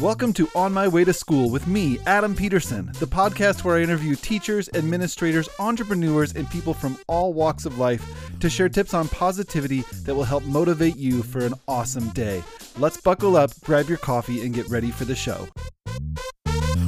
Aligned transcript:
Welcome 0.00 0.34
to 0.34 0.46
On 0.54 0.74
My 0.74 0.88
Way 0.88 1.04
to 1.04 1.14
School 1.14 1.48
with 1.48 1.66
me, 1.66 1.98
Adam 2.04 2.34
Peterson, 2.34 2.90
the 2.98 3.06
podcast 3.06 3.64
where 3.64 3.78
I 3.78 3.80
interview 3.80 4.14
teachers, 4.14 4.68
administrators, 4.74 5.48
entrepreneurs, 5.58 6.34
and 6.34 6.50
people 6.50 6.74
from 6.74 6.98
all 7.06 7.32
walks 7.32 7.64
of 7.64 7.78
life 7.78 8.04
to 8.40 8.50
share 8.50 8.68
tips 8.68 8.92
on 8.92 9.08
positivity 9.08 9.84
that 10.02 10.14
will 10.14 10.24
help 10.24 10.44
motivate 10.44 10.96
you 10.96 11.22
for 11.22 11.38
an 11.38 11.54
awesome 11.66 12.10
day. 12.10 12.44
Let's 12.76 13.00
buckle 13.00 13.38
up, 13.38 13.52
grab 13.64 13.88
your 13.88 13.96
coffee, 13.96 14.44
and 14.44 14.54
get 14.54 14.68
ready 14.68 14.90
for 14.90 15.06
the 15.06 15.16
show. 15.16 15.48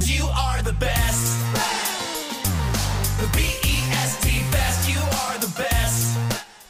You 0.01 0.25
are 0.25 0.61
the 0.61 0.75
best. 0.79 1.08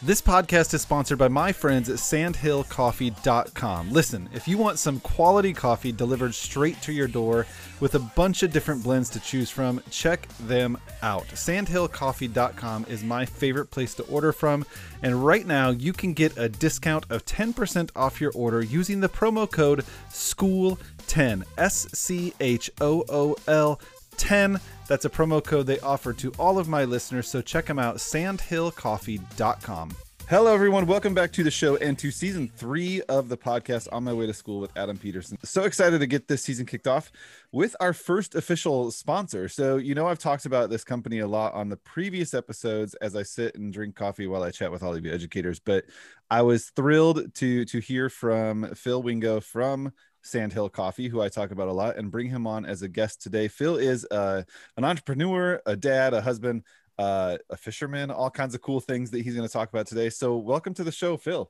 This 0.10 0.23
podcast 0.23 0.73
is 0.73 0.82
sponsored 0.82 1.20
by 1.20 1.28
my 1.28 1.52
friends 1.52 1.88
at 1.88 1.98
sandhillcoffee.com. 1.98 3.92
Listen, 3.92 4.28
if 4.34 4.48
you 4.48 4.57
want 4.57 4.80
some 4.80 5.00
quality 5.02 5.54
coffee 5.54 5.92
delivered 5.92 6.34
straight 6.34 6.82
to 6.82 6.92
your 6.92 7.07
door 7.07 7.46
with 7.80 7.93
a 7.93 8.00
bunch 8.00 8.42
of 8.42 8.51
different 8.51 8.82
blends 8.82 9.11
to 9.11 9.20
choose 9.20 9.51
from, 9.51 9.84
check 9.92 10.28
them 10.48 10.79
out. 11.04 11.28
Sandhillcoffee.com 11.28 12.87
is 12.89 13.04
my 13.04 13.24
favorite 13.24 13.70
place 13.70 13.93
to 13.93 14.04
order 14.06 14.32
from, 14.32 14.65
and 15.04 15.24
right 15.24 15.46
now 15.46 15.70
you 15.70 15.93
can 15.93 16.14
get 16.14 16.36
a 16.39 16.50
discount 16.50 17.06
of 17.12 17.23
10% 17.26 17.92
off 17.96 18.20
your 18.20 18.32
order 18.34 18.64
using 18.64 19.01
the 19.01 19.10
promo 19.10 19.48
code 19.48 19.86
SCHOOL10. 20.10 21.43
S 21.60 21.86
C 21.93 22.34
H 22.39 22.71
O 22.82 23.06
O 23.10 23.36
L 23.48 23.79
10. 24.18 24.60
That's 24.89 25.06
a 25.06 25.10
promo 25.10 25.42
code 25.43 25.68
they 25.68 25.79
offer 25.82 26.14
to 26.14 26.34
all 26.39 26.57
of 26.57 26.68
my 26.68 26.84
listeners, 26.84 27.28
so 27.28 27.43
check 27.43 27.68
them 27.68 27.78
out, 27.78 27.98
sandhillcoffee.com. 27.98 29.92
Hello, 30.28 30.52
everyone. 30.52 30.88
Welcome 30.88 31.14
back 31.14 31.32
to 31.34 31.43
the 31.43 31.52
show 31.52 31.75
and 31.78 31.98
to 32.00 32.09
season 32.09 32.52
three 32.56 33.02
of 33.03 33.30
the 33.30 33.38
podcast 33.38 33.88
On 33.92 34.03
My 34.03 34.14
Way 34.14 34.25
to 34.25 34.34
School 34.34 34.59
with 34.59 34.75
Adam 34.75 34.98
Peterson. 34.98 35.38
So 35.44 35.64
excited 35.64 36.00
to 36.00 36.08
get 36.08 36.28
this 36.28 36.42
season 36.42 36.66
kicked 36.66 36.88
off 36.88 37.12
with 37.52 37.75
our 37.80 37.94
first 37.94 38.34
official 38.34 38.89
sponsor. 38.89 39.48
So, 39.48 39.78
you 39.78 39.94
know, 39.94 40.08
I've 40.08 40.17
talked 40.17 40.48
about 40.48 40.72
this 40.72 40.84
company 40.84 41.20
a 41.20 41.28
lot 41.28 41.54
on 41.54 41.70
the 41.70 41.78
previous 41.78 42.34
episodes 42.34 42.95
as 42.95 43.16
I 43.16 43.22
sit 43.22 43.56
and 43.56 43.72
drink 43.72 43.95
coffee 43.95 44.26
while 44.26 44.42
I 44.42 44.50
chat 44.50 44.72
with 44.72 44.82
all 44.82 44.95
of 44.95 45.06
you 45.06 45.14
educators, 45.14 45.60
but 45.60 45.86
I 46.32 46.42
was 46.42 46.72
thrilled 46.72 47.34
to 47.36 47.66
to 47.66 47.80
hear 47.80 48.10
from 48.10 48.73
Phil 48.73 49.04
Wingo 49.04 49.40
from 49.40 49.94
Sandhill 50.22 50.70
Coffee, 50.70 51.08
who 51.08 51.22
I 51.22 51.30
talk 51.30 51.52
about 51.52 51.67
a 51.67 51.73
lot, 51.73 51.98
and 51.98 52.12
bring 52.12 52.30
him 52.30 52.45
on 52.48 52.66
as 52.66 52.81
a 52.81 52.88
guest 52.88 53.22
today. 53.22 53.48
Phil 53.48 53.78
is 53.78 54.06
uh, 54.12 54.44
an 54.78 54.84
entrepreneur, 54.84 55.61
a 55.66 55.76
dad, 55.76 56.14
a 56.14 56.22
husband, 56.22 56.64
uh, 56.98 57.38
a 57.50 57.58
fisherman, 57.58 58.11
all 58.11 58.30
kinds 58.30 58.56
of 58.56 58.61
cool 58.61 58.80
things 58.80 59.11
that 59.11 59.22
he's 59.22 59.36
going 59.36 59.48
to 59.48 59.52
talk 59.52 59.70
about 59.70 59.88
today. 59.88 60.09
So, 60.09 60.38
welcome 60.38 60.73
to 60.76 60.84
the 60.84 60.92
show, 60.92 61.17
Phil. 61.17 61.50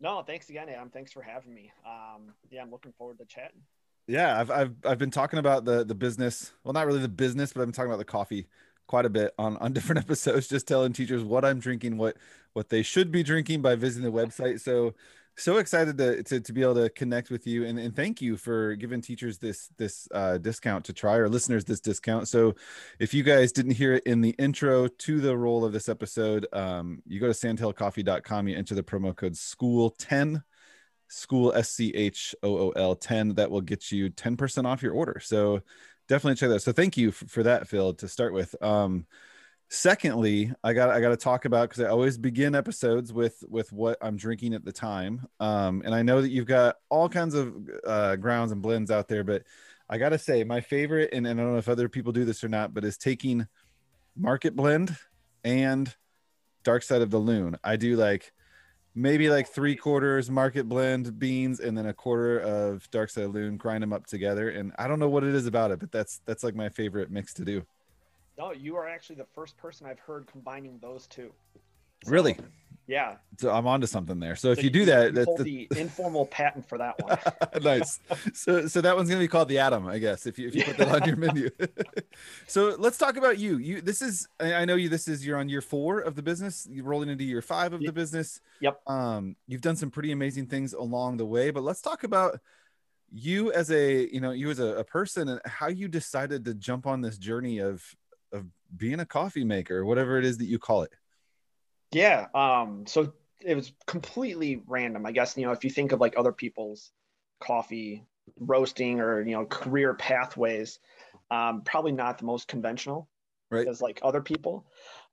No, 0.00 0.22
thanks 0.22 0.48
again, 0.48 0.68
Adam. 0.68 0.90
Thanks 0.90 1.12
for 1.12 1.22
having 1.22 1.54
me. 1.54 1.72
Um, 1.84 2.34
yeah, 2.50 2.62
I'm 2.62 2.70
looking 2.70 2.92
forward 2.92 3.18
to 3.18 3.24
chatting. 3.24 3.62
Yeah, 4.06 4.40
I've, 4.40 4.50
I've 4.50 4.74
I've 4.84 4.98
been 4.98 5.10
talking 5.10 5.38
about 5.38 5.64
the 5.64 5.84
the 5.84 5.94
business. 5.94 6.52
Well, 6.64 6.72
not 6.72 6.86
really 6.86 7.00
the 7.00 7.08
business, 7.08 7.52
but 7.52 7.60
I've 7.60 7.66
been 7.66 7.74
talking 7.74 7.90
about 7.90 7.98
the 7.98 8.04
coffee 8.04 8.46
quite 8.86 9.04
a 9.04 9.10
bit 9.10 9.34
on 9.38 9.56
on 9.58 9.72
different 9.74 10.00
episodes. 10.00 10.48
Just 10.48 10.68
telling 10.68 10.92
teachers 10.92 11.22
what 11.22 11.44
I'm 11.44 11.58
drinking, 11.58 11.98
what 11.98 12.16
what 12.52 12.68
they 12.68 12.82
should 12.82 13.12
be 13.12 13.22
drinking 13.22 13.60
by 13.62 13.74
visiting 13.74 14.10
the 14.10 14.16
website. 14.16 14.60
So 14.60 14.94
so 15.38 15.58
excited 15.58 15.96
to, 15.98 16.22
to, 16.24 16.40
to 16.40 16.52
be 16.52 16.62
able 16.62 16.74
to 16.74 16.90
connect 16.90 17.30
with 17.30 17.46
you 17.46 17.64
and, 17.64 17.78
and 17.78 17.94
thank 17.94 18.20
you 18.20 18.36
for 18.36 18.74
giving 18.74 19.00
teachers 19.00 19.38
this 19.38 19.68
this 19.78 20.08
uh, 20.12 20.38
discount 20.38 20.84
to 20.86 20.92
try 20.92 21.16
or 21.16 21.28
listeners 21.28 21.64
this 21.64 21.80
discount. 21.80 22.28
So 22.28 22.54
if 22.98 23.14
you 23.14 23.22
guys 23.22 23.52
didn't 23.52 23.72
hear 23.72 23.94
it 23.94 24.02
in 24.04 24.20
the 24.20 24.34
intro 24.38 24.88
to 24.88 25.20
the 25.20 25.36
role 25.36 25.64
of 25.64 25.72
this 25.72 25.88
episode 25.88 26.46
um, 26.52 27.02
you 27.06 27.20
go 27.20 27.26
to 27.26 27.32
sandhillcoffee.com 27.32 28.48
you 28.48 28.56
enter 28.56 28.74
the 28.74 28.82
promo 28.82 29.14
code 29.14 29.36
school 29.36 29.90
10 29.90 30.42
school 31.08 31.52
s-c-h-o-o-l 31.54 32.94
10 32.96 33.34
that 33.34 33.50
will 33.50 33.62
get 33.62 33.90
you 33.90 34.10
10% 34.10 34.66
off 34.66 34.82
your 34.82 34.92
order. 34.92 35.20
So 35.20 35.62
definitely 36.08 36.36
check 36.36 36.50
that 36.50 36.60
so 36.60 36.72
thank 36.72 36.96
you 36.96 37.12
for, 37.12 37.26
for 37.28 37.42
that 37.44 37.68
phil 37.68 37.94
to 37.94 38.08
start 38.08 38.32
with. 38.32 38.54
Um, 38.62 39.06
secondly 39.70 40.50
i 40.64 40.72
got 40.72 40.88
i 40.88 40.98
got 40.98 41.10
to 41.10 41.16
talk 41.16 41.44
about 41.44 41.68
because 41.68 41.84
i 41.84 41.88
always 41.88 42.16
begin 42.16 42.54
episodes 42.54 43.12
with 43.12 43.44
with 43.48 43.70
what 43.70 43.98
i'm 44.00 44.16
drinking 44.16 44.54
at 44.54 44.64
the 44.64 44.72
time. 44.72 45.26
Um 45.40 45.82
and 45.84 45.94
i 45.94 46.02
know 46.02 46.22
that 46.22 46.30
you've 46.30 46.46
got 46.46 46.76
all 46.88 47.08
kinds 47.08 47.34
of 47.34 47.54
uh 47.86 48.16
grounds 48.16 48.50
and 48.50 48.62
blends 48.62 48.90
out 48.90 49.08
there 49.08 49.24
but 49.24 49.42
i 49.90 49.98
gotta 49.98 50.18
say 50.18 50.42
my 50.42 50.62
favorite 50.62 51.10
and, 51.12 51.26
and 51.26 51.38
i 51.38 51.42
don't 51.42 51.52
know 51.52 51.58
if 51.58 51.68
other 51.68 51.88
people 51.88 52.12
do 52.12 52.24
this 52.24 52.42
or 52.42 52.48
not 52.48 52.72
but 52.72 52.84
is 52.84 52.96
taking 52.96 53.46
market 54.16 54.56
blend 54.56 54.96
and 55.44 55.94
dark 56.64 56.82
side 56.82 57.02
of 57.02 57.10
the 57.10 57.18
loon. 57.18 57.56
I 57.64 57.76
do 57.76 57.96
like 57.96 58.32
maybe 58.94 59.30
like 59.30 59.48
three 59.48 59.76
quarters 59.76 60.30
market 60.30 60.68
blend 60.68 61.18
beans 61.18 61.60
and 61.60 61.78
then 61.78 61.86
a 61.86 61.94
quarter 61.94 62.40
of 62.40 62.90
dark 62.90 63.10
side 63.10 63.24
of 63.24 63.32
the 63.32 63.38
loon 63.38 63.56
grind 63.56 63.82
them 63.82 63.92
up 63.92 64.06
together. 64.06 64.50
And 64.50 64.72
i 64.78 64.88
don't 64.88 64.98
know 64.98 65.08
what 65.08 65.24
it 65.24 65.34
is 65.34 65.46
about 65.46 65.70
it 65.70 65.78
but 65.78 65.92
that's 65.92 66.20
that's 66.26 66.42
like 66.42 66.54
my 66.54 66.68
favorite 66.68 67.10
mix 67.10 67.32
to 67.34 67.44
do 67.44 67.62
No, 68.38 68.52
you 68.52 68.76
are 68.76 68.88
actually 68.88 69.16
the 69.16 69.26
first 69.34 69.56
person 69.56 69.86
I've 69.86 69.98
heard 69.98 70.28
combining 70.30 70.78
those 70.80 71.08
two. 71.08 71.32
So, 72.04 72.12
really 72.12 72.36
Yeah. 72.86 73.16
so 73.38 73.50
i'm 73.50 73.66
onto 73.66 73.88
something 73.88 74.20
there 74.20 74.36
so 74.36 74.52
if 74.52 74.58
So 74.58 74.62
you 74.62 74.70
do 74.70 74.84
that 74.84 75.12
that's 75.12 75.26
the, 75.36 75.66
the 75.68 75.68
informal 75.80 76.26
patent 76.26 76.68
for 76.68 76.78
that 76.78 76.94
one. 77.02 77.18
nice 77.62 77.98
so 78.32 78.68
so 78.68 78.80
that 78.80 78.94
one's 78.94 79.08
gonna 79.08 79.20
be 79.20 79.26
called 79.26 79.48
the 79.48 79.58
Adam 79.58 79.88
i 79.88 79.98
guess 79.98 80.24
if 80.26 80.38
you 80.38 80.46
if 80.46 80.54
you 80.54 80.62
put 80.62 80.76
that 80.76 80.88
on 80.88 81.04
your 81.08 81.16
menu 81.24 81.50
so 82.46 82.76
let's 82.78 82.96
talk 82.96 83.16
about 83.16 83.36
you 83.36 83.58
you 83.58 83.80
this 83.80 84.00
is 84.00 84.28
i 84.38 84.64
know 84.64 84.76
you 84.76 84.88
this 84.88 85.08
is 85.08 85.26
you're 85.26 85.36
on 85.38 85.48
year 85.48 85.60
four 85.60 85.98
of 85.98 86.14
the 86.14 86.22
business 86.22 86.68
you're 86.70 86.84
rolling 86.84 87.08
into 87.08 87.24
year 87.24 87.42
five 87.42 87.72
of 87.72 87.82
the 87.82 87.92
business 87.92 88.40
Yep. 88.60 88.80
um 88.86 89.34
you've 89.48 89.60
done 89.60 89.74
some 89.74 89.90
pretty 89.90 90.12
amazing 90.12 90.46
things 90.46 90.72
along 90.72 91.16
the 91.16 91.26
way 91.26 91.50
but 91.50 91.64
let's 91.64 91.80
talk 91.80 92.04
about 92.04 92.38
you 93.10 93.52
as 93.52 93.72
a 93.72 94.06
you 94.14 94.20
know 94.20 94.30
you 94.30 94.48
as 94.50 94.60
a, 94.60 94.76
a 94.76 94.84
person 94.84 95.28
and 95.28 95.40
how 95.46 95.66
you 95.66 95.88
decided 95.88 96.44
to 96.44 96.54
jump 96.54 96.86
on 96.86 97.00
this 97.00 97.18
journey 97.18 97.58
of 97.58 97.82
being 98.76 99.00
a 99.00 99.06
coffee 99.06 99.44
maker 99.44 99.84
whatever 99.84 100.18
it 100.18 100.24
is 100.24 100.38
that 100.38 100.46
you 100.46 100.58
call 100.58 100.82
it 100.82 100.92
Yeah. 101.92 102.26
Um, 102.34 102.86
so 102.86 103.12
it 103.40 103.54
was 103.54 103.72
completely 103.86 104.62
random. 104.66 105.06
I 105.06 105.12
guess, 105.12 105.36
you 105.36 105.46
know, 105.46 105.52
if 105.52 105.64
you 105.64 105.70
think 105.70 105.92
of 105.92 106.00
like 106.00 106.14
other 106.16 106.32
people's 106.32 106.92
coffee 107.40 108.04
roasting 108.38 109.00
or, 109.00 109.22
you 109.22 109.32
know, 109.32 109.46
career 109.46 109.94
pathways, 109.94 110.80
um, 111.30 111.62
probably 111.62 111.92
not 111.92 112.18
the 112.18 112.24
most 112.24 112.48
conventional 112.48 113.08
Right. 113.50 113.66
as 113.66 113.80
like 113.80 114.00
other 114.02 114.20
people. 114.20 114.66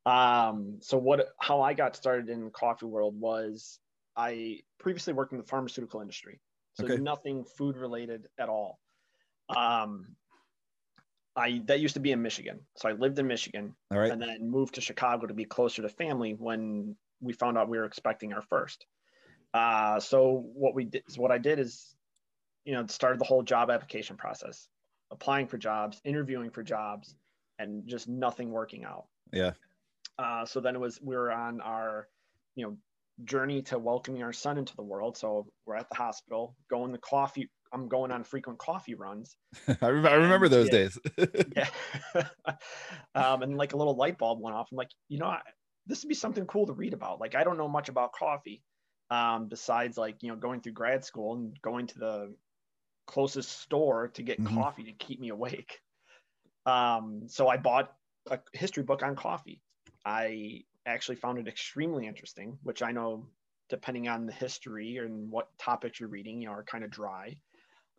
Um, 0.05 0.79
so 0.81 0.97
what, 0.97 1.29
how 1.39 1.61
I 1.61 1.73
got 1.73 1.95
started 1.95 2.29
in 2.29 2.45
the 2.45 2.51
coffee 2.51 2.85
world 2.85 3.17
was 3.19 3.79
I 4.15 4.59
previously 4.77 5.13
worked 5.13 5.31
in 5.31 5.37
the 5.37 5.45
pharmaceutical 5.45 6.01
industry. 6.01 6.41
So 6.73 6.85
Okay. 6.85 6.97
nothing 6.97 7.45
food 7.45 7.77
related 7.77 8.27
at 8.37 8.49
all. 8.49 8.79
Um, 9.55 10.15
I, 11.35 11.61
that 11.65 11.79
used 11.79 11.95
to 11.95 11.99
be 11.99 12.11
in 12.11 12.21
Michigan. 12.21 12.61
So 12.77 12.89
I 12.89 12.93
lived 12.93 13.19
in 13.19 13.27
Michigan 13.27 13.75
all 13.91 13.99
right 13.99 14.11
and 14.11 14.21
then 14.21 14.49
moved 14.49 14.75
to 14.75 14.81
Chicago 14.81 15.27
to 15.27 15.33
be 15.33 15.45
closer 15.45 15.81
to 15.81 15.89
family 15.89 16.33
when 16.33 16.95
we 17.21 17.33
found 17.33 17.57
out 17.57 17.69
we 17.69 17.77
were 17.77 17.85
expecting 17.85 18.33
our 18.33 18.41
first. 18.41 18.85
Uh, 19.53 19.99
so 19.99 20.45
what 20.53 20.75
we 20.75 20.85
did, 20.85 21.03
so 21.07 21.21
what 21.21 21.31
I 21.31 21.37
did 21.37 21.59
is, 21.59 21.95
you 22.65 22.73
know, 22.73 22.85
started 22.87 23.19
the 23.19 23.25
whole 23.25 23.43
job 23.43 23.69
application 23.69 24.17
process, 24.17 24.67
applying 25.11 25.47
for 25.47 25.57
jobs, 25.57 26.01
interviewing 26.03 26.49
for 26.49 26.63
jobs, 26.63 27.15
and 27.59 27.87
just 27.87 28.07
nothing 28.07 28.51
working 28.51 28.83
out. 28.83 29.05
yeah 29.31 29.51
Uh, 30.17 30.45
so 30.45 30.59
then 30.59 30.75
it 30.75 30.79
was 30.79 30.99
we 31.01 31.15
were 31.15 31.31
on 31.31 31.61
our, 31.61 32.07
you 32.55 32.65
know, 32.65 32.77
journey 33.23 33.61
to 33.61 33.79
welcoming 33.79 34.23
our 34.23 34.33
son 34.33 34.57
into 34.57 34.75
the 34.75 34.83
world. 34.83 35.17
So 35.17 35.47
we're 35.65 35.75
at 35.75 35.89
the 35.89 35.95
hospital, 35.95 36.55
going 36.69 36.91
the 36.91 36.97
coffee. 36.97 37.49
I'm 37.75 37.89
going 37.89 38.11
on 38.11 38.23
frequent 38.23 38.59
coffee 38.59 38.95
runs. 38.95 39.37
I, 39.81 39.89
rem- 39.89 40.05
I 40.05 40.13
remember 40.13 40.49
those 40.49 40.69
Yeah. 40.69 40.69
days 40.69 40.97
yeah. 41.55 41.69
um, 43.15 43.43
and 43.43 43.57
like 43.57 43.73
a 43.73 43.77
little 43.77 43.95
light 43.95 44.17
bulb 44.17 44.39
went 44.41 44.55
off. 44.55 44.69
I'm 44.71 44.77
like, 44.77 44.91
you 45.07 45.19
know, 45.19 45.27
I, 45.27 45.41
this 45.85 46.03
would 46.03 46.09
be 46.09 46.15
something 46.15 46.45
cool 46.47 46.67
to 46.67 46.73
read 46.73 46.93
about. 46.93 47.19
Like, 47.19 47.35
I 47.35 47.43
don't 47.43 47.57
know 47.57 47.67
much 47.67 47.89
about 47.89 48.13
coffee, 48.13 48.63
um, 49.09 49.47
besides 49.49 49.97
like 49.97 50.23
you 50.23 50.29
know 50.29 50.35
going 50.35 50.61
through 50.61 50.73
grad 50.73 51.05
school 51.05 51.35
and 51.35 51.61
going 51.61 51.87
to 51.87 51.99
the 51.99 52.35
closest 53.07 53.51
store 53.59 54.09
to 54.09 54.23
get 54.23 54.39
Mhm. 54.39 54.45
coffee 54.45 54.85
to 54.85 54.93
keep 54.93 55.19
me 55.19 55.29
awake. 55.29 55.81
Um, 56.65 57.27
so 57.27 57.47
I 57.47 57.57
bought 57.57 57.95
a 58.29 58.39
history 58.53 58.83
book 58.83 59.03
on 59.03 59.15
coffee. 59.15 59.61
I 60.05 60.63
actually 60.85 61.15
found 61.17 61.39
it 61.39 61.47
extremely 61.47 62.07
interesting, 62.07 62.59
which 62.63 62.81
I 62.81 62.91
know, 62.91 63.29
depending 63.69 64.07
on 64.07 64.25
the 64.25 64.33
history 64.33 64.97
and 64.97 65.31
what 65.31 65.57
topics 65.57 65.99
you're 65.99 66.09
reading, 66.09 66.41
you 66.41 66.47
know, 66.47 66.53
are 66.53 66.63
kind 66.63 66.83
of 66.83 66.91
dry. 66.91 67.37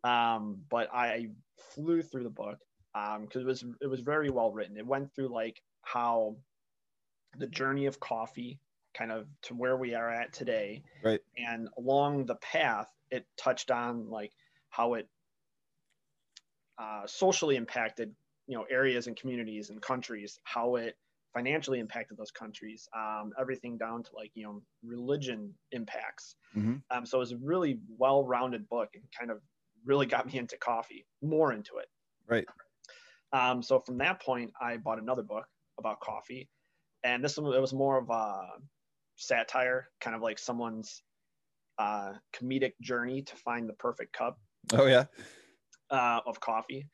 Um, 0.04 0.62
but 0.68 0.88
I 0.92 1.30
flew 1.74 2.02
through 2.02 2.24
the 2.24 2.30
book 2.30 2.58
because 2.94 3.42
it 3.42 3.46
was 3.46 3.64
it 3.80 3.86
was 3.86 4.00
very 4.00 4.30
well 4.30 4.52
written. 4.52 4.76
It 4.76 4.86
went 4.86 5.14
through 5.14 5.28
like 5.28 5.62
how 5.82 6.36
the 7.38 7.46
journey 7.46 7.86
of 7.86 8.00
coffee, 8.00 8.58
kind 8.94 9.12
of 9.12 9.26
to 9.42 9.54
where 9.54 9.76
we 9.76 9.94
are 9.94 10.10
at 10.10 10.32
today, 10.32 10.82
Right. 11.02 11.20
and 11.36 11.68
along 11.76 12.26
the 12.26 12.36
path, 12.36 12.90
it 13.10 13.26
touched 13.36 13.70
on 13.70 14.08
like 14.08 14.32
how 14.70 14.94
it 14.94 15.08
uh, 16.78 17.06
socially 17.06 17.56
impacted 17.56 18.14
you 18.46 18.56
know 18.56 18.64
areas 18.70 19.06
and 19.06 19.16
communities 19.16 19.70
and 19.70 19.82
countries, 19.82 20.38
how 20.44 20.76
it 20.76 20.96
financially 21.34 21.80
impacted 21.80 22.16
those 22.16 22.30
countries, 22.30 22.88
um, 22.96 23.32
everything 23.38 23.76
down 23.76 24.02
to 24.02 24.10
like 24.14 24.30
you 24.34 24.44
know 24.44 24.62
religion 24.82 25.52
impacts. 25.72 26.36
Mhm. 26.54 26.82
Um, 26.90 27.04
so 27.06 27.18
it 27.18 27.20
was 27.20 27.32
a 27.32 27.38
really 27.38 27.80
well-rounded 27.98 28.68
book 28.68 28.90
and 28.94 29.04
kind 29.18 29.30
of 29.30 29.42
really 29.86 30.06
got 30.06 30.26
me 30.26 30.38
into 30.38 30.56
coffee, 30.58 31.06
more 31.22 31.52
into 31.52 31.78
it. 31.78 31.86
Right. 32.28 32.44
Um, 33.32 33.62
so 33.62 33.78
from 33.80 33.98
that 33.98 34.20
point, 34.20 34.52
I 34.60 34.76
bought 34.76 34.98
another 35.00 35.22
book 35.22 35.46
about 35.78 36.00
coffee, 36.00 36.48
and 37.04 37.22
this 37.24 37.36
one 37.38 37.52
it 37.54 37.60
was 37.60 37.72
more 37.72 37.98
of 37.98 38.10
a 38.10 38.46
satire, 39.16 39.88
kind 40.00 40.14
of 40.16 40.22
like 40.22 40.38
someone's 40.38 41.02
uh, 41.78 42.12
comedic 42.34 42.72
journey 42.80 43.22
to 43.22 43.36
find 43.36 43.68
the 43.68 43.74
perfect 43.74 44.12
cup 44.12 44.38
Oh 44.72 44.86
yeah. 44.86 45.04
uh, 45.90 46.20
of 46.26 46.40
coffee. 46.40 46.86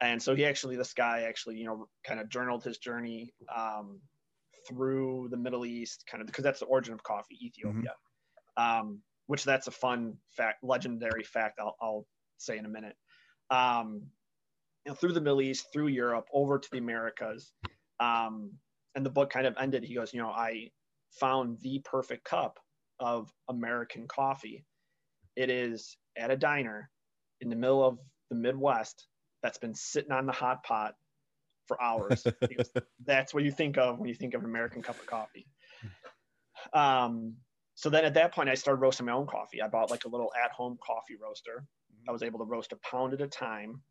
And 0.00 0.22
so 0.22 0.34
he 0.34 0.44
actually, 0.44 0.76
this 0.76 0.92
guy 0.92 1.22
actually, 1.22 1.56
you 1.56 1.64
know, 1.64 1.88
kind 2.06 2.20
of 2.20 2.28
journaled 2.28 2.64
his 2.64 2.78
journey 2.78 3.32
um, 3.54 4.00
through 4.68 5.28
the 5.30 5.36
Middle 5.36 5.64
East, 5.64 6.04
kind 6.10 6.20
of 6.20 6.26
because 6.26 6.44
that's 6.44 6.60
the 6.60 6.66
origin 6.66 6.92
of 6.92 7.02
coffee, 7.02 7.38
Ethiopia. 7.42 7.94
Um, 8.56 9.00
which 9.26 9.44
that's 9.44 9.66
a 9.66 9.70
fun 9.70 10.14
fact, 10.36 10.62
legendary 10.62 11.22
fact. 11.22 11.58
I'll, 11.58 11.76
I'll 11.80 12.06
say 12.38 12.58
in 12.58 12.64
a 12.64 12.68
minute. 12.68 12.96
Um, 13.50 14.02
you 14.84 14.90
know, 14.90 14.94
through 14.94 15.12
the 15.12 15.20
Middle 15.20 15.42
East, 15.42 15.66
through 15.72 15.88
Europe, 15.88 16.26
over 16.32 16.58
to 16.58 16.68
the 16.70 16.78
Americas. 16.78 17.52
Um, 18.00 18.52
and 18.94 19.04
the 19.04 19.10
book 19.10 19.30
kind 19.30 19.46
of 19.46 19.54
ended. 19.58 19.84
He 19.84 19.94
goes, 19.94 20.12
you 20.12 20.20
know, 20.20 20.28
I 20.28 20.70
found 21.20 21.58
the 21.62 21.80
perfect 21.84 22.24
cup 22.24 22.58
of 23.00 23.30
American 23.48 24.06
coffee. 24.06 24.64
It 25.36 25.50
is 25.50 25.96
at 26.16 26.30
a 26.30 26.36
diner 26.36 26.90
in 27.40 27.48
the 27.48 27.56
middle 27.56 27.84
of 27.84 27.98
the 28.30 28.36
Midwest 28.36 29.06
that's 29.42 29.58
been 29.58 29.74
sitting 29.74 30.12
on 30.12 30.26
the 30.26 30.32
hot 30.32 30.62
pot 30.62 30.94
for 31.66 31.80
hours. 31.82 32.26
Goes, 32.56 32.70
that's 33.04 33.34
what 33.34 33.44
you 33.44 33.50
think 33.50 33.78
of 33.78 33.98
when 33.98 34.08
you 34.08 34.14
think 34.14 34.34
of 34.34 34.42
an 34.42 34.46
American 34.46 34.82
cup 34.82 34.98
of 34.98 35.06
coffee. 35.06 35.46
Um, 36.72 37.34
so 37.74 37.90
then 37.90 38.04
at 38.04 38.14
that 38.14 38.32
point, 38.32 38.48
I 38.48 38.54
started 38.54 38.80
roasting 38.80 39.06
my 39.06 39.12
own 39.12 39.26
coffee. 39.26 39.60
I 39.60 39.68
bought 39.68 39.90
like 39.90 40.04
a 40.04 40.08
little 40.08 40.30
at 40.42 40.52
home 40.52 40.78
coffee 40.84 41.16
roaster. 41.20 41.66
I 42.08 42.12
was 42.12 42.22
able 42.22 42.38
to 42.40 42.44
roast 42.44 42.72
a 42.72 42.76
pound 42.76 43.14
at 43.14 43.20
a 43.20 43.28
time 43.28 43.82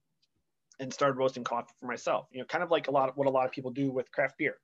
and 0.79 0.93
started 0.93 1.17
roasting 1.17 1.43
coffee 1.43 1.73
for 1.79 1.87
myself. 1.87 2.27
You 2.31 2.39
know, 2.39 2.45
kind 2.45 2.63
of 2.63 2.71
like 2.71 2.87
a 2.87 2.91
lot 2.91 3.09
of 3.09 3.15
what 3.17 3.27
a 3.27 3.31
lot 3.31 3.45
of 3.45 3.51
people 3.51 3.71
do 3.71 3.91
with 3.91 4.11
craft 4.11 4.37
beer. 4.37 4.57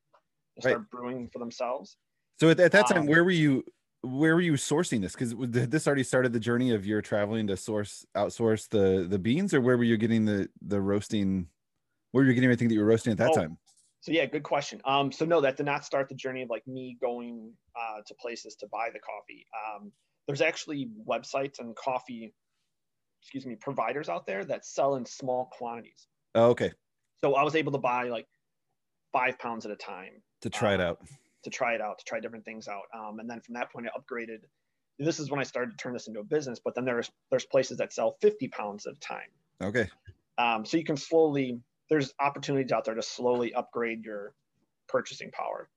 They 0.55 0.61
start 0.61 0.81
Right. 0.81 0.89
brewing 0.89 1.29
for 1.31 1.39
themselves. 1.39 1.97
So 2.39 2.49
at, 2.49 2.59
at 2.59 2.71
that 2.71 2.87
time, 2.87 3.01
Um, 3.01 3.07
where 3.07 3.23
were 3.23 3.31
you? 3.31 3.65
Where 4.01 4.33
were 4.33 4.41
you 4.41 4.53
sourcing 4.53 5.01
this? 5.01 5.11
Because 5.13 5.35
this 5.37 5.85
already 5.85 6.03
started 6.03 6.31
the 6.31 6.39
journey 6.39 6.73
of 6.73 6.85
your 6.85 7.01
traveling 7.01 7.47
to 7.47 7.57
source 7.57 8.05
outsource 8.15 8.69
the 8.69 9.05
the 9.09 9.19
beans, 9.19 9.53
or 9.53 9.61
where 9.61 9.77
were 9.77 9.83
you 9.83 9.97
getting 9.97 10.25
the 10.25 10.49
the 10.61 10.79
roasting? 10.81 11.49
Where 12.11 12.23
were 12.23 12.27
you 12.27 12.33
getting 12.33 12.45
everything 12.47 12.69
that 12.69 12.75
you 12.75 12.79
were 12.79 12.87
roasting 12.87 13.11
at 13.11 13.17
that 13.17 13.31
Oh, 13.31 13.33
time? 13.33 13.57
So 14.01 14.13
yeah, 14.13 14.25
good 14.25 14.43
question. 14.43 14.81
Um, 14.85 15.11
so 15.11 15.25
no, 15.25 15.41
that 15.41 15.57
did 15.57 15.65
not 15.65 15.83
start 15.83 16.07
the 16.07 16.15
journey 16.15 16.41
of 16.43 16.49
like 16.49 16.65
me 16.65 16.97
going 17.01 17.53
uh, 17.75 18.01
to 18.07 18.15
places 18.15 18.55
to 18.55 18.67
buy 18.67 18.89
the 18.93 18.99
coffee. 18.99 19.45
Um, 19.53 19.91
there's 20.25 20.41
actually 20.41 20.89
websites 21.07 21.59
and 21.59 21.75
coffee, 21.75 22.33
excuse 23.21 23.45
me, 23.45 23.55
providers 23.55 24.09
out 24.09 24.25
there 24.25 24.45
that 24.45 24.65
sell 24.65 24.95
in 24.95 25.05
small 25.05 25.45
quantities. 25.51 26.07
Oh, 26.35 26.49
okay, 26.49 26.71
So 27.21 27.35
I 27.35 27.43
was 27.43 27.55
able 27.55 27.71
to 27.71 27.77
buy 27.77 28.03
like 28.09 28.27
five 29.11 29.37
pounds 29.39 29.65
at 29.65 29.71
a 29.71 29.75
time 29.75 30.21
to 30.41 30.49
try 30.49 30.73
it 30.73 30.81
Um, 30.81 30.87
out. 30.87 31.01
to 31.43 31.49
try 31.49 31.73
it 31.73 31.81
out, 31.81 31.99
to 31.99 32.05
try 32.05 32.19
different 32.19 32.45
things 32.45 32.67
out. 32.67 32.83
Um, 32.93 33.19
and 33.19 33.29
then 33.29 33.41
from 33.41 33.53
that 33.55 33.71
point, 33.71 33.87
I 33.87 33.97
upgraded. 33.99 34.39
This 34.99 35.19
is 35.19 35.31
when 35.31 35.39
I 35.39 35.43
started 35.43 35.71
to 35.71 35.77
turn 35.77 35.93
this 35.93 36.07
into 36.07 36.19
a 36.19 36.23
business. 36.23 36.59
But 36.63 36.75
then 36.75 36.85
there's 36.85 37.09
there's 37.29 37.45
places 37.45 37.77
that 37.77 37.93
sell 37.93 38.17
50 38.21 38.47
pounds 38.49 38.85
at 38.85 38.93
a 38.95 38.99
time. 38.99 39.29
Okay, 39.61 39.89
Um, 40.37 40.65
so 40.65 40.77
you 40.77 40.83
can 40.85 40.95
slowly, 40.97 41.59
there's 41.89 42.13
opportunities 42.19 42.71
out 42.71 42.85
there 42.85 42.95
to 42.95 43.01
slowly 43.01 43.53
upgrade 43.53 44.05
your 44.05 44.33
purchasing 44.87 45.31
power. 45.31 45.69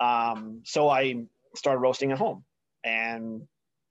Um, 0.00 0.62
so 0.64 0.88
I 0.88 1.26
started 1.54 1.80
roasting 1.80 2.10
at 2.12 2.16
home 2.18 2.42
and, 2.84 3.46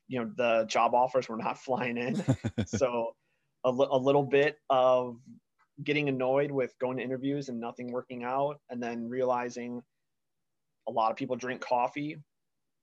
you 0.09 0.19
know, 0.19 0.29
the 0.35 0.65
job 0.65 0.93
offers 0.93 1.29
were 1.29 1.37
not 1.37 1.57
flying 1.63 1.97
in. 1.97 2.21
so 2.65 3.15
a, 3.63 3.71
li- 3.71 3.87
a 3.89 3.97
little 3.97 4.23
bit 4.23 4.57
of 4.69 5.17
getting 5.81 6.09
annoyed 6.09 6.51
with 6.51 6.73
going 6.79 6.97
to 6.97 7.03
interviews 7.03 7.47
and 7.47 7.59
nothing 7.59 7.89
working 7.91 8.25
out. 8.25 8.59
And 8.69 8.83
then 8.83 9.07
realizing 9.07 9.81
a 10.89 10.91
lot 10.91 11.11
of 11.11 11.17
people 11.17 11.37
drink 11.37 11.61
coffee. 11.61 12.17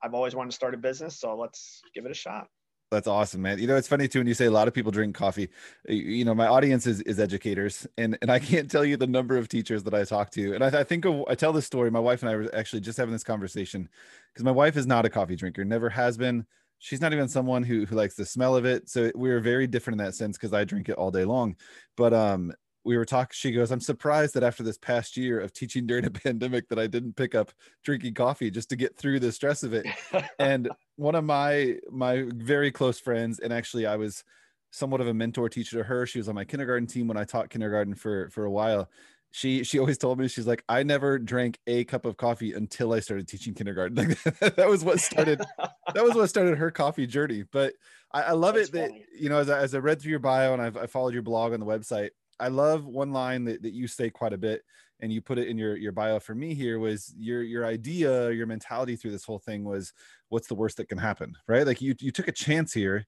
I've 0.03 0.15
always 0.15 0.35
wanted 0.35 0.51
to 0.51 0.57
start 0.57 0.73
a 0.73 0.79
business. 0.79 1.19
So 1.19 1.37
let's 1.37 1.83
give 1.95 2.07
it 2.07 2.11
a 2.11 2.15
shot. 2.15 2.47
That's 2.93 3.09
awesome, 3.09 3.43
man. 3.43 3.59
You 3.59 3.67
know, 3.67 3.75
it's 3.75 3.89
funny 3.89 4.07
too 4.07 4.21
when 4.21 4.29
you 4.29 4.35
say 4.35 4.45
a 4.45 4.51
lot 4.51 4.69
of 4.69 4.75
people 4.75 4.93
drink 4.93 5.17
coffee. 5.17 5.49
You 5.89 6.25
know, 6.25 6.37
my 6.37 6.47
audience 6.47 6.87
is 6.87 7.01
is 7.01 7.19
educators, 7.19 7.85
and 7.99 8.17
and 8.23 8.31
I 8.31 8.39
can't 8.39 8.71
tell 8.71 8.85
you 8.85 8.97
the 8.97 9.09
number 9.09 9.37
of 9.37 9.49
teachers 9.49 9.83
that 9.85 9.95
I 9.95 10.05
talk 10.05 10.31
to. 10.31 10.55
And 10.55 10.63
I, 10.63 10.69
I 10.69 10.85
think 10.85 11.05
of, 11.05 11.25
I 11.29 11.35
tell 11.35 11.53
this 11.53 11.67
story. 11.67 11.91
My 11.91 11.99
wife 11.99 12.23
and 12.23 12.31
I 12.31 12.37
were 12.37 12.55
actually 12.55 12.81
just 12.83 12.97
having 12.97 13.13
this 13.13 13.25
conversation 13.25 13.89
because 14.33 14.45
my 14.45 14.53
wife 14.53 14.77
is 14.77 14.87
not 14.87 15.05
a 15.05 15.11
coffee 15.11 15.35
drinker, 15.35 15.65
never 15.65 15.91
has 15.91 16.17
been. 16.17 16.47
She's 16.79 17.01
not 17.01 17.13
even 17.13 17.29
someone 17.29 17.63
who 17.63 17.87
who 17.87 17.97
likes 17.97 18.15
the 18.15 18.27
smell 18.27 18.57
of 18.57 18.65
it. 18.65 18.89
So 18.89 19.11
we're 19.15 19.41
very 19.41 19.67
different 19.67 20.01
in 20.01 20.07
that 20.07 20.15
sense 20.15 20.37
because 20.37 20.53
I 20.53 20.65
drink 20.65 20.89
it 20.89 20.97
all 20.97 21.11
day 21.11 21.25
long. 21.25 21.57
But 21.97 22.13
um, 22.13 22.53
we 22.85 22.97
were 22.97 23.05
talking. 23.05 23.33
She 23.33 23.53
goes, 23.53 23.71
"I'm 23.71 23.81
surprised 23.81 24.35
that 24.35 24.43
after 24.43 24.63
this 24.63 24.79
past 24.79 25.17
year 25.17 25.41
of 25.41 25.53
teaching 25.53 25.87
during 25.87 26.05
a 26.05 26.11
pandemic, 26.25 26.69
that 26.69 26.79
I 26.79 26.87
didn't 26.87 27.17
pick 27.17 27.35
up 27.35 27.53
drinking 27.83 28.15
coffee 28.15 28.51
just 28.51 28.69
to 28.71 28.77
get 28.77 28.97
through 28.97 29.21
the 29.21 29.33
stress 29.33 29.63
of 29.63 29.73
it." 29.73 29.87
and 30.39 30.69
one 30.97 31.15
of 31.15 31.25
my 31.25 31.77
my 31.91 32.25
very 32.35 32.71
close 32.71 32.99
friends 32.99 33.39
and 33.39 33.53
actually 33.53 33.87
i 33.87 33.97
was 33.97 34.25
somewhat 34.71 35.01
of 35.01 35.07
a 35.07 35.15
mentor 35.15 35.49
teacher 35.49 35.79
to 35.79 35.85
her 35.85 36.07
she 36.07 36.19
was 36.19 36.29
on 36.29 36.35
my 36.35 36.45
kindergarten 36.45 36.87
team 36.87 37.07
when 37.07 37.17
i 37.17 37.25
taught 37.25 37.51
kindergarten 37.51 37.95
for 37.95 38.29
for 38.31 38.45
a 38.45 38.51
while 38.51 38.91
she 39.37 39.63
she 39.65 39.79
always 39.79 39.99
told 39.99 40.19
me 40.19 40.27
she's 40.29 40.47
like 40.47 40.65
i 40.67 40.83
never 40.83 41.19
drank 41.19 41.59
a 41.67 41.85
cup 41.85 42.07
of 42.07 42.17
coffee 42.17 42.55
until 42.55 42.95
i 42.95 43.01
started 43.01 43.29
teaching 43.29 43.53
kindergarten. 43.53 43.97
Like 44.41 44.57
that 44.57 44.67
was 44.67 44.83
what 44.83 44.99
started 44.99 45.43
that 45.95 46.03
was 46.03 46.15
what 46.15 46.31
started 46.31 46.57
her 46.57 46.71
coffee 46.71 47.07
journey. 47.07 47.45
But 47.53 47.75
i, 48.15 48.23
I 48.23 48.33
love 48.33 48.55
That's 48.55 48.71
it 48.71 48.73
that 48.73 48.91
you 49.15 49.29
know 49.29 49.39
as 49.39 49.51
I, 49.51 49.59
as 49.59 49.75
I 49.75 49.79
read 49.79 50.01
through 50.01 50.11
your 50.11 50.21
bio 50.21 50.55
and 50.55 50.63
I've, 50.63 50.79
i 50.79 50.87
followed 50.87 51.13
your 51.13 51.23
blog 51.23 51.53
on 51.53 51.61
the 51.61 51.67
website 51.67 52.11
i 52.41 52.49
love 52.49 52.87
one 52.87 53.13
line 53.13 53.45
that, 53.45 53.61
that 53.63 53.75
you 53.75 53.87
say 53.87 54.09
quite 54.09 54.33
a 54.33 54.39
bit 54.39 54.63
and 55.01 55.13
you 55.13 55.21
put 55.21 55.37
it 55.37 55.49
in 55.49 55.59
your 55.59 55.77
your 55.77 55.93
bio 55.93 56.19
for 56.19 56.35
me 56.35 56.55
here 56.55 56.79
was 56.79 57.13
your 57.15 57.43
your 57.43 57.67
idea 57.67 58.31
your 58.31 58.47
mentality 58.47 58.97
through 58.97 59.11
this 59.11 59.25
whole 59.25 59.39
thing 59.39 59.65
was 59.65 59.93
what's 60.31 60.49
the 60.49 60.55
worst 60.55 60.79
that 60.79 60.89
can 60.89 60.99
happen 60.99 61.35
right? 61.47 61.67
Like 61.67 61.83
you 61.83 61.95
you 62.01 62.11
took 62.11 62.29
a 62.29 62.33
chance 62.33 62.73
here 62.73 63.07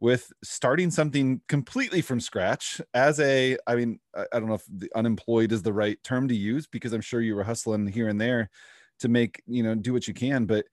with 0.00 0.32
starting 0.44 0.90
something 0.90 1.40
completely 1.48 2.02
from 2.02 2.20
scratch 2.20 2.80
as 2.92 3.18
a 3.20 3.56
i 3.66 3.74
mean 3.74 3.98
i, 4.14 4.38
don't 4.38 4.48
know 4.48 4.54
if 4.54 4.64
the 4.76 4.90
unemployed 4.94 5.52
is 5.52 5.62
the 5.62 5.72
right 5.72 6.02
term 6.02 6.28
to 6.28 6.36
use 6.36 6.66
because 6.66 6.92
i'm 6.92 7.00
sure 7.00 7.20
you 7.20 7.34
were 7.34 7.44
hustling 7.44 7.86
here 7.86 8.08
and 8.08 8.20
there 8.20 8.50
to 8.98 9.08
make 9.08 9.42
you 9.46 9.62
know 9.62 9.74
do 9.74 9.92
what 9.92 10.06
you 10.06 10.14
can 10.14 10.44
but 10.44 10.66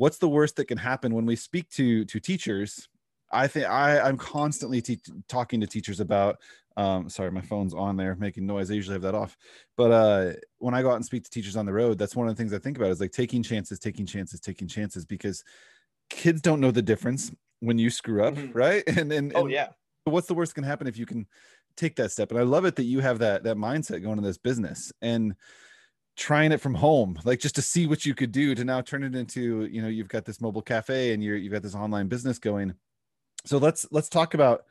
what's 0.00 0.16
the 0.16 0.28
worst 0.28 0.56
that 0.56 0.64
can 0.64 0.78
happen? 0.78 1.12
When 1.12 1.26
we 1.26 1.36
speak 1.36 1.68
to 1.70 2.04
to 2.06 2.18
teachers 2.18 2.88
i 3.32 3.46
think 3.46 3.66
i 3.66 4.00
i'm 4.00 4.16
constantly 4.16 4.80
te- 4.80 4.98
talking 5.28 5.60
to 5.60 5.66
teachers 5.66 6.00
about 6.00 6.38
um 6.76 7.08
sorry 7.08 7.30
my 7.30 7.42
phone's 7.42 7.74
on 7.74 7.96
there 7.96 8.16
making 8.16 8.46
noise. 8.46 8.70
I 8.70 8.74
usually 8.74 8.94
have 8.94 9.02
that 9.02 9.14
off 9.14 9.36
but 9.76 9.90
uh 9.92 10.32
when 10.58 10.74
i 10.74 10.82
go 10.82 10.90
out 10.90 10.96
and 10.96 11.04
speak 11.04 11.22
to 11.24 11.30
teachers 11.30 11.56
on 11.56 11.66
the 11.66 11.72
road 11.72 11.96
that's 11.96 12.16
one 12.16 12.26
of 12.26 12.34
the 12.34 12.40
things 12.40 12.52
i 12.52 12.58
think 12.58 12.76
about 12.76 12.90
is 12.90 13.00
like 13.00 13.12
taking 13.12 13.42
chances 13.42 13.78
taking 13.78 14.04
chances 14.04 14.40
taking 14.40 14.66
chances 14.66 15.04
because 15.04 15.44
kids 16.08 16.40
don't 16.40 16.60
know 16.60 16.72
the 16.72 16.82
difference 16.82 17.30
when 17.60 17.78
you 17.78 17.90
screw 17.90 18.24
up 18.24 18.34
Mhm. 18.34 18.54
right 18.54 18.82
and 18.98 19.12
and, 19.12 19.32
oh 19.34 19.46
yeah. 19.46 19.68
what's 20.04 20.26
the 20.26 20.34
worst 20.34 20.54
can 20.54 20.64
happen 20.64 20.86
if 20.86 20.98
you 20.98 21.06
can 21.06 21.26
take 21.76 21.96
that 21.96 22.10
step 22.10 22.30
and 22.30 22.40
i 22.40 22.42
love 22.42 22.64
it 22.64 22.76
that 22.76 22.84
you 22.84 23.00
have 23.00 23.18
that 23.20 23.44
that 23.44 23.56
mindset 23.56 24.02
going 24.02 24.16
to 24.16 24.22
this 24.22 24.38
business 24.38 24.92
and 25.02 25.34
trying 26.16 26.52
it 26.52 26.60
from 26.60 26.74
home 26.74 27.18
like 27.24 27.38
just 27.40 27.54
to 27.54 27.62
see 27.62 27.86
what 27.86 28.04
you 28.04 28.14
could 28.14 28.32
do 28.32 28.54
to 28.54 28.64
now 28.64 28.80
turn 28.80 29.04
it 29.04 29.14
into 29.14 29.64
you 29.66 29.80
know 29.80 29.88
you've 29.88 30.08
got 30.08 30.24
this 30.24 30.40
mobile 30.40 30.60
cafe 30.62 31.12
and 31.12 31.22
you're 31.22 31.36
you've 31.36 31.52
got 31.52 31.62
this 31.62 31.74
online 31.74 32.08
business 32.08 32.38
going 32.38 32.74
so 33.46 33.56
let's 33.58 33.86
let's 33.90 34.08
talk 34.08 34.34
about 34.34 34.64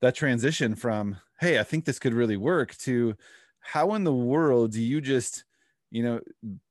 that 0.00 0.14
transition 0.14 0.74
from 0.74 1.16
hey 1.40 1.58
i 1.60 1.62
think 1.62 1.84
this 1.84 1.98
could 1.98 2.14
really 2.14 2.36
work 2.36 2.74
to 2.78 3.14
how 3.60 3.94
in 3.94 4.02
the 4.04 4.14
world 4.14 4.72
do 4.72 4.82
you 4.82 5.00
just 5.00 5.44
you 5.90 6.02
know 6.02 6.20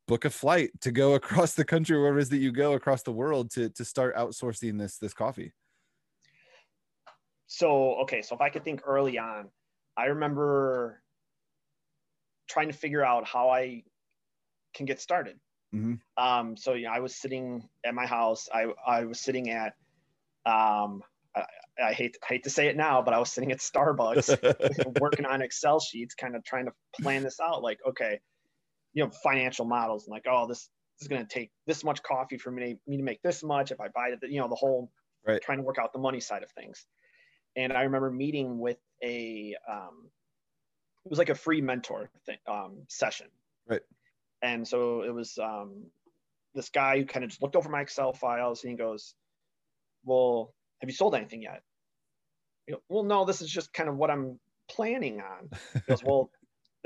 book 0.07 0.25
a 0.25 0.29
flight 0.29 0.71
to 0.81 0.91
go 0.91 1.13
across 1.19 1.53
the 1.53 1.65
country 1.65 1.97
wherever 1.97 2.17
it 2.17 2.21
is 2.21 2.29
that 2.29 2.37
you 2.37 2.51
go 2.51 2.73
across 2.73 3.03
the 3.03 3.11
world 3.11 3.51
to 3.51 3.69
to 3.69 3.85
start 3.85 4.15
outsourcing 4.15 4.79
this 4.79 4.97
this 4.97 5.13
coffee. 5.13 5.53
So 7.47 7.95
okay 8.01 8.21
so 8.21 8.35
if 8.35 8.41
i 8.41 8.49
could 8.49 8.63
think 8.63 8.81
early 8.85 9.17
on 9.17 9.47
i 9.95 10.05
remember 10.05 11.01
trying 12.49 12.67
to 12.67 12.73
figure 12.73 13.03
out 13.03 13.25
how 13.25 13.49
i 13.49 13.83
can 14.73 14.85
get 14.85 14.99
started. 14.99 15.39
Mhm. 15.75 15.99
um, 16.15 16.55
so 16.55 16.73
you 16.73 16.85
know, 16.85 16.93
i 16.93 16.99
was 16.99 17.15
sitting 17.15 17.67
at 17.85 17.93
my 17.93 18.05
house. 18.05 18.47
I, 18.53 18.67
I 18.85 19.03
was 19.03 19.19
sitting 19.19 19.49
at 19.49 19.75
um, 20.45 21.03
I, 21.35 21.43
I 21.89 21.93
hate 21.93 22.17
hate 22.25 22.43
to 22.45 22.49
say 22.49 22.67
it 22.67 22.77
now 22.77 23.01
but 23.01 23.13
i 23.13 23.19
was 23.19 23.31
sitting 23.31 23.51
at 23.51 23.59
starbucks 23.59 24.99
working 24.99 25.25
on 25.25 25.41
excel 25.41 25.79
sheets 25.79 26.15
kind 26.15 26.35
of 26.35 26.43
trying 26.43 26.65
to 26.65 26.73
plan 27.01 27.23
this 27.23 27.39
out 27.39 27.61
like 27.61 27.79
okay 27.87 28.19
you 28.97 29.03
know 29.03 29.11
financial 29.23 29.65
models 29.65 30.05
and 30.05 30.11
like 30.11 30.25
oh 30.29 30.47
this, 30.47 30.69
this 30.99 31.03
is 31.03 31.07
going 31.07 31.25
to 31.25 31.27
take 31.27 31.51
this 31.65 31.83
much 31.83 32.01
coffee 32.03 32.37
for 32.37 32.51
me 32.51 32.73
to, 32.73 32.79
me 32.89 32.97
to 32.97 33.03
make 33.03 33.21
this 33.21 33.43
much 33.43 33.71
if 33.71 33.79
i 33.79 33.87
buy 33.87 34.09
it 34.09 34.19
you 34.29 34.39
know 34.39 34.47
the 34.47 34.55
whole 34.55 34.91
Right. 35.25 35.41
trying 35.41 35.57
to 35.57 35.63
work 35.65 35.77
out 35.77 35.91
the 35.91 35.99
money 35.99 36.21
side 36.21 36.41
of 36.41 36.49
things 36.51 36.85
and 37.57 37.73
I 37.73 37.81
remember 37.81 38.11
meeting 38.11 38.59
with 38.59 38.77
a 39.03 39.55
um, 39.69 40.09
it 41.05 41.09
was 41.09 41.19
like 41.19 41.29
a 41.29 41.35
free 41.35 41.59
mentor 41.59 42.09
thing, 42.25 42.37
um, 42.47 42.83
session. 42.87 43.27
Right. 43.67 43.81
And 44.41 44.65
so 44.65 45.01
it 45.01 45.13
was 45.13 45.37
um, 45.41 45.85
this 46.53 46.69
guy 46.69 46.99
who 46.99 47.05
kind 47.05 47.23
of 47.23 47.31
just 47.31 47.41
looked 47.41 47.55
over 47.55 47.69
my 47.69 47.81
Excel 47.81 48.13
files 48.13 48.63
and 48.63 48.71
he 48.71 48.77
goes, 48.77 49.15
"Well, 50.05 50.53
have 50.79 50.89
you 50.89 50.95
sold 50.95 51.15
anything 51.15 51.41
yet?" 51.41 51.63
Go, 52.69 52.81
well, 52.89 53.03
no, 53.03 53.25
this 53.25 53.41
is 53.41 53.49
just 53.49 53.73
kind 53.73 53.89
of 53.89 53.97
what 53.97 54.11
I'm 54.11 54.39
planning 54.69 55.21
on. 55.21 55.49
He 55.73 55.79
goes, 55.87 56.03
well, 56.03 56.29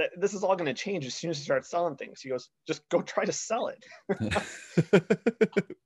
th- 0.02 0.12
this 0.18 0.34
is 0.34 0.44
all 0.44 0.56
going 0.56 0.74
to 0.74 0.74
change 0.74 1.06
as 1.06 1.14
soon 1.16 1.30
as 1.30 1.38
you 1.40 1.44
start 1.46 1.66
selling 1.66 1.96
things. 1.96 2.22
He 2.22 2.30
goes, 2.30 2.50
just 2.68 2.82
go 2.90 3.02
try 3.02 3.26
to 3.26 3.32
sell 3.32 3.68
it. 3.68 3.84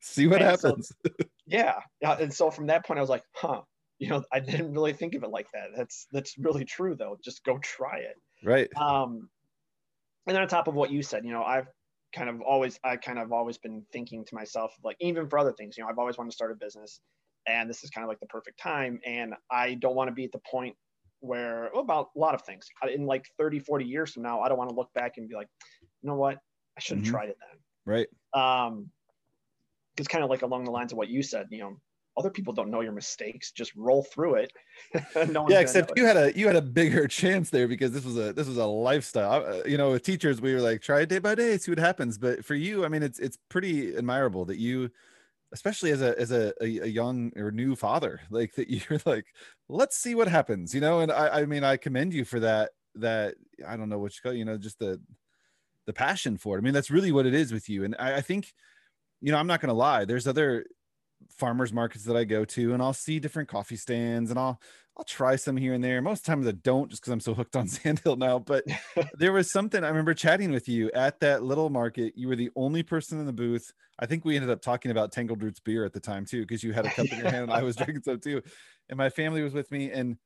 See 0.00 0.26
what 0.26 0.42
And 0.42 0.58
so- 0.58 0.68
happens. 0.68 0.92
yeah. 1.46 1.80
yeah. 2.00 2.16
And 2.18 2.32
so 2.32 2.50
from 2.50 2.66
that 2.68 2.84
point, 2.86 2.98
I 2.98 3.00
was 3.02 3.10
like, 3.10 3.24
huh, 3.34 3.60
you 3.98 4.08
know, 4.08 4.24
I 4.32 4.40
didn't 4.40 4.72
really 4.72 4.92
think 4.94 5.14
of 5.14 5.22
it 5.24 5.30
like 5.30 5.48
that. 5.52 5.68
That's, 5.76 6.06
that's 6.12 6.38
really 6.38 6.64
true 6.64 6.94
though. 6.94 7.18
Just 7.22 7.44
go 7.44 7.58
try 7.58 7.98
it. 7.98 8.14
right. 8.44 8.68
Um, 8.76 9.28
and 10.26 10.34
then 10.34 10.42
on 10.42 10.48
top 10.48 10.68
of 10.68 10.74
what 10.74 10.90
you 10.90 11.02
said, 11.02 11.24
you 11.24 11.32
know, 11.32 11.42
I've 11.42 11.66
kind 12.14 12.28
of 12.28 12.40
always, 12.40 12.78
I 12.84 12.96
kind 12.96 13.18
of 13.18 13.32
always 13.32 13.58
been 13.58 13.82
thinking 13.92 14.24
to 14.24 14.34
myself, 14.34 14.74
like 14.84 14.96
even 15.00 15.28
for 15.28 15.38
other 15.38 15.52
things, 15.52 15.76
you 15.76 15.84
know, 15.84 15.90
I've 15.90 15.98
always 15.98 16.18
wanted 16.18 16.30
to 16.30 16.34
start 16.36 16.52
a 16.52 16.54
business, 16.54 17.00
and 17.46 17.68
this 17.68 17.82
is 17.84 17.90
kind 17.90 18.04
of 18.04 18.08
like 18.08 18.20
the 18.20 18.26
perfect 18.26 18.60
time. 18.60 19.00
And 19.04 19.34
I 19.50 19.74
don't 19.74 19.94
want 19.96 20.08
to 20.08 20.14
be 20.14 20.24
at 20.24 20.32
the 20.32 20.40
point 20.50 20.76
where 21.20 21.70
well, 21.72 21.82
about 21.82 22.10
a 22.16 22.18
lot 22.18 22.34
of 22.34 22.42
things 22.42 22.68
in 22.92 23.06
like 23.06 23.26
30, 23.38 23.58
40 23.58 23.84
years 23.84 24.12
from 24.12 24.22
now, 24.22 24.40
I 24.40 24.48
don't 24.48 24.58
want 24.58 24.70
to 24.70 24.76
look 24.76 24.92
back 24.94 25.16
and 25.16 25.28
be 25.28 25.34
like, 25.34 25.48
you 25.82 26.08
know 26.08 26.16
what, 26.16 26.38
I 26.76 26.80
should 26.80 26.98
have 26.98 27.04
Mhm. 27.04 27.04
tried 27.06 27.28
it 27.30 27.38
then. 27.40 27.60
Right. 27.86 28.08
Um, 28.32 28.90
it's 29.96 30.08
kind 30.08 30.24
of 30.24 30.30
like 30.30 30.42
along 30.42 30.64
the 30.64 30.70
lines 30.70 30.92
of 30.92 30.98
what 30.98 31.08
you 31.08 31.22
said, 31.22 31.48
you 31.50 31.58
know, 31.58 31.80
other 32.16 32.30
people 32.30 32.52
don't 32.52 32.70
know 32.70 32.80
your 32.80 32.92
mistakes, 32.92 33.52
just 33.52 33.74
roll 33.76 34.02
through 34.02 34.34
it. 34.36 34.52
no 35.26 35.48
yeah 35.48 35.60
except 35.60 35.92
you 35.96 36.04
had 36.04 36.16
a 36.16 36.36
you 36.36 36.46
had 36.46 36.56
a 36.56 36.62
bigger 36.62 37.06
chance 37.08 37.50
there 37.50 37.68
because 37.68 37.92
this 37.92 38.04
was 38.04 38.16
a 38.16 38.32
this 38.32 38.46
was 38.48 38.56
a 38.56 38.66
lifestyle 38.66 39.44
Uh, 39.44 39.62
you 39.64 39.76
know 39.76 39.92
with 39.92 40.02
teachers 40.02 40.40
we 40.40 40.54
were 40.54 40.60
like 40.60 40.80
try 40.82 41.00
it 41.00 41.08
day 41.08 41.18
by 41.18 41.34
day 41.34 41.56
see 41.58 41.70
what 41.70 41.78
happens 41.78 42.18
but 42.18 42.44
for 42.44 42.54
you 42.54 42.84
i 42.84 42.88
mean 42.88 43.02
it's 43.02 43.18
it's 43.18 43.38
pretty 43.48 43.96
admirable 43.96 44.44
that 44.44 44.58
you 44.58 44.90
especially 45.52 45.90
as 45.90 46.00
a 46.02 46.18
as 46.18 46.30
a, 46.30 46.52
a, 46.60 46.66
young 46.66 47.32
or 47.36 47.50
new 47.50 47.74
father 47.74 48.20
like 48.30 48.54
that 48.54 48.70
you're 48.70 49.00
like 49.04 49.26
let's 49.68 49.96
see 49.96 50.14
what 50.14 50.28
happens 50.28 50.74
you 50.74 50.80
know 50.80 51.00
and 51.00 51.10
i 51.10 51.40
i 51.40 51.46
mean 51.46 51.64
i 51.64 51.76
commend 51.76 52.14
you 52.14 52.24
for 52.24 52.40
that 52.40 52.70
that 52.94 53.34
i 53.66 53.76
don't 53.76 53.88
know 53.88 53.98
what 53.98 54.14
you 54.14 54.20
call 54.22 54.32
you 54.32 54.44
know 54.44 54.56
just 54.56 54.78
the 54.78 55.00
the 55.86 55.92
passion 55.92 56.36
for 56.36 56.56
it. 56.56 56.60
I 56.60 56.62
mean 56.62 56.74
that's 56.74 56.90
really 56.90 57.10
what 57.10 57.26
it 57.26 57.34
is 57.34 57.52
with 57.52 57.68
you 57.68 57.84
and 57.84 57.96
i, 57.98 58.16
I 58.16 58.20
think 58.20 58.52
you 59.20 59.32
know 59.32 59.38
i'm 59.38 59.46
not 59.46 59.60
gonna 59.60 59.74
lie 59.74 60.04
there's 60.04 60.26
other 60.26 60.66
farmers 61.28 61.72
markets 61.72 62.04
that 62.04 62.16
I 62.16 62.24
go 62.24 62.44
to 62.44 62.74
and 62.74 62.82
I'll 62.82 62.92
see 62.92 63.18
different 63.18 63.48
coffee 63.48 63.76
stands 63.76 64.30
and 64.30 64.38
I'll 64.38 64.60
I'll 65.00 65.04
try 65.04 65.36
some 65.36 65.56
here 65.56 65.72
and 65.72 65.82
there. 65.82 66.02
Most 66.02 66.26
times 66.26 66.46
I 66.46 66.52
don't 66.52 66.90
just 66.90 67.00
because 67.00 67.10
I'm 67.10 67.20
so 67.20 67.32
hooked 67.32 67.56
on 67.56 67.66
Sandhill 67.68 68.16
now. 68.16 68.38
But 68.38 68.64
there 69.14 69.32
was 69.32 69.50
something 69.50 69.82
I 69.82 69.88
remember 69.88 70.12
chatting 70.12 70.52
with 70.52 70.68
you 70.68 70.90
at 70.92 71.20
that 71.20 71.42
little 71.42 71.70
market. 71.70 72.12
You 72.16 72.28
were 72.28 72.36
the 72.36 72.50
only 72.54 72.82
person 72.82 73.18
in 73.18 73.24
the 73.24 73.32
booth. 73.32 73.72
I 73.98 74.04
think 74.04 74.26
we 74.26 74.36
ended 74.36 74.50
up 74.50 74.60
talking 74.60 74.90
about 74.90 75.10
Tangled 75.10 75.42
Roots 75.42 75.58
beer 75.58 75.86
at 75.86 75.94
the 75.94 76.00
time 76.00 76.26
too, 76.26 76.42
because 76.42 76.62
you 76.62 76.74
had 76.74 76.84
a 76.84 76.90
cup 76.90 77.06
in 77.10 77.18
your 77.18 77.30
hand 77.30 77.44
and 77.44 77.52
I 77.52 77.62
was 77.62 77.76
drinking 77.76 78.02
some 78.02 78.20
too. 78.20 78.42
And 78.90 78.98
my 78.98 79.08
family 79.08 79.42
was 79.42 79.54
with 79.54 79.70
me. 79.70 79.90
And 79.90 80.18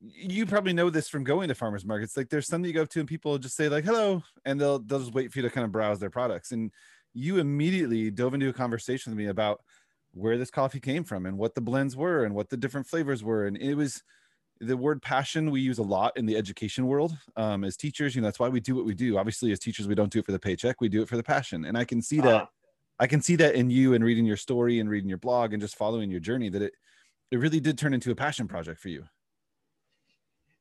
you 0.00 0.46
probably 0.46 0.72
know 0.72 0.88
this 0.88 1.08
from 1.08 1.24
going 1.24 1.48
to 1.48 1.56
farmers 1.56 1.84
markets. 1.84 2.16
Like 2.16 2.28
there's 2.28 2.46
some 2.46 2.62
that 2.62 2.68
you 2.68 2.74
go 2.74 2.84
to 2.84 3.00
and 3.00 3.08
people 3.08 3.36
just 3.38 3.56
say 3.56 3.68
like 3.68 3.84
hello, 3.84 4.22
and 4.44 4.60
they'll 4.60 4.78
they'll 4.78 5.00
just 5.00 5.14
wait 5.14 5.32
for 5.32 5.40
you 5.40 5.42
to 5.42 5.50
kind 5.50 5.64
of 5.64 5.72
browse 5.72 5.98
their 5.98 6.10
products. 6.10 6.52
And 6.52 6.70
you 7.12 7.38
immediately 7.38 8.12
dove 8.12 8.34
into 8.34 8.48
a 8.48 8.52
conversation 8.52 9.10
with 9.10 9.18
me 9.18 9.26
about 9.26 9.62
where 10.14 10.38
this 10.38 10.50
coffee 10.50 10.80
came 10.80 11.04
from 11.04 11.26
and 11.26 11.38
what 11.38 11.54
the 11.54 11.60
blends 11.60 11.96
were 11.96 12.24
and 12.24 12.34
what 12.34 12.50
the 12.50 12.56
different 12.56 12.86
flavors 12.86 13.24
were. 13.24 13.46
And 13.46 13.56
it 13.56 13.74
was 13.74 14.02
the 14.60 14.76
word 14.76 15.02
passion 15.02 15.50
we 15.50 15.60
use 15.60 15.78
a 15.78 15.82
lot 15.82 16.16
in 16.16 16.26
the 16.26 16.36
education 16.36 16.86
world 16.86 17.16
um, 17.36 17.64
as 17.64 17.76
teachers. 17.76 18.14
You 18.14 18.22
know, 18.22 18.28
that's 18.28 18.38
why 18.38 18.48
we 18.48 18.60
do 18.60 18.74
what 18.74 18.84
we 18.84 18.94
do. 18.94 19.18
Obviously, 19.18 19.52
as 19.52 19.58
teachers, 19.58 19.88
we 19.88 19.94
don't 19.94 20.12
do 20.12 20.20
it 20.20 20.26
for 20.26 20.32
the 20.32 20.38
paycheck; 20.38 20.80
we 20.80 20.88
do 20.88 21.02
it 21.02 21.08
for 21.08 21.16
the 21.16 21.22
passion. 21.22 21.64
And 21.64 21.76
I 21.76 21.84
can 21.84 22.00
see 22.00 22.20
that. 22.20 22.42
Uh, 22.42 22.46
I 23.00 23.06
can 23.06 23.20
see 23.20 23.36
that 23.36 23.56
in 23.56 23.70
you 23.70 23.94
and 23.94 24.04
reading 24.04 24.24
your 24.24 24.36
story 24.36 24.78
and 24.78 24.88
reading 24.88 25.08
your 25.08 25.18
blog 25.18 25.52
and 25.52 25.60
just 25.60 25.76
following 25.76 26.10
your 26.10 26.20
journey. 26.20 26.48
That 26.50 26.62
it 26.62 26.74
it 27.30 27.38
really 27.38 27.60
did 27.60 27.78
turn 27.78 27.94
into 27.94 28.10
a 28.10 28.14
passion 28.14 28.46
project 28.46 28.80
for 28.80 28.88
you. 28.88 29.04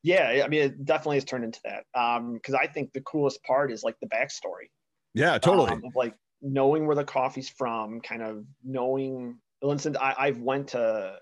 yeah, 0.01 0.41
I 0.43 0.47
mean, 0.47 0.61
it 0.61 0.85
definitely 0.85 1.17
has 1.17 1.25
turned 1.25 1.43
into 1.43 1.59
that. 1.65 1.83
Um, 1.99 2.33
because 2.33 2.55
I 2.55 2.65
think 2.65 2.93
the 2.93 3.01
coolest 3.01 3.43
part 3.43 3.71
is 3.71 3.83
like 3.83 3.97
the 4.01 4.07
backstory. 4.07 4.71
Yeah, 5.13 5.37
totally. 5.37 5.71
um, 5.71 5.83
like 5.93 6.15
knowing 6.41 6.87
where 6.87 6.95
the 6.95 7.03
coffee's 7.03 7.49
from, 7.49 8.01
kind 8.01 8.21
of 8.21 8.45
knowing. 8.63 9.37
Instance, 9.63 9.97
I, 9.99 10.15
I've 10.17 10.39
went 10.39 10.69
to 10.69 11.17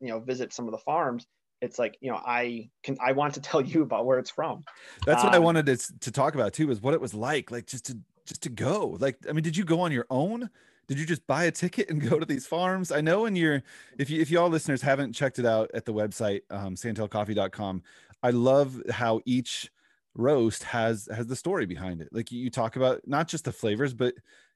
you 0.00 0.08
know 0.08 0.20
visit 0.20 0.52
some 0.52 0.66
of 0.66 0.72
the 0.72 0.78
farms. 0.78 1.26
It's 1.60 1.78
like 1.78 1.96
you 2.00 2.10
know 2.10 2.16
I 2.16 2.70
can 2.82 2.96
I 3.00 3.12
want 3.12 3.34
to 3.34 3.40
tell 3.48 3.60
you 3.60 3.82
about 3.82 4.06
where 4.06 4.18
it's 4.18 4.30
from. 4.30 4.64
That's 5.06 5.22
what 5.22 5.34
I 5.34 5.38
um, 5.38 5.44
wanted 5.44 5.66
to, 5.66 5.76
to 6.00 6.10
talk 6.10 6.34
about 6.34 6.52
too, 6.52 6.70
is 6.70 6.80
what 6.80 6.94
it 6.94 7.00
was 7.00 7.14
like, 7.14 7.50
like 7.50 7.66
just 7.66 7.86
to 7.86 7.98
just 8.26 8.42
to 8.42 8.48
go. 8.48 8.96
Like, 9.00 9.18
I 9.28 9.32
mean, 9.32 9.42
did 9.42 9.56
you 9.56 9.64
go 9.64 9.80
on 9.80 9.92
your 9.92 10.06
own? 10.10 10.48
Did 10.88 10.98
you 10.98 11.06
just 11.06 11.26
buy 11.26 11.44
a 11.44 11.50
ticket 11.50 11.90
and 11.90 12.00
go 12.10 12.18
to 12.18 12.26
these 12.26 12.46
farms? 12.46 12.92
I 12.92 13.00
know 13.00 13.26
in 13.26 13.36
your 13.36 13.62
if 13.98 14.10
you 14.10 14.20
if 14.20 14.30
you 14.30 14.40
all 14.40 14.48
listeners 14.48 14.82
haven't 14.82 15.12
checked 15.12 15.38
it 15.38 15.46
out 15.46 15.70
at 15.74 15.84
the 15.84 15.92
website, 15.92 16.42
um, 16.50 16.74
sandhillcoffee.com, 16.74 17.82
I 18.22 18.30
love 18.30 18.80
how 18.90 19.20
each 19.24 19.70
roast 20.14 20.62
has 20.64 21.08
has 21.14 21.26
the 21.26 21.36
story 21.36 21.66
behind 21.66 22.02
it. 22.02 22.08
Like 22.12 22.30
you, 22.32 22.40
you 22.40 22.50
talk 22.50 22.76
about 22.76 23.00
not 23.06 23.28
just 23.28 23.44
the 23.44 23.52
flavors, 23.52 23.94
but 23.94 24.14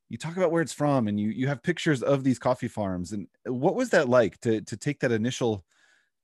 you 0.08 0.18
talk 0.18 0.36
about 0.36 0.52
where 0.52 0.62
it's 0.62 0.72
from 0.72 1.08
and 1.08 1.18
you 1.18 1.30
you 1.30 1.48
have 1.48 1.62
pictures 1.62 2.02
of 2.02 2.24
these 2.24 2.38
coffee 2.38 2.68
farms. 2.68 3.12
And 3.12 3.26
what 3.44 3.74
was 3.74 3.90
that 3.90 4.08
like 4.08 4.40
to 4.40 4.60
to 4.62 4.76
take 4.76 5.00
that 5.00 5.12
initial 5.12 5.64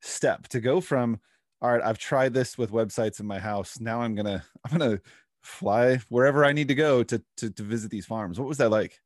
step 0.00 0.48
to 0.48 0.60
go 0.60 0.80
from 0.80 1.20
all 1.62 1.70
right, 1.70 1.82
I've 1.82 1.98
tried 1.98 2.34
this 2.34 2.58
with 2.58 2.72
websites 2.74 3.20
in 3.20 3.26
my 3.26 3.38
house. 3.38 3.78
Now 3.78 4.02
I'm 4.02 4.14
gonna 4.14 4.44
I'm 4.64 4.76
gonna 4.76 5.00
fly 5.42 5.98
wherever 6.08 6.44
I 6.44 6.52
need 6.52 6.68
to 6.68 6.74
go 6.74 7.02
to 7.04 7.22
to, 7.38 7.50
to 7.50 7.62
visit 7.62 7.90
these 7.90 8.06
farms. 8.06 8.38
What 8.38 8.48
was 8.48 8.58
that 8.58 8.70
like? 8.70 9.00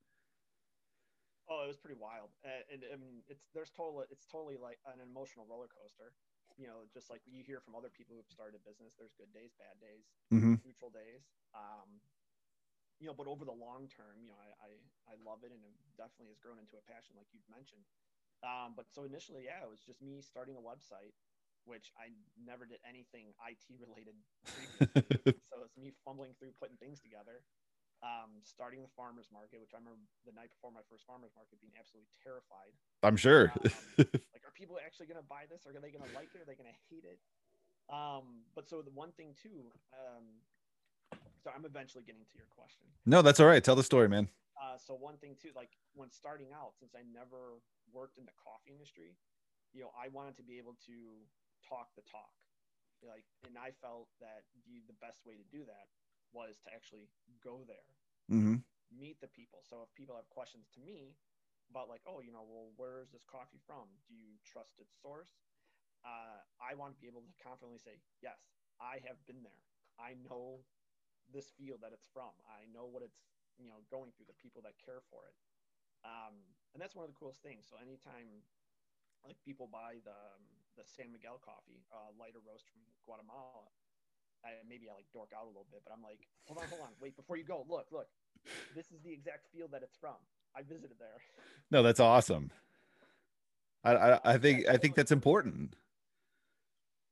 Oh, 1.49 1.63
it 1.63 1.69
was 1.69 1.77
pretty 1.77 2.01
wild, 2.01 2.35
and, 2.43 2.83
and 2.83 2.83
I 2.91 2.97
mean, 2.97 3.23
it's 3.29 3.45
there's 3.55 3.71
total 3.71 4.03
it's 4.11 4.27
totally 4.27 4.57
like 4.57 4.81
an 4.89 4.99
emotional 5.05 5.47
roller 5.49 5.69
coaster. 5.69 6.17
You 6.57 6.67
know, 6.67 6.89
just 6.97 7.13
like 7.13 7.21
you 7.29 7.45
hear 7.45 7.61
from 7.61 7.77
other 7.77 7.93
people 7.93 8.17
who've 8.17 8.33
started 8.33 8.57
a 8.57 8.63
business. 8.65 8.97
There's 8.97 9.13
good 9.21 9.29
days, 9.37 9.53
bad 9.61 9.77
days, 9.77 10.09
mm-hmm. 10.33 10.57
neutral 10.65 10.89
days. 10.89 11.29
Um, 11.53 12.01
you 13.01 13.07
know, 13.07 13.17
but 13.17 13.29
over 13.29 13.45
the 13.45 13.55
long 13.55 13.89
term, 13.93 14.25
you 14.25 14.33
know, 14.33 14.41
I, 14.41 14.49
I 14.57 14.71
I 15.13 15.15
love 15.21 15.45
it, 15.45 15.53
and 15.53 15.61
it 15.61 15.75
definitely 16.01 16.33
has 16.33 16.41
grown 16.41 16.57
into 16.57 16.81
a 16.81 16.85
passion, 16.85 17.17
like 17.17 17.29
you've 17.33 17.47
mentioned. 17.49 17.85
Um, 18.45 18.77
but 18.77 18.89
so 18.93 19.05
initially, 19.05 19.49
yeah, 19.49 19.65
it 19.65 19.71
was 19.71 19.81
just 19.81 20.01
me 20.01 20.21
starting 20.21 20.57
a 20.57 20.63
website, 20.65 21.17
which 21.65 21.93
I 21.97 22.13
never 22.37 22.65
did 22.65 22.81
anything 22.85 23.33
IT 23.43 23.65
related. 23.81 24.17
so 25.49 25.65
it's 25.65 25.77
me 25.77 25.93
fumbling 26.05 26.37
through 26.37 26.57
putting 26.61 26.77
things 26.77 27.01
together. 27.01 27.45
Um, 28.05 28.45
starting 28.45 28.85
the 28.85 28.93
farmers 28.93 29.33
market, 29.33 29.57
which 29.57 29.73
I 29.73 29.81
remember 29.81 29.97
the 30.29 30.37
night 30.37 30.53
before 30.53 30.69
my 30.69 30.85
first 30.85 31.09
farmers 31.09 31.33
market 31.33 31.57
being 31.65 31.73
absolutely 31.81 32.13
terrified. 32.21 32.77
I'm 33.01 33.17
sure. 33.17 33.49
Um, 33.57 34.05
like, 34.37 34.45
are 34.45 34.53
people 34.53 34.77
actually 34.77 35.09
going 35.09 35.17
to 35.17 35.25
buy 35.25 35.49
this? 35.49 35.65
Are 35.65 35.73
they 35.73 35.89
going 35.89 36.05
to 36.05 36.13
like 36.13 36.29
it? 36.37 36.45
Are 36.45 36.49
they 36.49 36.61
going 36.61 36.69
to 36.69 36.81
hate 36.93 37.09
it? 37.09 37.17
Um, 37.89 38.45
but 38.53 38.69
so 38.69 38.85
the 38.85 38.93
one 38.93 39.17
thing 39.17 39.33
too, 39.33 39.73
um, 39.97 40.45
so 41.47 41.55
I'm 41.55 41.63
eventually 41.63 42.03
getting 42.03 42.27
to 42.27 42.35
your 42.35 42.51
question. 42.51 42.91
no, 43.07 43.23
that's 43.23 43.39
all 43.39 43.47
right. 43.47 43.63
Tell 43.63 43.79
the 43.79 43.87
story, 43.87 44.11
man. 44.11 44.27
Uh, 44.59 44.75
so 44.75 44.99
one 44.99 45.15
thing 45.23 45.39
too, 45.39 45.55
like 45.55 45.71
when 45.95 46.11
starting 46.11 46.51
out, 46.51 46.75
since 46.75 46.99
I 46.99 47.07
never 47.07 47.63
worked 47.95 48.19
in 48.19 48.27
the 48.27 48.35
coffee 48.35 48.75
industry, 48.75 49.15
you 49.71 49.87
know, 49.87 49.95
I 49.95 50.11
wanted 50.11 50.35
to 50.43 50.45
be 50.45 50.59
able 50.59 50.75
to 50.91 51.23
talk 51.63 51.95
the 51.95 52.03
talk, 52.03 52.35
like, 52.99 53.23
and 53.47 53.55
I 53.55 53.71
felt 53.79 54.11
that 54.19 54.43
the 54.67 54.83
the 54.91 54.99
best 54.99 55.23
way 55.23 55.39
to 55.39 55.47
do 55.55 55.63
that 55.71 55.87
was 56.35 56.59
to 56.67 56.75
actually 56.75 57.07
go 57.39 57.63
there, 57.63 57.95
hmm 58.27 58.59
meet 58.91 59.23
the 59.23 59.31
people. 59.31 59.63
So 59.63 59.87
if 59.87 59.91
people 59.95 60.19
have 60.19 60.27
questions 60.35 60.67
to 60.75 60.81
me 60.83 61.15
about 61.71 61.87
like, 61.87 62.03
oh, 62.07 62.19
you 62.23 62.35
know, 62.35 62.43
well, 62.43 62.75
where 62.75 62.99
is 62.99 63.11
this 63.15 63.23
coffee 63.27 63.63
from? 63.67 63.87
Do 64.11 64.15
you 64.19 64.35
trust 64.43 64.83
its 64.83 64.99
source? 64.99 65.31
Uh, 66.03 66.43
I 66.59 66.75
want 66.75 66.95
to 66.95 67.01
be 67.03 67.11
able 67.11 67.23
to 67.23 67.35
confidently 67.43 67.83
say, 67.83 67.99
yes, 68.23 68.39
I 68.79 68.99
have 69.07 69.19
been 69.27 69.43
there. 69.43 69.63
I 69.99 70.15
know 70.27 70.63
this 71.33 71.51
field 71.55 71.83
that 71.83 71.93
it's 71.93 72.07
from. 72.11 72.33
I 72.47 72.67
know 72.71 72.87
what 72.87 73.03
it's, 73.03 73.19
you 73.59 73.67
know, 73.67 73.83
going 73.91 74.13
through, 74.15 74.31
the 74.31 74.39
people 74.39 74.63
that 74.63 74.79
care 74.79 75.03
for 75.11 75.27
it. 75.27 75.37
Um, 76.05 76.39
and 76.75 76.79
that's 76.79 76.95
one 76.95 77.03
of 77.03 77.11
the 77.11 77.19
coolest 77.19 77.43
things. 77.43 77.67
So 77.67 77.77
anytime 77.81 78.45
like 79.25 79.41
people 79.43 79.67
buy 79.67 79.99
the, 80.05 80.15
um, 80.15 80.45
the 80.79 80.85
San 80.87 81.11
Miguel 81.11 81.41
coffee, 81.43 81.83
uh, 81.91 82.13
lighter 82.15 82.39
roast 82.45 82.69
from 82.71 82.85
Guatemala, 83.09 83.67
I, 84.45 84.61
maybe 84.69 84.87
I 84.87 84.95
like 84.95 85.11
dork 85.13 85.33
out 85.35 85.45
a 85.45 85.51
little 85.51 85.67
bit, 85.73 85.83
but 85.83 85.91
I'm 85.91 86.03
like, 86.03 86.29
hold 86.47 86.63
on, 86.63 86.69
hold 86.69 86.83
on, 86.83 86.93
wait, 87.01 87.17
before 87.17 87.37
you 87.37 87.45
go, 87.45 87.67
look, 87.67 87.89
look, 87.91 88.07
this 88.75 88.93
is 88.93 89.01
the 89.03 89.11
exact 89.13 89.51
field 89.51 89.73
that 89.73 89.83
it's 89.83 89.97
from. 89.97 90.21
I 90.55 90.63
visited 90.63 90.99
there. 90.99 91.19
No, 91.69 91.83
that's 91.83 91.99
awesome. 91.99 92.53
I, 93.83 93.95
I 93.97 94.21
I 94.35 94.39
think 94.39 94.69
I 94.69 94.77
think 94.77 94.95
that's 94.95 95.11
important. 95.11 95.75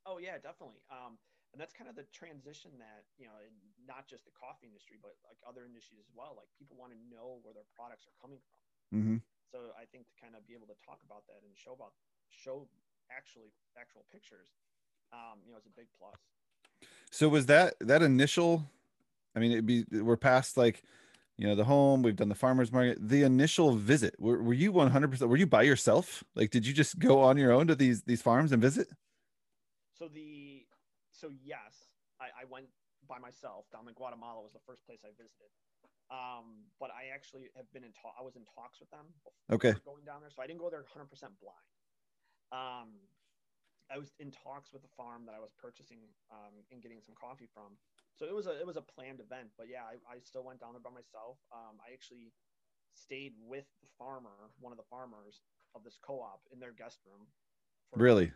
Oh 0.07 0.19
yeah, 0.19 0.39
definitely. 0.39 0.79
Um, 0.91 1.19
and 1.55 1.63
that's 1.63 1.71
kind 1.71 1.87
of 1.87 1.95
the 1.95 2.03
transition 2.11 2.75
that 2.83 3.07
you 3.15 3.31
know, 3.31 3.39
in 3.47 3.55
not 3.87 4.11
just 4.11 4.27
the 4.27 4.35
coffee 4.35 4.67
industry, 4.67 4.99
but 4.99 5.15
like 5.23 5.39
other 5.47 5.63
industries 5.63 6.03
as 6.03 6.11
well. 6.11 6.35
Like 6.35 6.51
people 6.59 6.75
want 6.75 6.91
to 6.91 6.99
know 7.07 7.39
where 7.47 7.55
their 7.55 7.71
products 7.71 8.11
are 8.11 8.17
coming 8.19 8.43
from. 8.43 8.59
hmm 8.91 9.19
So 9.55 9.71
I 9.79 9.87
think 9.87 10.11
to 10.11 10.17
kind 10.19 10.35
of 10.35 10.43
be 10.51 10.59
able 10.59 10.67
to 10.67 10.79
talk 10.83 10.99
about 11.07 11.31
that 11.31 11.47
and 11.47 11.55
show 11.55 11.79
about 11.79 11.95
show 12.27 12.67
actually 13.07 13.55
actual 13.79 14.03
pictures, 14.11 14.51
um, 15.15 15.39
you 15.47 15.55
know, 15.55 15.63
is 15.63 15.71
a 15.71 15.75
big 15.79 15.87
plus. 15.95 16.19
So 17.15 17.31
was 17.31 17.47
that 17.47 17.75
that 17.81 18.03
initial? 18.03 18.67
I 19.37 19.39
mean, 19.39 19.53
it'd 19.53 19.67
be 19.67 19.85
we're 19.91 20.17
past 20.17 20.57
like, 20.57 20.83
you 21.39 21.47
know, 21.47 21.55
the 21.55 21.65
home. 21.65 22.03
We've 22.03 22.17
done 22.17 22.29
the 22.29 22.35
farmers 22.35 22.73
market. 22.73 22.99
The 23.01 23.23
initial 23.23 23.73
visit. 23.73 24.15
Were, 24.19 24.43
were 24.43 24.55
you 24.55 24.73
100? 24.73 25.11
percent 25.11 25.31
Were 25.31 25.37
you 25.37 25.47
by 25.47 25.63
yourself? 25.63 26.25
Like, 26.35 26.51
did 26.51 26.67
you 26.67 26.73
just 26.75 26.99
go 26.99 27.23
on 27.23 27.37
your 27.37 27.53
own 27.53 27.67
to 27.69 27.75
these 27.75 28.03
these 28.03 28.23
farms 28.23 28.53
and 28.53 28.61
visit? 28.61 28.89
so 29.97 30.09
the 30.09 30.54
so 31.25 31.33
yes, 31.41 31.89
I, 32.21 32.29
I 32.37 32.45
went 32.53 32.69
by 33.09 33.17
myself 33.17 33.65
down 33.73 33.89
in 33.89 33.97
Guatemala 33.97 34.45
was 34.45 34.53
the 34.53 34.61
first 34.69 34.85
place 34.85 35.01
I 35.01 35.17
visited. 35.17 35.49
Um, 36.13 36.69
but 36.77 36.93
I 36.93 37.17
actually 37.17 37.49
have 37.57 37.65
been 37.73 37.81
in 37.81 37.97
talk. 37.97 38.13
I 38.21 38.21
was 38.21 38.37
in 38.37 38.45
talks 38.45 38.77
with 38.77 38.93
them. 38.93 39.09
Okay. 39.49 39.73
Going 39.89 40.05
down 40.05 40.21
there, 40.21 40.29
so 40.29 40.45
I 40.45 40.47
didn't 40.47 40.61
go 40.61 40.69
there 40.69 40.85
100 40.85 41.09
percent 41.09 41.33
blind. 41.41 41.73
Um, 42.53 43.01
I 43.89 43.97
was 43.97 44.13
in 44.21 44.29
talks 44.29 44.69
with 44.69 44.85
the 44.85 44.93
farm 44.93 45.25
that 45.25 45.33
I 45.33 45.41
was 45.41 45.57
purchasing 45.57 46.05
um, 46.29 46.61
and 46.69 46.85
getting 46.85 47.01
some 47.01 47.17
coffee 47.17 47.49
from. 47.49 47.81
So 48.21 48.29
it 48.29 48.37
was 48.37 48.45
a 48.45 48.53
it 48.61 48.69
was 48.69 48.77
a 48.77 48.85
planned 48.85 49.25
event. 49.25 49.57
But 49.57 49.73
yeah, 49.73 49.89
I, 49.89 49.97
I 50.05 50.21
still 50.21 50.45
went 50.45 50.61
down 50.61 50.77
there 50.77 50.85
by 50.85 50.93
myself. 50.93 51.41
Um, 51.49 51.81
I 51.81 51.97
actually 51.97 52.37
stayed 52.93 53.33
with 53.41 53.65
the 53.81 53.89
farmer, 53.97 54.53
one 54.61 54.77
of 54.77 54.79
the 54.79 54.89
farmers 54.93 55.41
of 55.73 55.83
this 55.89 55.97
co-op, 56.05 56.45
in 56.53 56.61
their 56.61 56.77
guest 56.77 57.01
room. 57.09 57.25
For, 57.91 57.99
Really? 57.99 58.29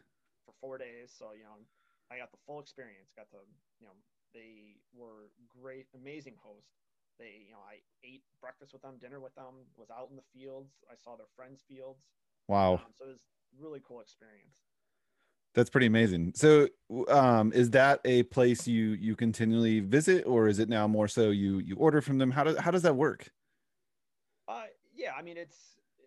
for 0.49 0.57
four 0.61 0.76
days. 0.80 1.12
So 1.12 1.37
you 1.37 1.45
know, 1.45 1.61
I 2.10 2.18
got 2.18 2.30
the 2.30 2.38
full 2.46 2.60
experience. 2.60 3.12
Got 3.14 3.30
to 3.30 3.44
you 3.80 3.86
know, 3.86 3.94
they 4.34 4.76
were 4.92 5.30
great, 5.48 5.86
amazing 5.94 6.34
hosts. 6.40 6.72
They 7.18 7.46
you 7.46 7.52
know, 7.52 7.62
I 7.64 7.80
ate 8.04 8.22
breakfast 8.40 8.72
with 8.72 8.82
them, 8.82 8.94
dinner 9.00 9.20
with 9.20 9.34
them, 9.34 9.66
was 9.76 9.90
out 9.90 10.08
in 10.10 10.16
the 10.16 10.26
fields. 10.32 10.72
I 10.90 10.94
saw 10.96 11.16
their 11.16 11.30
friends' 11.36 11.62
fields. 11.68 12.06
Wow. 12.48 12.74
Um, 12.74 12.92
so 12.96 13.04
it 13.04 13.08
was 13.08 13.24
really 13.58 13.80
cool 13.86 14.00
experience. 14.00 14.62
That's 15.54 15.70
pretty 15.70 15.86
amazing. 15.86 16.32
So, 16.36 16.68
um, 17.08 17.52
is 17.52 17.70
that 17.70 18.00
a 18.04 18.22
place 18.24 18.66
you 18.68 18.90
you 18.90 19.16
continually 19.16 19.80
visit, 19.80 20.24
or 20.26 20.46
is 20.46 20.58
it 20.58 20.68
now 20.68 20.86
more 20.86 21.08
so 21.08 21.30
you 21.30 21.58
you 21.58 21.76
order 21.76 22.00
from 22.00 22.18
them? 22.18 22.30
How 22.30 22.44
does 22.44 22.58
how 22.58 22.70
does 22.70 22.82
that 22.82 22.96
work? 22.96 23.30
Uh, 24.46 24.64
yeah, 24.94 25.12
I 25.18 25.22
mean 25.22 25.36
it's, 25.36 25.56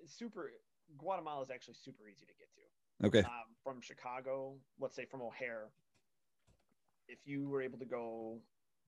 super. 0.05 0.51
Guatemala 0.98 1.41
is 1.41 1.50
actually 1.50 1.75
super 1.75 2.08
easy 2.08 2.25
to 2.25 2.34
get 2.34 2.48
to. 2.53 3.08
Okay. 3.08 3.27
um, 3.27 3.55
from 3.63 3.81
Chicago, 3.81 4.55
let's 4.79 4.96
say 4.96 5.05
from 5.05 5.22
O'Hare, 5.22 5.70
if 7.12 7.20
you 7.25 7.48
were 7.50 7.62
able 7.62 7.77
to 7.80 7.86
go 7.86 8.39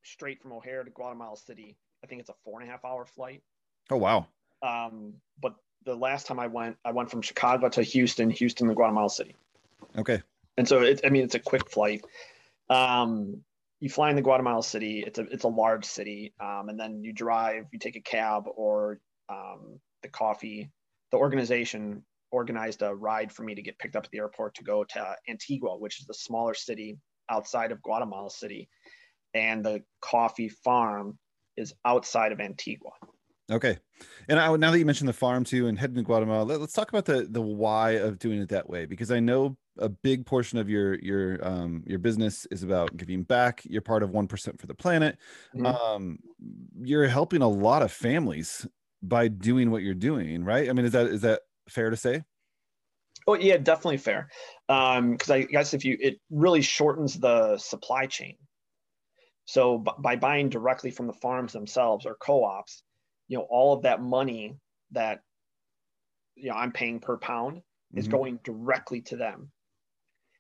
straight 0.04 0.42
from 0.42 0.54
O'Hare 0.54 0.84
to 0.84 0.90
Guatemala 0.90 1.36
City, 1.38 1.76
I 2.04 2.08
think 2.08 2.22
it's 2.22 2.30
a 2.30 2.34
four 2.46 2.60
and 2.60 2.68
a 2.68 2.72
half 2.72 2.86
hour 2.86 3.06
flight. 3.06 3.44
Oh 3.92 3.98
wow. 3.98 4.28
Um, 4.62 5.16
but 5.42 5.56
the 5.86 5.96
last 5.96 6.26
time 6.26 6.40
I 6.40 6.48
went, 6.48 6.78
I 6.86 6.92
went 6.92 7.12
from 7.12 7.22
Chicago 7.22 7.68
to 7.70 7.84
Houston, 7.84 8.30
Houston 8.30 8.70
to 8.70 8.74
Guatemala 8.74 9.10
City, 9.10 9.36
Okay. 9.98 10.22
and 10.58 10.68
so 10.68 10.82
it, 10.82 11.02
I 11.06 11.10
mean 11.10 11.24
it's 11.24 11.36
a 11.36 11.40
quick 11.40 11.70
flight. 11.70 12.04
Um, 12.70 13.44
you 13.82 13.90
fly 13.90 14.10
into 14.10 14.22
Guatemala 14.22 14.64
City. 14.64 15.04
It's 15.06 15.20
a 15.20 15.24
it's 15.24 15.44
a 15.44 15.50
large 15.50 15.84
city, 15.86 16.34
um, 16.40 16.70
and 16.70 16.80
then 16.80 17.04
you 17.04 17.12
drive. 17.12 17.66
You 17.74 17.80
take 17.80 17.98
a 17.98 18.02
cab 18.02 18.46
or 18.56 19.00
um, 19.28 19.80
the 20.02 20.08
coffee. 20.10 20.70
The 21.12 21.18
organization 21.18 22.04
organized 22.32 22.82
a 22.82 22.96
ride 22.96 23.32
for 23.32 23.44
me 23.44 23.54
to 23.56 23.62
get 23.62 23.78
picked 23.78 23.96
up 23.96 24.06
at 24.06 24.12
the 24.12 24.18
airport 24.20 24.56
to 24.56 24.64
go 24.64 24.84
to 24.86 25.16
Antigua, 25.30 25.78
which 25.78 26.00
is 26.00 26.08
the 26.08 26.14
smaller 26.14 26.54
city 26.56 26.98
outside 27.30 27.72
of 27.72 27.82
Guatemala 27.82 28.30
City, 28.30 28.70
and 29.34 29.66
the 29.66 29.84
coffee 30.02 30.50
farm 30.50 31.18
is 31.58 31.74
outside 31.86 32.32
of 32.32 32.40
Antigua. 32.40 32.92
Okay. 33.52 33.78
And 34.30 34.40
I, 34.40 34.56
now 34.56 34.72
that 34.72 34.80
you 34.80 34.86
mentioned 34.86 35.10
the 35.10 35.14
farm 35.14 35.44
too 35.44 35.68
and 35.68 35.78
heading 35.78 35.98
to 35.98 36.04
Guatemala, 36.04 36.44
let, 36.44 36.62
us 36.62 36.72
talk 36.72 36.90
about 36.90 37.06
the 37.06 37.28
the 37.30 37.42
why 37.42 37.92
of 37.92 38.18
doing 38.18 38.40
it 38.40 38.50
that 38.50 38.70
way 38.70 38.86
because 38.86 39.12
I 39.12 39.20
know 39.20 39.58
a 39.80 39.90
big 39.90 40.26
portion 40.26 40.58
of 40.60 40.70
your 40.70 40.96
your 41.00 41.46
um 41.46 41.84
your 41.86 42.00
business 42.00 42.46
is 42.52 42.64
about 42.64 42.96
giving 42.96 43.24
back. 43.24 43.62
You're 43.66 43.82
part 43.82 44.04
of 44.04 44.12
1% 44.12 44.60
for 44.60 44.68
the 44.68 44.74
planet. 44.74 45.18
Mhm. 45.56 45.66
Um 45.66 46.20
you're 46.82 47.08
helping 47.08 47.42
a 47.42 47.48
lot 47.48 47.82
of 47.82 47.92
families 47.92 48.66
by 49.02 49.28
doing 49.28 49.72
what 49.72 49.84
you're 49.84 49.94
doing, 49.94 50.44
right? 50.46 50.70
I 50.70 50.74
mean, 50.74 50.86
is 50.86 50.94
that 50.94 51.08
is 51.08 51.22
that 51.22 51.42
fair 51.68 51.90
to 51.90 51.98
say? 51.98 52.24
Oh 53.28 53.36
yeah, 53.36 53.58
definitely 53.58 53.98
fair. 53.98 54.30
Because 54.68 55.30
I 55.30 55.44
guess 55.44 55.74
if 55.74 55.86
you, 55.86 55.98
it 56.00 56.20
really 56.30 56.62
shortens 56.62 57.20
the 57.20 57.58
supply 57.58 58.08
chain. 58.08 58.38
So 59.46 59.78
b- 59.80 59.92
by 60.00 60.16
buying 60.16 60.50
directly 60.50 60.92
from 60.92 61.08
the 61.08 61.14
farms 61.14 61.54
themselves 61.54 62.06
or 62.06 62.16
co-ops, 62.16 62.84
you 63.28 63.38
know, 63.38 63.46
all 63.50 63.74
of 63.74 63.84
that 63.84 64.02
money 64.02 64.58
that 64.92 65.24
you 66.36 66.50
know 66.50 66.56
I'm 66.56 66.72
paying 66.72 67.00
per 67.00 67.18
pound 67.18 67.62
is 67.96 68.08
Mhm. 68.08 68.12
going 68.12 68.38
directly 68.44 69.02
to 69.04 69.18
them. 69.18 69.52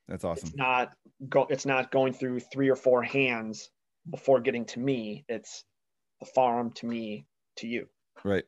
That's 0.07 0.23
awesome. 0.23 0.49
It's 0.49 0.55
not 0.55 0.97
go. 1.29 1.45
It's 1.49 1.65
not 1.65 1.91
going 1.91 2.13
through 2.13 2.39
three 2.41 2.69
or 2.69 2.75
four 2.75 3.03
hands 3.03 3.69
before 4.09 4.41
getting 4.41 4.65
to 4.67 4.79
me. 4.79 5.25
It's 5.27 5.63
the 6.19 6.27
farm 6.27 6.73
to 6.73 6.87
me 6.87 7.27
to 7.57 7.67
you. 7.67 7.89
Right. 8.23 8.45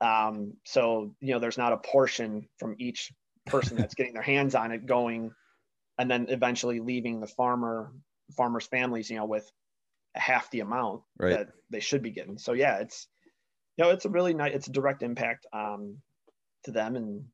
Um, 0.00 0.54
so 0.64 1.14
you 1.20 1.34
know, 1.34 1.38
there's 1.40 1.58
not 1.58 1.72
a 1.72 1.78
portion 1.78 2.48
from 2.58 2.76
each 2.78 3.12
person 3.48 3.76
that's 3.76 3.94
getting 3.94 4.14
their 4.14 4.22
hands 4.22 4.54
on 4.54 4.72
it 4.72 4.86
going, 4.86 5.32
and 5.98 6.10
then 6.10 6.26
eventually 6.28 6.80
leaving 6.80 7.20
the 7.20 7.26
farmer 7.26 7.92
farmers' 8.36 8.66
families, 8.66 9.10
you 9.10 9.16
know, 9.16 9.26
with 9.26 9.50
half 10.14 10.50
the 10.50 10.60
amount 10.60 11.02
Right. 11.18 11.30
that 11.30 11.48
they 11.70 11.80
should 11.80 12.02
be 12.02 12.10
getting. 12.10 12.38
So 12.38 12.52
yeah, 12.52 12.78
it's 12.78 13.08
you 13.76 13.84
know, 13.84 13.90
it's 13.90 14.04
a 14.04 14.10
really 14.10 14.34
nice, 14.34 14.54
it's 14.54 14.66
a 14.66 14.72
direct 14.72 15.02
impact 15.02 15.46
um, 15.52 15.98
to 16.64 16.72
them 16.72 16.96
and 16.96 17.24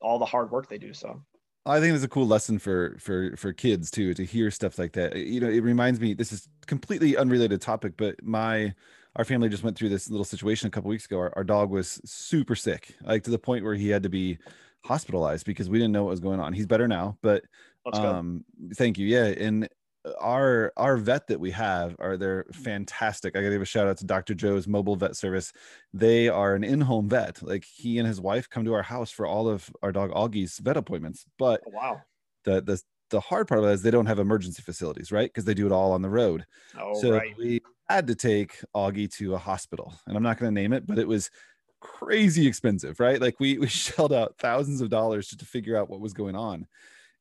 all 0.00 0.18
the 0.18 0.24
hard 0.24 0.50
work 0.50 0.68
they 0.68 0.78
do. 0.78 0.94
So 0.94 1.22
I 1.64 1.80
think 1.80 1.94
it's 1.94 2.04
a 2.04 2.08
cool 2.08 2.26
lesson 2.26 2.58
for 2.58 2.96
for 3.00 3.36
for 3.36 3.52
kids 3.52 3.90
too 3.90 4.14
to 4.14 4.24
hear 4.24 4.50
stuff 4.50 4.78
like 4.78 4.92
that. 4.92 5.16
You 5.16 5.40
know, 5.40 5.48
it 5.48 5.62
reminds 5.62 5.98
me. 5.98 6.14
This 6.14 6.32
is 6.32 6.48
completely 6.66 7.16
unrelated 7.16 7.60
topic, 7.60 7.94
but 7.96 8.22
my 8.22 8.74
our 9.16 9.24
family 9.24 9.48
just 9.48 9.64
went 9.64 9.76
through 9.76 9.88
this 9.88 10.08
little 10.08 10.24
situation 10.24 10.68
a 10.68 10.70
couple 10.70 10.90
weeks 10.90 11.06
ago. 11.06 11.18
Our, 11.18 11.32
our 11.36 11.44
dog 11.44 11.70
was 11.70 12.00
super 12.04 12.54
sick, 12.54 12.94
like 13.02 13.24
to 13.24 13.30
the 13.30 13.38
point 13.38 13.64
where 13.64 13.74
he 13.74 13.88
had 13.88 14.04
to 14.04 14.08
be 14.08 14.38
hospitalized 14.86 15.46
because 15.46 15.68
we 15.68 15.78
didn't 15.78 15.92
know 15.92 16.04
what 16.04 16.10
was 16.10 16.20
going 16.20 16.40
on. 16.40 16.52
He's 16.52 16.66
better 16.66 16.88
now, 16.88 17.18
but 17.22 17.42
um 17.92 18.44
thank 18.74 18.98
you. 18.98 19.06
Yeah 19.06 19.26
and 19.26 19.68
our 20.20 20.72
our 20.76 20.96
vet 20.96 21.26
that 21.26 21.40
we 21.40 21.50
have 21.50 21.96
are 21.98 22.16
they're 22.16 22.46
fantastic. 22.52 23.34
I 23.36 23.40
gotta 23.40 23.54
give 23.54 23.62
a 23.62 23.64
shout 23.64 23.88
out 23.88 23.96
to 23.98 24.04
dr 24.06 24.34
joe's 24.34 24.66
mobile 24.68 24.96
vet 24.96 25.16
service. 25.16 25.52
They 25.92 26.28
are 26.28 26.54
an 26.54 26.64
in-home 26.64 27.08
vet. 27.08 27.42
Like 27.42 27.64
he 27.64 27.98
and 27.98 28.06
his 28.06 28.20
wife 28.20 28.48
come 28.48 28.64
to 28.64 28.74
our 28.74 28.82
house 28.82 29.10
for 29.10 29.26
all 29.26 29.48
of 29.48 29.68
our 29.82 29.92
dog 29.92 30.10
augie's 30.12 30.58
vet 30.58 30.76
appointments 30.76 31.26
but 31.38 31.60
Oh, 31.66 31.70
wow. 31.72 32.02
the 32.44 32.60
the, 32.62 32.80
the 33.10 33.20
hard 33.20 33.48
part 33.48 33.58
of 33.60 33.66
it 33.66 33.72
is 33.72 33.82
they 33.82 33.90
don't 33.90 34.06
have 34.06 34.18
emergency 34.20 34.62
facilities 34.62 35.10
right? 35.12 35.28
Because 35.28 35.44
they 35.44 35.54
do 35.54 35.66
it 35.66 35.72
all 35.72 35.92
on 35.92 36.02
the 36.02 36.10
road. 36.10 36.44
Oh, 36.78 37.00
so 37.00 37.12
right. 37.12 37.36
we 37.38 37.60
had 37.88 38.06
to 38.08 38.14
take 38.16 38.60
augie 38.74 39.08
to 39.16 39.34
a 39.34 39.38
hospital 39.38 39.94
and 40.08 40.16
i'm 40.16 40.22
not 40.22 40.38
going 40.38 40.52
to 40.52 40.60
name 40.60 40.72
it 40.72 40.84
but 40.88 40.98
it 40.98 41.06
was 41.06 41.30
crazy 41.80 42.46
expensive 42.46 43.00
right? 43.00 43.20
Like 43.20 43.38
we 43.40 43.58
we 43.58 43.66
shelled 43.68 44.12
out 44.12 44.34
thousands 44.38 44.80
of 44.80 44.90
dollars 44.90 45.28
just 45.28 45.40
to 45.40 45.46
figure 45.46 45.76
out 45.76 45.90
what 45.90 46.00
was 46.00 46.12
going 46.12 46.36
on. 46.36 46.66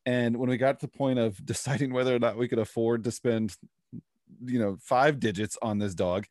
And 0.06 0.38
when 0.38 0.50
we 0.50 0.58
got 0.58 0.80
to 0.80 0.86
the 0.86 0.98
point 0.98 1.20
of 1.20 1.44
deciding 1.46 1.94
whether 1.94 2.16
or 2.16 2.20
not 2.20 2.38
we 2.38 2.48
could 2.48 2.60
afford 2.60 3.04
to 3.04 3.12
spend 3.12 3.56
you 4.44 4.60
know 4.60 4.78
five 4.82 5.20
digits 5.20 5.58
on 5.62 5.78
this 5.78 5.94
dog 5.94 6.26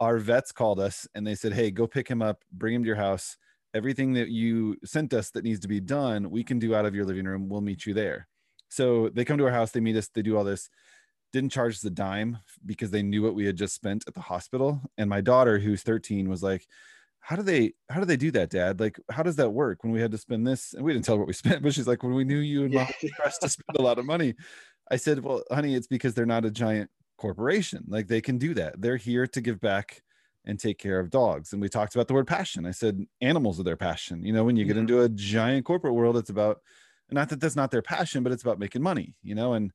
our 0.00 0.18
vets 0.18 0.52
called 0.52 0.78
us 0.78 1.08
and 1.14 1.26
they 1.26 1.34
said 1.34 1.54
hey 1.54 1.70
go 1.70 1.86
pick 1.86 2.06
him 2.06 2.20
up 2.20 2.42
bring 2.52 2.74
him 2.74 2.82
to 2.82 2.86
your 2.86 2.96
house. 2.96 3.36
Everything 3.74 4.14
that 4.14 4.28
you 4.28 4.76
sent 4.84 5.12
us 5.12 5.30
that 5.30 5.44
needs 5.44 5.60
to 5.60 5.68
be 5.68 5.80
done 5.80 6.30
we 6.30 6.42
can 6.42 6.58
do 6.58 6.74
out 6.74 6.86
of 6.86 6.94
your 6.94 7.04
living 7.04 7.26
room. 7.26 7.48
We'll 7.48 7.60
meet 7.60 7.86
you 7.86 7.94
there. 7.94 8.28
So 8.68 9.10
they 9.10 9.24
come 9.24 9.38
to 9.38 9.44
our 9.44 9.50
house 9.50 9.70
they 9.70 9.80
meet 9.80 9.96
us 9.96 10.08
they 10.08 10.22
do 10.22 10.36
all 10.36 10.44
this. 10.44 10.70
Didn't 11.32 11.52
charge 11.52 11.74
us 11.74 11.84
a 11.84 11.90
dime 11.90 12.38
because 12.64 12.90
they 12.90 13.02
knew 13.02 13.22
what 13.22 13.34
we 13.34 13.44
had 13.44 13.56
just 13.56 13.74
spent 13.74 14.04
at 14.06 14.14
the 14.14 14.20
hospital. 14.20 14.80
And 14.96 15.10
my 15.10 15.20
daughter 15.20 15.58
who's 15.58 15.82
13 15.82 16.28
was 16.28 16.42
like 16.42 16.66
how 17.26 17.36
do 17.36 17.42
they 17.42 17.72
how 17.90 17.98
do 18.00 18.06
they 18.06 18.16
do 18.16 18.30
that 18.32 18.50
dad? 18.50 18.78
Like 18.80 18.98
how 19.10 19.22
does 19.22 19.36
that 19.36 19.50
work 19.50 19.82
when 19.82 19.92
we 19.92 20.00
had 20.00 20.12
to 20.12 20.18
spend 20.18 20.46
this 20.46 20.72
and 20.74 20.84
we 20.84 20.92
didn't 20.92 21.04
tell 21.04 21.16
her 21.16 21.20
what 21.20 21.26
we 21.28 21.32
spent 21.44 21.62
but 21.62 21.74
she's 21.74 21.86
like 21.88 22.02
when 22.02 22.14
we 22.14 22.24
knew 22.24 22.38
you 22.38 22.64
and 22.64 22.72
mom 22.74 22.86
Yeah. 23.02 23.10
pressed 23.16 23.42
to 23.42 23.48
spend 23.48 23.78
a 23.78 23.82
lot 23.82 23.98
of 23.98 24.06
money. 24.06 24.34
I 24.90 24.96
said 24.96 25.20
well 25.24 25.42
honey 25.50 25.74
it's 25.74 25.88
because 25.88 26.14
they're 26.14 26.26
not 26.26 26.44
a 26.44 26.50
giant 26.50 26.90
corporation. 27.18 27.84
Like 27.88 28.08
they 28.08 28.20
can 28.20 28.38
do 28.38 28.54
that. 28.54 28.80
They're 28.80 28.96
here 28.98 29.26
to 29.28 29.40
give 29.40 29.60
back 29.60 30.02
and 30.44 30.60
take 30.60 30.78
care 30.78 31.00
of 31.00 31.10
dogs. 31.10 31.52
And 31.52 31.60
we 31.62 31.68
talked 31.68 31.94
about 31.96 32.08
the 32.08 32.14
word 32.14 32.28
passion. 32.28 32.66
I 32.66 32.70
said 32.72 33.00
animals 33.20 33.58
are 33.58 33.64
their 33.64 33.76
passion. 33.76 34.24
You 34.24 34.32
know 34.32 34.44
when 34.44 34.56
you 34.56 34.64
get 34.66 34.76
Mhm. 34.76 34.82
into 34.82 35.02
a 35.02 35.08
giant 35.08 35.66
corporate 35.66 35.94
world 35.94 36.16
it's 36.16 36.30
about 36.30 36.60
not 37.10 37.28
that 37.30 37.40
that's 37.40 37.56
not 37.56 37.70
their 37.72 37.82
passion 37.82 38.22
but 38.22 38.32
it's 38.32 38.42
about 38.42 38.58
making 38.60 38.82
money 38.82 39.16
you 39.22 39.34
know? 39.34 39.54
And 39.54 39.72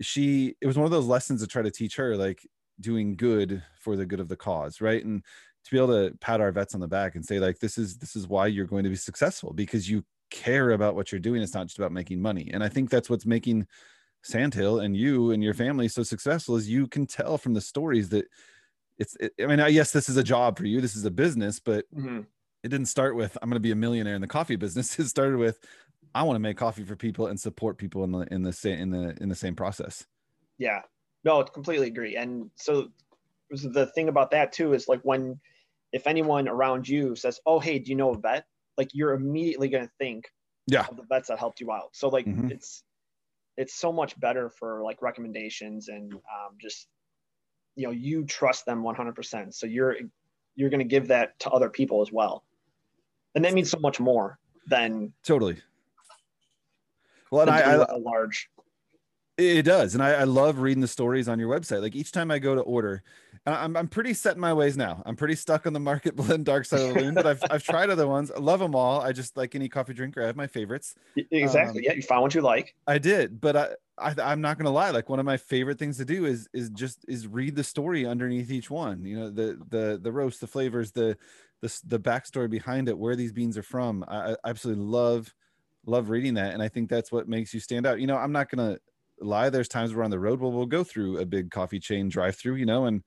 she 0.00 0.56
it 0.60 0.66
was 0.66 0.76
one 0.76 0.84
of 0.84 0.90
those 0.90 1.06
lessons 1.06 1.40
to 1.42 1.46
try 1.46 1.62
to 1.62 1.70
teach 1.70 1.96
her 1.96 2.16
like 2.16 2.46
doing 2.80 3.16
good 3.16 3.62
for 3.78 3.96
the 3.96 4.06
good 4.06 4.20
of 4.20 4.28
the 4.28 4.36
cause 4.36 4.80
right? 4.80 5.04
And 5.04 5.24
to 5.64 5.70
be 5.70 5.76
able 5.78 5.88
to 5.88 6.16
pat 6.18 6.40
our 6.40 6.52
vets 6.52 6.74
on 6.74 6.80
the 6.80 6.88
back 6.88 7.14
and 7.14 7.24
say 7.24 7.38
like 7.38 7.58
this 7.58 7.78
is 7.78 7.98
this 7.98 8.16
is 8.16 8.26
why 8.28 8.46
you're 8.46 8.66
going 8.66 8.84
to 8.84 8.90
be 8.90 8.96
successful 8.96 9.52
because 9.52 9.88
you 9.88 10.04
care 10.30 10.70
about 10.70 10.94
what 10.94 11.12
you're 11.12 11.20
doing 11.20 11.42
it's 11.42 11.54
not 11.54 11.66
just 11.66 11.78
about 11.78 11.92
making 11.92 12.20
money 12.20 12.50
and 12.52 12.64
i 12.64 12.68
think 12.68 12.88
that's 12.90 13.10
what's 13.10 13.26
making 13.26 13.66
sandhill 14.22 14.80
and 14.80 14.96
you 14.96 15.30
and 15.32 15.42
your 15.42 15.54
family 15.54 15.88
so 15.88 16.02
successful 16.02 16.56
is 16.56 16.68
you 16.70 16.86
can 16.86 17.06
tell 17.06 17.36
from 17.38 17.54
the 17.54 17.60
stories 17.60 18.08
that 18.08 18.26
it's 18.98 19.16
it, 19.20 19.32
i 19.40 19.46
mean 19.46 19.60
I- 19.60 19.68
yes 19.68 19.92
this 19.92 20.08
is 20.08 20.16
a 20.16 20.22
job 20.22 20.58
for 20.58 20.66
you 20.66 20.80
this 20.80 20.96
is 20.96 21.04
a 21.04 21.10
business 21.10 21.60
but 21.60 21.84
Mhm. 21.94 22.26
it 22.62 22.68
didn't 22.68 22.86
start 22.86 23.16
with 23.16 23.36
i'm 23.42 23.48
going 23.50 23.56
to 23.56 23.60
be 23.60 23.72
a 23.72 23.76
millionaire 23.76 24.14
in 24.14 24.20
the 24.20 24.26
coffee 24.26 24.56
business 24.56 24.98
it 25.00 25.08
started 25.08 25.36
with 25.38 25.58
i 26.14 26.22
want 26.22 26.36
to 26.36 26.40
make 26.40 26.56
coffee 26.56 26.84
for 26.84 26.96
people 26.96 27.26
and 27.26 27.38
support 27.40 27.78
people 27.78 28.04
in 28.04 28.12
the 28.12 28.20
in 28.32 28.42
the 28.42 28.52
same 28.52 28.78
in 28.78 28.90
the 28.90 29.16
in 29.22 29.28
the 29.28 29.34
same 29.34 29.54
process 29.56 30.06
Yeah. 30.58 30.82
No, 31.24 31.40
I 31.40 31.44
completely 31.44 31.86
agree. 31.86 32.16
And 32.16 32.50
so 32.56 32.90
the 33.50 33.86
thing 33.94 34.08
about 34.08 34.30
that 34.32 34.52
too 34.52 34.72
is 34.74 34.88
like 34.88 35.00
when 35.02 35.40
if 35.92 36.06
anyone 36.06 36.48
around 36.48 36.88
you 36.88 37.16
says, 37.16 37.40
"Oh, 37.46 37.60
hey, 37.60 37.78
do 37.78 37.90
you 37.90 37.96
know 37.96 38.10
a 38.14 38.18
vet?" 38.18 38.46
Like 38.78 38.90
you're 38.94 39.12
immediately 39.14 39.68
going 39.68 39.86
to 39.86 39.92
think 39.98 40.26
Yeah. 40.66 40.86
of 40.88 40.96
the 40.96 41.04
vets 41.04 41.28
that 41.28 41.38
helped 41.38 41.60
you 41.60 41.72
out. 41.72 41.94
So 41.94 42.08
like 42.08 42.26
Mhm. 42.26 42.50
it's 42.50 42.84
it's 43.56 43.74
so 43.74 43.92
much 43.92 44.18
better 44.20 44.50
for 44.50 44.82
like 44.82 45.02
recommendations 45.02 45.88
and 45.88 46.12
um, 46.14 46.56
just 46.58 46.88
you 47.76 47.86
know 47.86 47.92
you 47.92 48.24
trust 48.24 48.66
them 48.66 48.82
100% 48.82 49.54
so 49.54 49.66
you're 49.66 49.96
you're 50.56 50.70
going 50.70 50.80
to 50.80 50.84
give 50.86 51.08
that 51.08 51.38
to 51.40 51.50
other 51.50 51.70
people 51.70 52.02
as 52.02 52.12
well 52.12 52.44
and 53.34 53.44
that 53.44 53.54
means 53.54 53.70
so 53.70 53.78
much 53.78 54.00
more 54.00 54.38
than 54.68 55.12
Totally. 55.22 55.60
Well, 57.30 57.42
and 57.42 57.50
I, 57.50 57.60
I 57.60 57.74
like, 57.76 57.88
large 57.98 58.50
It 59.38 59.62
does, 59.64 59.94
and 59.94 60.02
I, 60.02 60.10
I 60.12 60.24
love 60.24 60.58
reading 60.58 60.82
the 60.82 60.88
stories 60.88 61.28
on 61.28 61.38
your 61.38 61.48
website. 61.48 61.80
Like 61.80 61.94
each 61.96 62.12
time 62.12 62.30
I 62.30 62.38
go 62.38 62.54
to 62.54 62.60
order, 62.60 63.02
I'm 63.44 63.76
I'm 63.76 63.88
pretty 63.88 64.14
set 64.14 64.36
in 64.36 64.40
my 64.40 64.52
ways 64.52 64.76
now. 64.76 65.02
I'm 65.04 65.16
pretty 65.16 65.34
stuck 65.34 65.66
on 65.66 65.72
the 65.72 65.80
Market 65.80 66.14
Blend 66.16 66.44
Dark 66.44 66.64
Side 66.64 66.80
of 66.80 66.94
the 66.94 67.00
Moon, 67.00 67.14
but 67.14 67.26
I've 67.26 67.42
I've 67.50 67.64
tried 67.64 67.90
other 67.90 68.06
ones. 68.06 68.30
I 68.30 68.38
love 68.38 68.60
them 68.60 68.74
all. 68.74 69.00
I 69.00 69.12
just 69.12 69.36
like 69.36 69.54
any 69.54 69.68
coffee 69.68 69.94
drinker. 69.94 70.22
I 70.22 70.26
have 70.26 70.36
my 70.36 70.46
favorites. 70.46 70.94
exactly 71.16 71.80
Um, 71.80 71.84
yeah 71.84 71.92
you 71.92 72.02
found 72.02 72.22
what 72.22 72.34
you 72.34 72.40
like 72.40 72.76
I 72.86 72.98
did, 72.98 73.40
but 73.40 73.56
I, 73.56 73.68
I 73.98 74.14
I'm 74.18 74.40
not 74.40 74.58
gonna 74.58 74.70
lie. 74.70 74.90
Like 74.90 75.08
one 75.08 75.18
of 75.18 75.26
my 75.26 75.36
favorite 75.36 75.78
things 75.78 75.96
to 75.98 76.04
do 76.04 76.24
is 76.24 76.48
is 76.52 76.70
just 76.70 77.04
is 77.08 77.26
read 77.26 77.56
the 77.56 77.64
story 77.64 78.06
underneath 78.06 78.50
each 78.50 78.70
one. 78.70 79.04
You 79.04 79.18
know, 79.18 79.30
the 79.30 79.58
the 79.68 79.98
the 80.00 80.12
roast, 80.12 80.40
the 80.40 80.46
flavors, 80.46 80.92
the 80.92 81.16
the 81.62 81.80
the 81.86 81.98
backstory 81.98 82.48
behind 82.48 82.88
it, 82.88 82.96
where 82.96 83.16
these 83.16 83.32
beans 83.32 83.58
are 83.58 83.62
from. 83.64 84.04
I, 84.06 84.32
I 84.32 84.36
absolutely 84.44 84.84
love 84.84 85.34
love 85.84 86.10
reading 86.10 86.34
that, 86.34 86.54
and 86.54 86.62
I 86.62 86.68
think 86.68 86.88
that's 86.88 87.10
what 87.10 87.28
makes 87.28 87.52
you 87.52 87.58
stand 87.58 87.86
out. 87.86 87.98
You 87.98 88.06
know, 88.06 88.16
I'm 88.16 88.32
not 88.32 88.50
gonna 88.50 88.78
lie. 89.20 89.50
There's 89.50 89.68
times 89.68 89.92
we're 89.94 90.04
on 90.04 90.10
the 90.10 90.20
road 90.20 90.40
where 90.40 90.50
we'll 90.52 90.66
go 90.66 90.84
through 90.84 91.18
a 91.18 91.26
big 91.26 91.50
coffee 91.50 91.80
chain 91.80 92.08
drive 92.08 92.36
through. 92.36 92.54
You 92.54 92.66
know, 92.66 92.86
and 92.86 93.02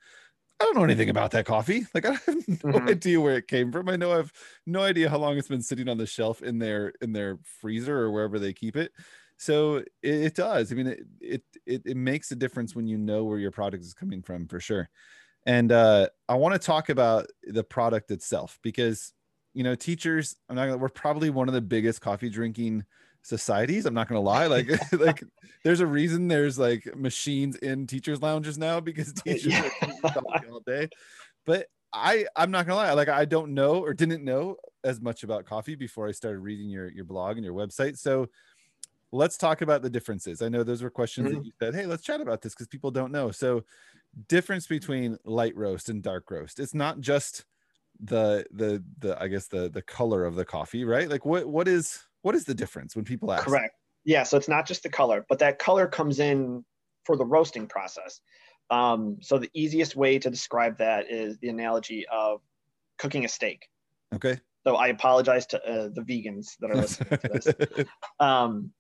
don't 0.65 0.75
know 0.75 0.84
anything 0.84 1.10
about 1.10 1.32
that 1.32 1.45
coffee. 1.45 1.86
Like 1.93 2.06
I 2.06 2.13
have 2.13 2.47
no 2.47 2.56
Mhm. 2.63 2.89
idea 2.89 3.21
where 3.21 3.38
it 3.38 3.47
came 3.47 3.71
from. 3.71 3.89
I 3.89 3.95
know 3.95 4.12
I've 4.17 4.32
no 4.65 4.82
idea 4.82 5.10
how 5.10 5.17
long 5.17 5.38
it's 5.38 5.47
been 5.47 5.62
sitting 5.62 5.88
on 5.89 5.97
the 5.97 6.06
shelf 6.06 6.41
in 6.41 6.60
their 6.60 6.89
in 7.01 7.13
their 7.13 7.39
freezer 7.43 7.97
or 7.97 8.12
wherever 8.12 8.39
they 8.39 8.54
keep 8.54 8.75
it. 8.75 8.91
So 9.38 9.78
it, 9.78 9.88
it 10.01 10.36
does. 10.36 10.71
I 10.71 10.75
mean, 10.75 10.88
it, 10.88 10.99
it 11.21 11.43
it 11.65 11.82
it 11.86 11.97
makes 11.97 12.32
a 12.32 12.36
difference 12.36 12.75
when 12.75 12.88
you 12.88 12.97
know 12.97 13.23
where 13.25 13.39
your 13.39 13.51
product 13.51 13.84
is 13.84 13.93
coming 13.93 14.21
from 14.21 14.47
for 14.47 14.60
sure. 14.60 14.89
And 15.45 15.71
uh, 15.71 16.10
I 16.30 16.36
want 16.36 16.54
to 16.56 16.60
talk 16.65 16.89
about 16.89 17.28
the 17.43 17.63
product 17.63 18.12
itself 18.12 18.60
because 18.63 19.13
you 19.54 19.63
know 19.63 19.75
teachers. 19.75 20.36
I'm 20.49 20.56
not. 20.56 20.65
Gonna, 20.67 20.78
we're 20.78 20.89
probably 20.89 21.30
one 21.30 21.47
of 21.47 21.54
the 21.54 21.62
biggest 21.62 22.01
coffee 22.01 22.30
drinking 22.30 22.86
societies. 23.25 23.85
I'm 23.85 23.93
not 23.93 24.07
gonna 24.07 24.21
lie. 24.21 24.47
Like 24.47 24.69
like 24.93 25.23
there's 25.63 25.79
a 25.79 25.88
reason 25.88 26.27
there's 26.27 26.59
like 26.59 26.95
machines 26.95 27.55
in 27.57 27.88
teachers 27.88 28.21
lounges 28.21 28.57
now 28.57 28.79
because 28.79 29.13
teachers 29.25 29.53
are 29.53 29.71
drinking 29.79 30.01
coffee 30.01 30.47
all 30.49 30.61
day. 30.65 30.89
But 31.45 31.67
I 31.91 32.25
I'm 32.35 32.51
not 32.51 32.67
gonna 32.67 32.77
lie. 32.77 32.93
Like 32.93 33.09
I 33.09 33.25
don't 33.25 33.53
know 33.53 33.83
or 33.83 33.93
didn't 33.93 34.23
know 34.23 34.57
as 34.83 35.01
much 35.01 35.23
about 35.23 35.45
coffee 35.45 35.75
before 35.75 36.07
I 36.07 36.11
started 36.11 36.39
reading 36.39 36.69
your 36.69 36.89
your 36.91 37.05
blog 37.05 37.38
and 37.38 37.45
your 37.45 37.55
website. 37.55 37.97
So 37.97 38.27
let's 39.11 39.38
talk 39.38 39.61
about 39.61 39.81
the 39.81 39.89
differences. 39.89 40.41
I 40.41 40.49
know 40.49 40.63
those 40.63 40.83
were 40.83 40.89
questions 40.89 41.27
that 41.27 41.35
mm-hmm. 41.35 41.45
you 41.45 41.51
said, 41.59 41.73
hey, 41.73 41.85
let's 41.85 42.03
chat 42.03 42.21
about 42.21 42.41
this 42.41 42.53
because 42.53 42.67
people 42.67 42.91
don't 42.91 43.11
know. 43.11 43.31
So 43.31 43.63
difference 44.27 44.67
between 44.67 45.17
light 45.25 45.55
roast 45.55 45.89
and 45.89 46.03
dark 46.03 46.29
roast. 46.29 46.59
It's 46.59 46.73
not 46.73 46.99
just 46.99 47.45
the 47.99 48.45
the 48.51 48.83
the 48.99 49.19
I 49.21 49.29
guess 49.29 49.47
the 49.47 49.69
the 49.69 49.81
color 49.81 50.25
of 50.25 50.35
the 50.35 50.45
coffee, 50.45 50.85
right? 50.85 51.09
Like 51.09 51.25
what 51.25 51.47
what 51.47 51.67
is 51.67 52.05
what 52.25 52.33
is 52.33 52.43
the 52.43 52.55
difference 52.55 52.95
when 52.95 53.05
people 53.05 53.31
ask? 53.31 53.45
Correct. 53.45 53.75
Yeah, 54.03 54.23
so 54.23 54.35
it's 54.35 54.47
not 54.47 54.65
just 54.65 54.81
the 54.81 54.89
color, 54.89 55.23
but 55.29 55.38
that 55.39 55.59
color 55.59 55.85
comes 55.85 56.19
in 56.19 56.65
for 57.03 57.15
the 57.15 57.23
roasting 57.23 57.67
process. 57.67 58.19
Um, 58.71 59.17
so 59.21 59.38
the 59.38 59.51
easiest 59.53 59.95
way 59.95 60.17
to 60.17 60.31
describe 60.31 60.79
that 60.79 61.05
is 61.11 61.38
the 61.38 61.49
analogy 61.49 62.07
of 62.11 62.41
cooking 62.97 63.25
a 63.25 63.27
steak. 63.27 63.67
Okay. 64.15 64.39
So 64.65 64.75
I 64.75 64.88
apologize 64.88 65.45
to 65.47 65.63
uh, 65.63 65.89
the 65.93 66.01
vegans 66.01 66.57
that 66.61 66.71
are 66.71 66.75
listening 66.75 67.09
to 67.09 67.27
this. 67.27 67.85
Um, 68.19 68.71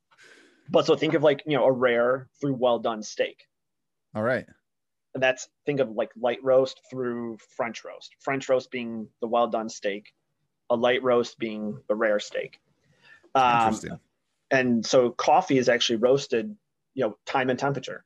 but 0.71 0.87
so 0.87 0.95
think 0.95 1.13
of 1.13 1.21
like 1.21 1.43
you 1.45 1.55
know 1.55 1.65
a 1.65 1.71
rare 1.71 2.27
through 2.41 2.55
well 2.55 2.79
done 2.79 3.03
steak, 3.03 3.43
All 4.15 4.23
right. 4.23 4.47
and 5.13 5.21
that's 5.21 5.47
think 5.67 5.79
of 5.79 5.91
like 5.91 6.09
light 6.19 6.39
roast 6.41 6.81
through 6.89 7.37
French 7.55 7.85
roast. 7.85 8.15
French 8.21 8.49
roast 8.49 8.71
being 8.71 9.07
the 9.21 9.27
well 9.27 9.47
done 9.47 9.69
steak, 9.69 10.11
a 10.71 10.75
light 10.75 11.03
roast 11.03 11.37
being 11.37 11.77
the 11.87 11.93
rare 11.93 12.19
steak. 12.19 12.59
Um, 13.35 13.79
and 14.51 14.85
so 14.85 15.11
coffee 15.11 15.57
is 15.57 15.69
actually 15.69 15.97
roasted, 15.97 16.55
you 16.93 17.05
know, 17.05 17.17
time 17.25 17.49
and 17.49 17.59
temperature. 17.59 18.03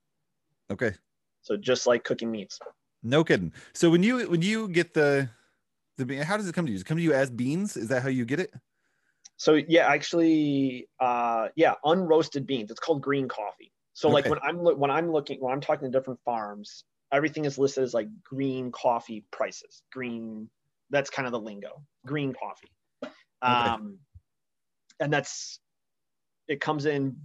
Okay. 0.71 0.93
So 1.41 1.57
just 1.57 1.87
like 1.87 2.03
cooking 2.03 2.31
meats. 2.31 2.59
No 3.03 3.23
kidding. 3.23 3.53
So 3.73 3.89
when 3.89 4.03
you 4.03 4.29
when 4.29 4.41
you 4.41 4.67
get 4.67 4.93
the 4.93 5.29
the 5.97 6.05
bean, 6.05 6.21
how 6.21 6.37
does 6.37 6.47
it 6.47 6.55
come 6.55 6.65
to 6.65 6.71
you? 6.71 6.77
Does 6.77 6.81
it 6.81 6.87
come 6.87 6.97
to 6.97 7.03
you 7.03 7.13
as 7.13 7.29
beans? 7.29 7.77
Is 7.77 7.87
that 7.89 8.03
how 8.03 8.09
you 8.09 8.25
get 8.25 8.39
it? 8.39 8.53
So 9.37 9.53
yeah, 9.53 9.87
actually, 9.87 10.89
uh, 10.99 11.47
yeah, 11.55 11.75
unroasted 11.85 12.45
beans. 12.45 12.71
It's 12.71 12.79
called 12.79 13.01
green 13.01 13.29
coffee. 13.29 13.71
So 13.93 14.09
like 14.09 14.29
when 14.29 14.39
I'm 14.43 14.57
when 14.57 14.91
I'm 14.91 15.11
looking 15.11 15.39
when 15.39 15.53
I'm 15.53 15.61
talking 15.61 15.89
to 15.89 15.97
different 15.97 16.19
farms, 16.25 16.83
everything 17.11 17.45
is 17.45 17.57
listed 17.57 17.83
as 17.83 17.93
like 17.93 18.07
green 18.23 18.71
coffee 18.71 19.23
prices. 19.31 19.81
Green, 19.91 20.49
that's 20.89 21.09
kind 21.09 21.25
of 21.25 21.31
the 21.31 21.39
lingo. 21.39 21.81
Green 22.05 22.33
coffee. 22.33 22.71
Um, 23.41 23.99
and 24.99 25.11
that's 25.11 25.59
it 26.47 26.59
comes 26.61 26.85
in. 26.85 27.15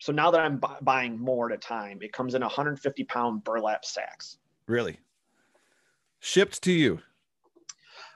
So 0.00 0.12
now 0.12 0.30
that 0.32 0.40
I'm 0.40 0.58
bu- 0.58 0.80
buying 0.82 1.18
more 1.18 1.50
at 1.50 1.54
a 1.54 1.58
time, 1.58 1.98
it 2.02 2.12
comes 2.12 2.34
in 2.34 2.42
150 2.42 3.04
pound 3.04 3.44
burlap 3.44 3.84
sacks. 3.84 4.38
Really? 4.66 4.98
Shipped 6.20 6.62
to 6.62 6.72
you. 6.72 7.00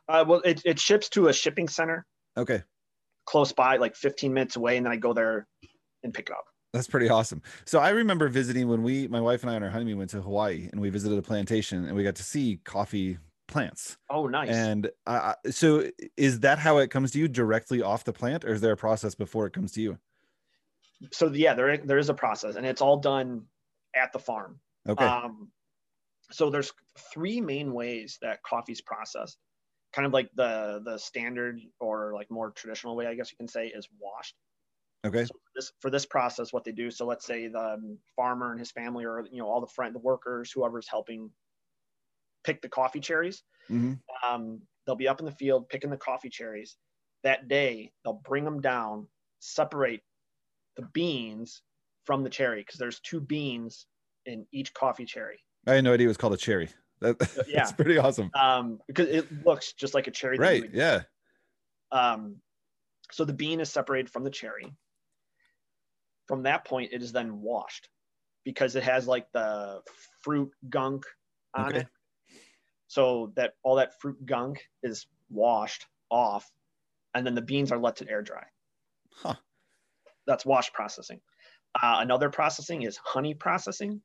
Uh, 0.09 0.25
well, 0.27 0.41
it, 0.45 0.63
it 0.65 0.79
ships 0.79 1.09
to 1.11 1.29
a 1.29 1.33
shipping 1.33 1.69
center 1.69 2.07
Okay. 2.37 2.63
close 3.25 3.53
by, 3.53 3.77
like 3.77 3.97
15 3.97 4.33
minutes 4.33 4.57
away, 4.57 4.77
and 4.77 4.87
then 4.87 4.93
I 4.93 4.97
go 4.97 5.13
there 5.13 5.49
and 6.05 6.15
pick 6.15 6.29
it 6.29 6.33
up. 6.33 6.45
That's 6.73 6.87
pretty 6.87 7.09
awesome. 7.09 7.43
So 7.65 7.79
I 7.81 7.91
remember 7.91 8.29
visiting 8.29 8.69
when 8.69 8.83
we, 8.83 9.09
my 9.09 9.21
wife 9.21 9.43
and 9.43 9.51
I 9.51 9.57
on 9.57 9.63
our 9.63 9.71
honeymoon 9.71 9.99
went 9.99 10.11
to 10.11 10.21
Hawaii 10.21 10.69
and 10.71 10.81
we 10.81 10.91
visited 10.91 11.19
a 11.19 11.23
plantation 11.23 11.87
and 11.87 11.97
we 11.97 12.05
got 12.05 12.17
to 12.17 12.23
see 12.23 12.61
coffee 12.65 13.19
plants. 13.47 13.97
Oh, 14.11 14.27
nice. 14.27 14.51
And 14.51 14.91
uh, 15.07 15.35
so 15.51 15.91
is 16.17 16.41
that 16.41 16.59
how 16.59 16.79
it 16.79 16.91
comes 16.91 17.13
to 17.13 17.19
you 17.19 17.29
directly 17.29 17.83
off 17.83 18.05
the 18.05 18.13
plant 18.13 18.45
or 18.45 18.53
is 18.53 18.61
there 18.61 18.73
a 18.73 18.77
process 18.77 19.15
before 19.15 19.47
it 19.47 19.53
comes 19.53 19.73
to 19.73 19.81
you? 19.81 19.99
so 21.13 21.31
yeah, 21.33 21.55
there 21.55 21.77
there 21.79 21.99
is 21.99 22.09
a 22.09 22.15
process, 22.15 22.57
and 22.57 22.67
it's 22.67 22.81
all 22.81 22.99
done 22.99 23.43
at 23.95 24.13
the 24.13 24.19
farm. 24.19 24.59
Okay. 24.89 25.05
Um, 25.05 25.51
so 26.31 26.51
there's 26.51 26.73
three 27.13 27.41
main 27.41 27.73
ways 27.73 28.19
that 28.23 28.43
coffee's 28.43 28.81
processed. 28.81 29.39
Kind 29.93 30.07
of 30.07 30.13
like 30.13 30.31
the 30.35 30.83
the 30.85 30.99
standard 30.99 31.61
or 31.81 32.13
like 32.15 32.31
more 32.31 32.51
traditional 32.51 32.97
way, 32.97 33.07
I 33.07 33.15
guess 33.15 33.31
you 33.31 33.37
can 33.37 33.49
say, 33.49 33.69
is 33.69 33.89
washed. 33.99 34.35
okay. 35.07 35.25
So 35.25 35.35
for 35.35 35.51
this 35.55 35.73
for 35.81 35.91
this 35.91 36.07
process, 36.07 36.53
what 36.53 36.65
they 36.65 36.73
do. 36.73 36.91
So 36.91 37.07
let's 37.07 37.27
say 37.27 37.49
the 37.49 37.99
farmer 38.15 38.51
and 38.51 38.59
his 38.59 38.71
family, 38.71 39.05
or 39.05 39.25
you 39.31 39.39
know 39.39 39.49
all 39.49 39.61
the 39.61 39.67
friend, 39.67 39.95
the 39.95 40.01
workers, 40.01 40.51
whoever's 40.51 40.89
helping 40.89 41.31
pick 42.47 42.63
the 42.63 42.69
coffee 42.69 43.01
cherries. 43.01 43.43
hmm 43.69 43.95
um, 44.25 44.61
they'll 44.87 44.95
be 44.95 45.09
up 45.09 45.19
in 45.19 45.27
the 45.27 45.33
field 45.33 45.69
picking 45.69 45.91
the 45.91 45.97
coffee 45.97 46.31
cherries. 46.31 46.77
That 47.25 47.49
day, 47.49 47.91
they'll 48.05 48.23
bring 48.25 48.45
them 48.45 48.61
down, 48.61 49.09
separate 49.41 50.01
the 50.77 50.87
beans 50.95 51.63
from 52.05 52.23
the 52.23 52.31
cherry 52.31 52.61
because 52.61 52.79
there's 52.79 53.01
two 53.01 53.21
beans 53.21 53.87
in 54.27 54.47
each 54.53 54.73
coffee 54.73 55.05
cherry. 55.05 55.41
I 55.67 55.75
had 55.75 55.85
no 55.85 55.93
idea 55.93 56.07
it 56.07 56.09
was 56.09 56.17
called 56.17 56.35
a 56.35 56.37
cherry. 56.37 56.69
That, 57.01 57.17
yeah. 57.49 57.65
That's 57.65 57.73
pretty 57.73 57.99
awesome. 57.99 58.31
Um, 58.35 58.79
because 58.87 59.09
it 59.09 59.27
looks 59.45 59.73
just 59.73 59.93
like 59.93 60.07
a 60.07 60.13
cherry. 60.13 60.39
Right. 60.39 60.71
Yeah. 60.73 61.03
Um, 61.91 62.37
so 63.11 63.25
the 63.25 63.33
bean 63.33 63.61
is 63.61 63.71
separated 63.71 64.09
from 64.11 64.23
the 64.23 64.31
cherry. 64.31 64.73
From 66.29 66.45
that 66.45 66.65
point, 66.65 66.93
it 66.93 67.03
is 67.03 67.13
then 67.13 67.41
washed 67.41 67.89
because 68.45 68.77
it 68.77 68.85
has 68.85 69.09
like 69.09 69.27
the 69.33 69.81
fruit 70.23 70.51
gunk 70.71 71.05
on 71.55 71.67
Okay. 71.67 71.81
it. 71.81 71.87
So 72.89 73.33
that 73.37 73.55
all 73.63 73.77
that 73.77 74.01
fruit 74.01 74.25
gunk 74.25 74.65
is 74.83 75.07
washed 75.29 75.87
off, 76.11 76.49
and 77.15 77.27
then 77.27 77.35
the 77.35 77.43
beans 77.43 77.73
are 77.73 77.79
let 77.79 77.97
to 77.97 78.09
air 78.09 78.23
dry. 78.23 78.45
Huh. 79.13 79.35
That's 80.27 80.45
wash 80.45 80.73
processing. 80.73 81.21
Uh, 81.75 81.99
another 82.01 82.31
processing 82.31 82.83
is 82.83 82.97
honey 82.97 83.35
processing. 83.35 84.01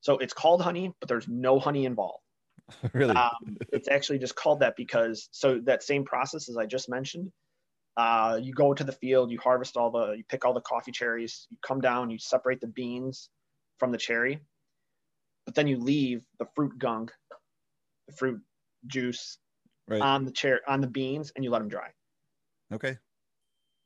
So 0.00 0.18
it's 0.18 0.32
called 0.32 0.62
honey, 0.62 0.94
but 1.00 1.08
there's 1.08 1.28
no 1.28 1.58
honey 1.58 1.84
involved. 1.84 2.24
really? 2.92 3.14
Um, 3.14 3.56
it's 3.72 3.88
actually 3.88 4.18
just 4.18 4.34
called 4.34 4.60
that 4.60 4.76
because 4.76 5.28
so 5.32 5.60
that 5.64 5.82
same 5.82 6.04
process 6.04 6.48
as 6.48 6.56
I 6.56 6.66
just 6.66 6.88
mentioned. 6.88 7.30
Uh, 7.96 8.38
you 8.40 8.54
go 8.54 8.72
to 8.72 8.84
the 8.84 8.92
field, 8.92 9.30
you 9.30 9.38
harvest 9.38 9.76
all 9.76 9.90
the, 9.90 10.12
you 10.12 10.24
pick 10.28 10.44
all 10.44 10.54
the 10.54 10.60
coffee 10.60 10.92
cherries, 10.92 11.46
you 11.50 11.58
come 11.60 11.80
down, 11.80 12.08
you 12.08 12.18
separate 12.18 12.60
the 12.60 12.66
beans 12.66 13.28
from 13.78 13.90
the 13.92 13.98
cherry, 13.98 14.40
but 15.44 15.54
then 15.54 15.66
you 15.66 15.76
leave 15.76 16.24
the 16.38 16.46
fruit 16.54 16.78
gunk, 16.78 17.12
fruit 18.16 18.40
juice 18.86 19.38
right. 19.88 20.00
on 20.00 20.24
the 20.24 20.32
chair 20.32 20.60
on 20.66 20.80
the 20.80 20.86
beans, 20.86 21.32
and 21.34 21.44
you 21.44 21.50
let 21.50 21.60
them 21.60 21.68
dry. 21.68 21.90
okay. 22.72 22.96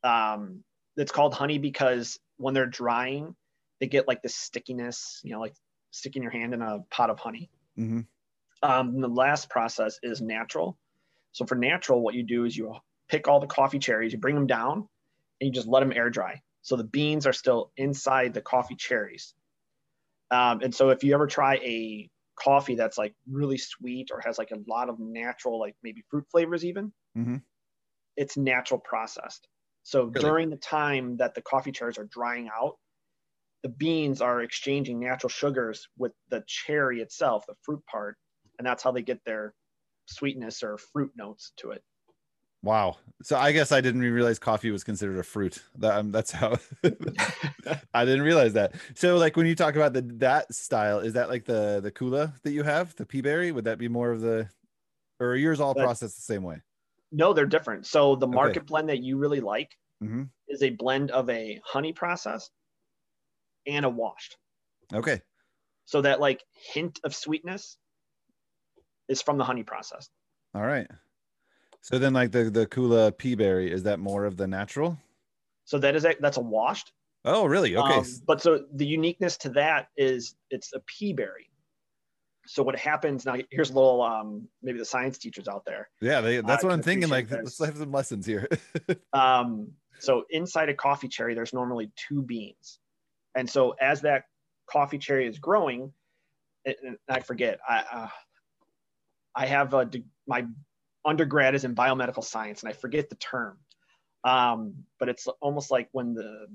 Um, 0.03 0.63
it's 0.97 1.13
called 1.13 1.35
honey 1.35 1.59
because 1.59 2.19
when 2.37 2.55
they're 2.55 2.67
drying, 2.67 3.35
they 3.81 3.87
get 3.87 4.07
like 4.07 4.23
this 4.23 4.37
stickiness, 4.37 5.21
you 5.25 5.33
know, 5.33 5.41
like 5.41 5.55
sticking 5.91 6.23
your 6.23 6.31
hand 6.31 6.55
in 6.55 6.63
a 6.63 6.81
pot 6.91 7.11
of 7.11 7.19
honey. 7.19 7.51
Mm-hmm. 7.79 8.01
Um, 8.63 9.01
the 9.01 9.09
last 9.09 9.51
process 9.51 9.99
is 10.03 10.21
natural. 10.21 10.79
So 11.33 11.47
for 11.47 11.55
natural, 11.55 12.03
what 12.03 12.15
you 12.15 12.23
do 12.23 12.45
is 12.45 12.57
you 12.57 12.75
pick 13.09 13.29
all 13.29 13.41
the 13.41 13.47
coffee 13.47 13.79
cherries, 13.79 14.13
you 14.13 14.19
bring 14.19 14.35
them 14.35 14.47
down, 14.47 14.89
and 15.41 15.49
you 15.49 15.51
just 15.51 15.67
let 15.67 15.81
them 15.81 15.93
air 15.93 16.11
dry. 16.11 16.41
So 16.63 16.77
the 16.77 16.85
beans 16.85 17.27
are 17.27 17.33
still 17.33 17.73
inside 17.77 18.33
the 18.33 18.41
coffee 18.41 18.77
cherries. 18.77 19.35
Um, 20.31 20.61
and 20.63 20.75
so 20.75 20.91
if 20.91 21.05
you 21.05 21.15
ever 21.15 21.27
try 21.27 21.57
a 21.57 22.09
coffee 22.37 22.75
that's 22.77 22.99
like 22.99 23.15
really 23.29 23.59
sweet 23.59 24.11
or 24.13 24.21
has 24.21 24.39
like 24.39 24.51
a 24.53 24.61
lot 24.69 24.89
of 24.89 24.99
natural, 24.99 25.59
like 25.61 25.77
maybe 25.83 26.05
fruit 26.11 26.27
flavors, 26.31 26.65
even, 26.65 26.93
Mhm. 27.15 27.45
it's 28.17 28.37
natural 28.37 28.81
processed. 28.81 29.49
So 29.83 30.09
Really? 30.15 30.31
during 30.31 30.51
the 30.51 30.57
time 30.57 31.17
that 31.19 31.35
the 31.35 31.43
coffee 31.43 31.73
cherries 31.73 31.99
are 31.99 32.05
drying 32.07 32.49
out, 32.55 32.79
the 33.63 33.71
beans 33.71 34.23
are 34.23 34.43
exchanging 34.43 35.01
natural 35.01 35.31
sugars 35.31 35.89
with 35.99 36.13
the 36.29 36.45
cherry 36.47 37.01
itself, 37.03 37.47
the 37.49 37.57
fruit 37.63 37.85
part, 37.87 38.19
and 38.59 38.67
that's 38.67 38.83
how 38.83 38.93
they 38.93 39.03
get 39.03 39.25
their 39.25 39.55
sweetness 40.09 40.63
or 40.63 40.79
fruit 40.79 41.13
notes 41.17 41.53
to 41.59 41.73
it. 41.73 41.85
Wow. 42.65 42.97
So 43.23 43.37
I 43.37 43.53
guess 43.53 43.73
I 43.73 43.81
didn't 43.83 44.01
realize 44.01 44.39
coffee 44.39 44.71
was 44.71 44.85
considered 44.85 45.19
a 45.19 45.23
fruit. 45.23 45.63
That 45.77 45.97
um, 45.99 46.11
that's 46.13 46.31
how 46.31 46.57
I 47.95 48.05
didn't 48.05 48.23
realize 48.23 48.55
that. 48.55 48.75
So 48.95 49.17
like 49.19 49.37
when 49.37 49.47
you 49.47 49.55
talk 49.55 49.77
about 49.77 49.93
the 49.93 50.03
that 50.19 50.53
style, 50.55 50.99
is 51.01 51.13
that 51.13 51.29
like 51.29 51.45
the 51.45 51.81
the 51.81 51.93
kula 51.93 52.41
that 52.43 52.53
you 52.53 52.63
have, 52.63 52.95
the 52.97 53.05
peaberry? 53.07 53.53
Would 53.53 53.65
that 53.65 53.79
be 53.79 53.89
more 53.89 54.11
of 54.11 54.21
the 54.23 54.49
or 55.21 55.29
are 55.29 55.37
yours 55.37 55.61
all 55.61 55.75
processed 55.75 56.17
the 56.17 56.23
same 56.23 56.43
way? 56.43 56.63
no, 57.13 57.33
they're 57.33 57.47
different. 57.47 57.87
So 57.87 58.17
the 58.17 58.27
Okay. 58.33 58.35
market 58.35 58.67
blend 58.67 58.89
that 58.89 59.03
you 59.03 59.17
really 59.19 59.41
like 59.41 59.77
Mhm. 60.01 60.31
is 60.49 60.63
a 60.63 60.71
blend 60.71 61.11
of 61.13 61.31
a 61.31 61.61
honey 61.65 61.93
process 61.93 62.51
and 63.67 63.85
a 63.85 63.91
washed. 63.91 64.39
Okay. 64.93 65.23
So 65.87 66.03
that 66.03 66.21
like 66.21 66.45
hint 66.53 67.01
of 67.05 67.15
sweetness 67.15 67.79
is 69.09 69.23
from 69.23 69.39
the 69.39 69.45
honey 69.45 69.63
process. 69.65 70.11
All 70.55 70.63
right. 70.63 70.89
So 71.85 71.99
then 71.99 72.15
like 72.15 72.33
the 72.33 72.45
the 72.45 72.67
kula 72.67 73.13
peaberry, 73.13 73.71
is 73.71 73.83
that 73.83 73.99
more 73.99 74.25
of 74.25 74.39
the 74.39 74.47
natural? 74.47 74.97
So 75.67 75.79
that 75.81 75.95
is 75.95 76.07
a, 76.07 76.15
that's 76.19 76.39
a 76.39 76.41
washed. 76.41 76.93
Oh, 77.27 77.45
really? 77.45 77.77
Okay. 77.77 77.99
Um, 77.99 78.07
but 78.27 78.41
so 78.41 78.65
the 78.73 78.87
uniqueness 78.87 79.37
to 79.39 79.51
that 79.51 79.89
is 79.95 80.35
it's 80.49 80.73
a 80.73 80.81
peaberry. 80.81 81.51
So 82.47 82.63
what 82.63 82.75
happens 82.75 83.27
now? 83.27 83.37
Here's 83.51 83.69
a 83.69 83.75
little 83.75 84.01
um, 84.01 84.49
maybe 84.63 84.79
the 84.79 84.85
science 84.87 85.19
teachers 85.19 85.47
out 85.47 85.67
there. 85.67 85.91
yeah, 86.01 86.23
they, 86.23 86.41
that's 86.41 86.65
I 86.65 86.67
what 86.67 86.73
I'm 86.73 86.83
thinking. 86.83 87.11
Like, 87.11 87.27
appreciate 87.27 87.45
let's 87.45 87.59
this. 87.59 87.67
have 87.67 87.77
some 87.77 87.93
lessons 87.93 88.25
here. 88.25 88.49
Um, 89.13 89.69
so 89.99 90.25
inside 90.31 90.71
a 90.71 90.75
coffee 90.75 91.09
cherry, 91.09 91.35
there's 91.35 91.53
normally 91.53 91.91
two 91.97 92.23
beans, 92.23 92.81
and 93.35 93.49
so 93.49 93.75
as 93.81 94.01
that 94.01 94.25
coffee 94.67 94.99
cherry 94.99 95.27
is 95.27 95.39
growing, 95.39 95.93
it, 96.65 96.79
and 96.83 96.97
I 97.11 97.21
forget. 97.21 97.61
I 97.69 97.85
uh, 97.93 98.09
I 99.37 99.47
have 99.47 99.73
a 99.75 99.89
my 100.27 100.47
undergrad 101.05 101.55
is 101.55 101.65
in 101.65 101.75
biomedical 101.75 102.25
science, 102.25 102.63
and 102.63 102.71
I 102.71 102.73
forget 102.73 103.11
the 103.11 103.17
term. 103.17 103.59
Um, 104.25 104.85
but 104.99 105.09
it's 105.09 105.27
almost 105.41 105.71
like 105.71 105.89
when 105.93 106.15
the 106.15 106.47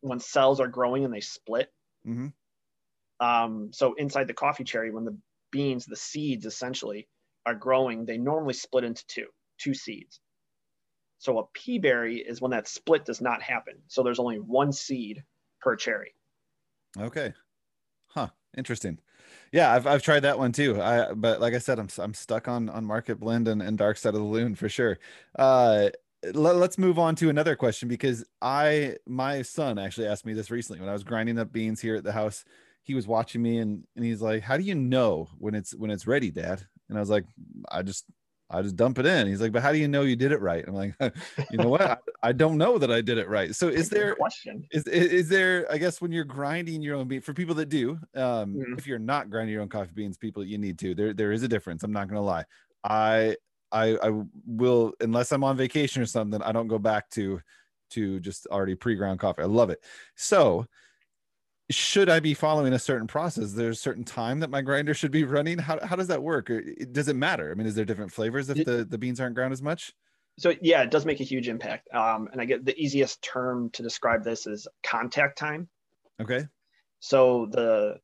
when 0.00 0.20
cells 0.20 0.60
are 0.60 0.68
growing 0.68 1.04
and 1.04 1.14
they 1.14 1.20
split. 1.20 1.72
hmm 2.04 2.28
Um, 3.20 3.72
so 3.72 3.94
inside 3.94 4.26
the 4.26 4.34
coffee 4.34 4.64
cherry, 4.64 4.90
when 4.90 5.04
the 5.04 5.16
beans, 5.50 5.86
the 5.86 5.96
seeds 5.96 6.44
essentially 6.44 7.08
are 7.46 7.54
growing, 7.54 8.04
they 8.04 8.18
normally 8.18 8.54
split 8.54 8.84
into 8.84 9.06
two, 9.06 9.26
two 9.58 9.74
seeds. 9.74 10.20
So 11.18 11.38
a 11.38 11.46
peaberry 11.56 12.20
is 12.26 12.40
when 12.40 12.50
that 12.50 12.66
split 12.66 13.04
does 13.04 13.20
not 13.20 13.42
happen. 13.42 13.74
So 13.86 14.02
there's 14.02 14.18
only 14.18 14.40
one 14.40 14.72
seed 14.72 15.22
per 15.60 15.76
cherry. 15.76 16.14
Okay. 16.98 17.32
Huh. 18.08 18.28
Interesting. 18.56 18.98
Yeah, 19.52 19.70
I've 19.72 19.86
I've 19.86 20.02
tried 20.02 20.20
that 20.20 20.38
one 20.38 20.52
too. 20.52 20.80
I 20.80 21.12
but 21.12 21.40
like 21.40 21.54
I 21.54 21.58
said, 21.58 21.78
I'm 21.78 21.88
I'm 21.98 22.14
stuck 22.14 22.48
on 22.48 22.68
on 22.70 22.84
Market 22.84 23.20
Blend 23.20 23.48
and, 23.48 23.60
and 23.62 23.76
Dark 23.76 23.98
Side 23.98 24.14
of 24.14 24.20
the 24.20 24.26
Loon 24.26 24.54
for 24.54 24.68
sure. 24.68 24.98
Uh 25.38 25.90
let, 26.34 26.54
let's 26.56 26.78
move 26.78 26.98
on 27.00 27.16
to 27.16 27.28
another 27.30 27.56
question 27.56 27.88
because 27.88 28.24
I 28.40 28.96
my 29.06 29.42
son 29.42 29.78
actually 29.78 30.06
asked 30.06 30.24
me 30.24 30.32
this 30.34 30.50
recently 30.50 30.80
when 30.80 30.88
I 30.88 30.92
was 30.92 31.04
grinding 31.04 31.38
up 31.38 31.52
beans 31.52 31.80
here 31.80 31.96
at 31.96 32.04
the 32.04 32.12
house. 32.12 32.44
He 32.84 32.94
was 32.94 33.06
watching 33.06 33.42
me 33.42 33.58
and 33.58 33.84
and 33.96 34.04
he's 34.04 34.22
like, 34.22 34.42
"How 34.42 34.56
do 34.56 34.62
you 34.62 34.74
know 34.74 35.28
when 35.38 35.54
it's 35.54 35.74
when 35.74 35.90
it's 35.90 36.06
ready, 36.06 36.30
Dad?" 36.30 36.66
And 36.88 36.96
I 36.96 37.00
was 37.00 37.10
like, 37.10 37.26
"I 37.70 37.82
just 37.82 38.06
I 38.52 38.62
just 38.62 38.76
dump 38.76 38.98
it 38.98 39.06
in." 39.06 39.26
He's 39.26 39.40
like, 39.40 39.52
"But 39.52 39.62
how 39.62 39.72
do 39.72 39.78
you 39.78 39.88
know 39.88 40.02
you 40.02 40.16
did 40.16 40.32
it 40.32 40.40
right?" 40.40 40.64
I'm 40.66 40.74
like, 40.74 40.94
"You 41.50 41.58
know 41.58 41.68
what? 41.68 41.82
I, 41.82 41.96
I 42.22 42.32
don't 42.32 42.58
know 42.58 42.78
that 42.78 42.90
I 42.92 43.00
did 43.00 43.18
it 43.18 43.28
right." 43.28 43.54
So 43.54 43.68
is 43.68 43.90
there 43.90 44.16
question? 44.16 44.68
is, 44.70 44.84
is 44.86 45.28
there 45.28 45.70
i 45.70 45.76
guess 45.78 46.00
when 46.00 46.12
you're 46.12 46.24
grinding 46.24 46.82
your 46.82 46.96
own 46.96 47.06
bean 47.08 47.20
for 47.20 47.34
people 47.34 47.54
that 47.56 47.66
do 47.68 47.98
um 48.14 48.64
Mhm. 48.64 48.76
if 48.76 48.86
you're 48.86 48.98
not 48.98 49.28
grinding 49.30 49.52
your 49.52 49.62
own 49.62 49.68
coffee 49.68 49.92
beans 49.94 50.16
people 50.16 50.44
you 50.44 50.58
need 50.58 50.78
to 50.78 50.94
there 50.94 51.12
there 51.12 51.32
is 51.32 51.42
a 51.42 51.48
difference 51.48 51.82
i'm 51.82 51.92
not 51.92 52.08
gonna 52.08 52.22
lie 52.22 52.44
i 52.84 53.36
i 53.72 53.96
i 54.02 54.22
will 54.46 54.94
unless 55.00 55.32
i'm 55.32 55.44
on 55.44 55.56
vacation 55.56 56.02
or 56.02 56.06
something 56.06 56.40
i 56.42 56.52
don't 56.52 56.68
go 56.68 56.78
back 56.78 57.08
to 57.10 57.40
to 57.90 58.20
just 58.20 58.46
already 58.46 58.74
pre-ground 58.74 59.20
coffee 59.20 59.42
i 59.42 59.46
love 59.46 59.68
it 59.70 59.84
so 60.16 60.66
should 61.70 62.08
i 62.08 62.20
be 62.20 62.34
following 62.34 62.72
a 62.72 62.78
certain 62.78 63.06
process 63.06 63.52
there's 63.52 63.78
a 63.78 63.80
certain 63.80 64.04
time 64.04 64.40
that 64.40 64.50
my 64.50 64.60
grinder 64.60 64.92
should 64.94 65.10
be 65.10 65.24
running 65.36 65.58
how, 65.58 65.78
how 65.86 65.96
does 65.96 66.08
that 66.08 66.22
work 66.22 66.50
or 66.50 66.60
does 66.92 67.08
it 67.08 67.16
matter 67.16 67.50
i 67.50 67.54
mean 67.54 67.66
is 67.66 67.74
there 67.74 67.84
different 67.84 68.12
flavors 68.12 68.48
if 68.50 68.64
the 68.64 68.84
the 68.84 68.98
beans 68.98 69.20
aren't 69.20 69.34
ground 69.34 69.52
as 69.52 69.62
much 69.62 69.92
So 70.38 70.54
yeah, 70.62 70.82
it 70.82 70.90
does 70.90 71.04
make 71.04 71.20
a 71.20 71.24
huge 71.24 71.48
impact. 71.48 71.92
Um, 71.92 72.28
and 72.32 72.40
I 72.40 72.46
get 72.46 72.64
the 72.64 72.74
easiest 72.76 73.20
term 73.22 73.68
to 73.72 73.82
describe 73.82 74.24
this 74.24 74.46
is 74.46 74.66
contact 74.82 75.36
time. 75.38 75.68
okay 76.20 76.46
So 77.00 77.46
the 77.50 78.00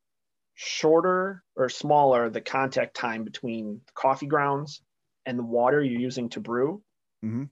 shorter 0.54 1.44
or 1.56 1.68
smaller 1.68 2.30
the 2.30 2.40
contact 2.42 2.96
time 2.96 3.24
between 3.24 3.82
the 3.86 3.92
coffee 3.94 4.26
grounds 4.26 4.82
and 5.26 5.38
the 5.38 5.44
water 5.44 5.82
you're 5.82 6.00
using 6.00 6.28
to 6.30 6.40
brew, 6.40 6.82
Mhm. 7.22 7.50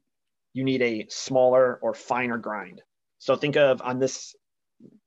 you 0.53 0.64
need 0.64 0.83
a 0.83 1.07
smaller 1.09 1.77
or 1.83 1.95
finer 1.95 2.38
grind. 2.38 2.83
So 3.19 3.37
think 3.37 3.57
of 3.57 3.81
on 3.83 3.99
this, 3.99 4.35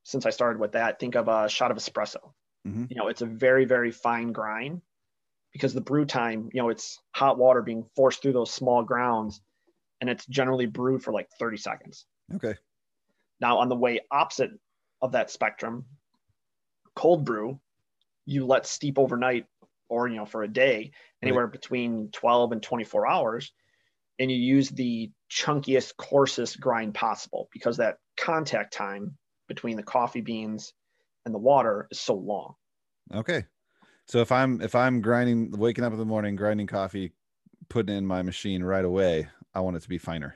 since 0.09 0.25
I 0.25 0.31
started 0.31 0.59
with 0.59 0.71
that, 0.71 0.99
think 0.99 1.15
of 1.15 1.27
a 1.27 1.47
shot 1.47 1.69
of 1.69 1.77
espresso. 1.77 2.33
Mhm. 2.65 2.89
You 2.89 2.95
know, 2.97 3.07
it's 3.07 3.21
a 3.21 3.27
very, 3.27 3.65
very 3.65 3.91
fine 3.91 4.31
grind 4.31 4.81
because 5.53 5.73
the 5.73 5.81
brew 5.81 6.05
time, 6.05 6.49
you 6.51 6.61
know, 6.61 6.69
it's 6.69 6.99
hot 7.13 7.37
water 7.37 7.61
being 7.61 7.85
forced 7.95 8.21
through 8.21 8.33
those 8.33 8.51
small 8.51 8.83
grounds 8.83 9.41
and 10.01 10.09
it's 10.09 10.25
generally 10.25 10.65
brewed 10.65 11.03
for 11.03 11.13
like 11.13 11.29
30 11.39 11.57
seconds. 11.57 12.07
okay 12.33 12.55
Now, 13.39 13.59
on 13.59 13.69
the 13.69 13.75
way 13.75 14.01
opposite 14.09 14.51
of 14.99 15.11
that 15.11 15.29
spectrum, 15.29 15.85
cold 16.95 17.23
brew, 17.23 17.59
you 18.25 18.45
let 18.47 18.65
steep 18.65 18.97
overnight 18.97 19.45
or 19.89 20.07
you 20.07 20.15
know 20.17 20.25
for 20.25 20.41
a 20.41 20.47
day, 20.47 20.91
anywhere 21.21 21.47
between 21.47 22.09
12 22.11 22.51
and 22.51 22.63
24 22.63 23.07
hours, 23.07 23.53
and 24.17 24.31
you 24.31 24.37
use 24.37 24.69
the 24.69 25.11
chunkiest, 25.29 25.95
coarsest 25.97 26.59
grind 26.59 26.95
possible 26.95 27.47
because 27.51 27.77
that 27.77 27.99
contact 28.17 28.73
time 28.73 29.18
between 29.49 29.75
the 29.75 29.83
coffee 29.83 30.21
beans 30.21 30.73
and 31.25 31.35
the 31.35 31.39
water 31.39 31.89
is 31.91 31.99
so 31.99 32.13
long. 32.13 32.55
Okay. 33.13 33.43
So 34.05 34.19
if 34.19 34.31
I'm 34.31 34.61
if 34.61 34.73
I'm 34.75 35.01
grinding 35.01 35.51
waking 35.51 35.83
up 35.83 35.91
in 35.91 35.99
the 35.99 36.05
morning, 36.05 36.37
grinding 36.37 36.67
coffee, 36.67 37.11
putting 37.67 37.95
in 37.95 38.05
my 38.05 38.21
machine 38.21 38.63
right 38.63 38.85
away, 38.85 39.27
I 39.53 39.59
want 39.59 39.75
it 39.75 39.81
to 39.81 39.89
be 39.89 39.97
finer. 39.97 40.35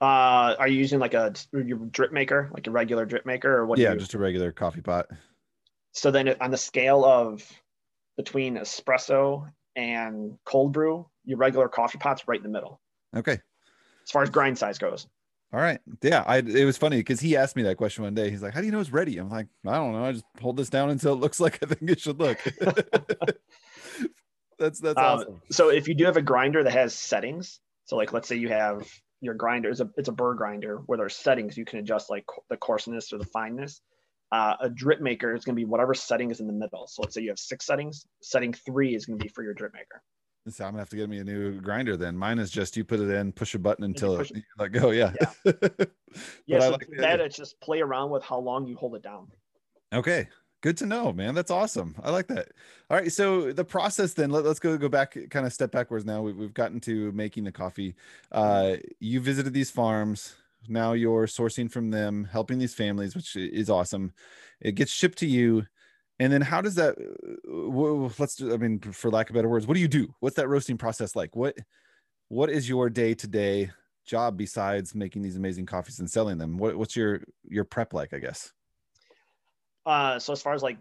Uh, 0.00 0.54
are 0.58 0.68
you 0.68 0.78
using 0.78 0.98
like 0.98 1.14
a 1.14 1.32
your 1.52 1.78
drip 1.78 2.12
maker, 2.12 2.50
like 2.52 2.66
a 2.66 2.70
regular 2.70 3.04
drip 3.04 3.26
maker, 3.26 3.54
or 3.54 3.66
what? 3.66 3.78
yeah, 3.78 3.94
just 3.94 4.14
a 4.14 4.18
regular 4.18 4.50
coffee 4.52 4.80
pot. 4.80 5.06
So 5.92 6.10
then 6.10 6.34
on 6.40 6.50
the 6.50 6.56
scale 6.56 7.04
of 7.04 7.48
between 8.16 8.56
espresso 8.56 9.48
and 9.76 10.36
cold 10.44 10.72
brew, 10.72 11.06
your 11.24 11.38
regular 11.38 11.68
coffee 11.68 11.98
pot's 11.98 12.26
right 12.26 12.38
in 12.38 12.42
the 12.42 12.48
middle 12.48 12.80
Okay. 13.16 13.38
as 14.04 14.10
far 14.10 14.22
as 14.22 14.30
grind 14.30 14.58
size 14.58 14.78
goes. 14.78 15.06
All 15.52 15.60
right. 15.60 15.80
Yeah, 16.02 16.24
I 16.26 16.38
it 16.38 16.64
was 16.64 16.76
funny 16.76 16.96
because 16.96 17.20
he 17.20 17.36
asked 17.36 17.54
me 17.54 17.62
that 17.62 17.76
question 17.76 18.02
one 18.02 18.14
day. 18.14 18.28
He's 18.30 18.42
like, 18.42 18.54
How 18.54 18.60
do 18.60 18.66
you 18.66 18.72
know 18.72 18.80
it's 18.80 18.90
ready? 18.92 19.18
I'm 19.18 19.30
like, 19.30 19.46
I 19.66 19.76
don't 19.76 19.92
know. 19.92 20.04
I 20.04 20.12
just 20.12 20.24
hold 20.40 20.56
this 20.56 20.68
down 20.70 20.90
until 20.90 21.12
it 21.12 21.20
looks 21.20 21.38
like 21.38 21.62
I 21.62 21.66
think 21.66 21.90
it 21.90 22.00
should 22.00 22.18
look. 22.18 22.38
that's 24.58 24.80
that's 24.80 24.98
Um, 24.98 25.04
awesome. 25.04 25.42
So 25.50 25.68
if 25.68 25.86
you 25.88 25.94
do 25.94 26.04
have 26.06 26.16
a 26.16 26.22
grinder 26.22 26.64
that 26.64 26.72
has 26.72 26.94
settings, 26.94 27.60
so 27.84 27.96
like 27.96 28.12
let's 28.12 28.26
say 28.26 28.36
you 28.36 28.48
have 28.48 28.88
your 29.20 29.34
grinder 29.34 29.70
is 29.70 29.80
a 29.80 29.88
it's 29.96 30.08
a 30.08 30.12
burr 30.12 30.34
grinder 30.34 30.78
where 30.86 30.98
there's 30.98 31.16
settings 31.16 31.56
you 31.56 31.64
can 31.64 31.78
adjust 31.78 32.10
like 32.10 32.24
the 32.50 32.56
coarseness 32.56 33.12
or 33.12 33.18
the 33.18 33.26
fineness. 33.26 33.80
Uh, 34.32 34.56
a 34.60 34.68
drip 34.68 35.00
maker 35.00 35.32
is 35.34 35.44
going 35.44 35.54
to 35.54 35.60
be 35.60 35.64
whatever 35.64 35.94
setting 35.94 36.32
is 36.32 36.40
in 36.40 36.48
the 36.48 36.52
middle. 36.52 36.88
So 36.88 37.02
let's 37.02 37.14
say 37.14 37.22
you 37.22 37.28
have 37.28 37.38
six 37.38 37.64
settings. 37.64 38.04
Setting 38.20 38.52
three 38.52 38.96
is 38.96 39.06
going 39.06 39.18
to 39.18 39.22
be 39.22 39.28
for 39.28 39.44
your 39.44 39.54
drip 39.54 39.72
maker. 39.72 40.02
So 40.48 40.64
I'm 40.64 40.72
gonna 40.72 40.82
have 40.82 40.90
to 40.90 40.96
get 40.96 41.08
me 41.08 41.18
a 41.18 41.24
new 41.24 41.60
grinder 41.60 41.96
then. 41.96 42.16
Mine 42.16 42.38
is 42.38 42.50
just 42.50 42.76
you 42.76 42.84
put 42.84 43.00
it 43.00 43.08
in, 43.10 43.32
push 43.32 43.54
a 43.54 43.58
button 43.58 43.84
until 43.84 44.20
it, 44.20 44.30
you 44.30 44.42
let 44.58 44.72
go. 44.72 44.90
Yeah. 44.90 45.12
Yeah, 46.46 46.56
I 46.56 46.60
so 46.60 46.70
like 46.72 46.88
that 46.98 47.20
it's 47.20 47.36
just 47.36 47.58
play 47.60 47.80
around 47.80 48.10
with 48.10 48.22
how 48.22 48.38
long 48.38 48.66
you 48.66 48.76
hold 48.76 48.94
it 48.94 49.02
down. 49.02 49.28
Okay. 49.92 50.28
Good 50.60 50.76
to 50.78 50.86
know, 50.86 51.12
man. 51.12 51.34
That's 51.34 51.50
awesome. 51.50 51.94
I 52.02 52.10
like 52.10 52.26
that. 52.28 52.48
All 52.90 52.96
right. 52.96 53.12
So 53.12 53.52
the 53.52 53.64
process 53.64 54.14
then, 54.14 54.30
let, 54.30 54.46
us 54.46 54.58
go 54.58 54.78
go 54.78 54.88
back, 54.88 55.16
kind 55.30 55.46
of 55.46 55.52
step 55.52 55.70
backwards 55.70 56.04
now. 56.06 56.22
We, 56.22 56.32
we've 56.32 56.54
gotten 56.54 56.80
to 56.80 57.12
making 57.12 57.44
the 57.44 57.52
coffee. 57.52 57.94
Uh, 58.32 58.76
you 58.98 59.20
visited 59.20 59.52
these 59.52 59.70
farms. 59.70 60.36
Now 60.68 60.92
you're 60.94 61.26
sourcing 61.26 61.70
from 61.70 61.90
them, 61.90 62.28
helping 62.30 62.58
these 62.58 62.74
families, 62.74 63.14
which 63.14 63.36
is 63.36 63.68
awesome. 63.68 64.14
It 64.60 64.72
gets 64.72 64.90
shipped 64.90 65.18
to 65.18 65.26
you. 65.26 65.66
And 66.20 66.32
then 66.32 66.40
how 66.42 66.60
does 66.60 66.76
that, 66.76 66.96
uh, 66.98 68.14
let's 68.18 68.36
do, 68.36 68.54
I 68.54 68.56
mean, 68.56 68.78
for 68.78 69.10
lack 69.10 69.30
of 69.30 69.34
better 69.34 69.48
words, 69.48 69.66
what 69.66 69.74
do 69.74 69.80
you 69.80 69.88
do? 69.88 70.14
What's 70.20 70.36
that 70.36 70.48
roasting 70.48 70.78
process 70.78 71.16
like? 71.16 71.34
What, 71.34 71.56
what 72.28 72.50
is 72.50 72.68
your 72.68 72.88
day 72.88 73.14
to 73.14 73.26
day 73.26 73.70
job 74.06 74.36
besides 74.36 74.94
making 74.94 75.22
these 75.22 75.36
amazing 75.36 75.66
coffees 75.66 75.98
and 75.98 76.10
selling 76.10 76.38
them? 76.38 76.56
What, 76.56 76.76
what's 76.76 76.94
your 76.94 77.22
your 77.48 77.64
prep 77.64 77.92
like? 77.92 78.12
I 78.14 78.18
guess. 78.18 78.52
Uh, 79.84 80.18
so 80.18 80.32
as 80.32 80.40
far 80.40 80.54
as 80.54 80.62
like 80.62 80.78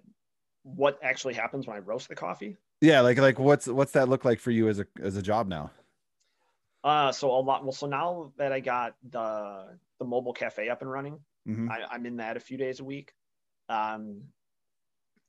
what 0.64 1.00
actually 1.04 1.34
happens 1.34 1.68
when 1.68 1.76
I 1.76 1.80
roast 1.80 2.08
the 2.10 2.16
coffee, 2.16 2.58
Yeah, 2.82 3.02
like 3.02 3.18
like 3.18 3.40
what's 3.40 3.68
what's 3.68 3.94
that 3.94 4.10
look 4.10 4.24
like 4.26 4.40
for 4.40 4.52
you 4.52 4.70
as 4.70 4.80
a 4.80 4.86
as 5.02 5.18
a 5.18 5.22
job 5.22 5.48
now? 5.48 5.72
uh, 6.84 7.12
so 7.12 7.32
a 7.32 7.40
lot. 7.40 7.64
Well, 7.64 7.72
so 7.72 7.88
now 7.88 8.34
that 8.38 8.52
I 8.52 8.60
got 8.60 8.96
the 9.10 9.78
the 10.00 10.06
mobile 10.06 10.34
cafe 10.34 10.70
up 10.70 10.82
and 10.82 10.92
running, 10.92 11.20
Mhm. 11.48 11.70
I, 11.70 11.84
I'm 11.92 12.06
in 12.06 12.18
that 12.18 12.38
a 12.38 12.40
few 12.40 12.58
days 12.58 12.80
a 12.80 12.84
week. 12.84 13.14
Um, 13.70 14.24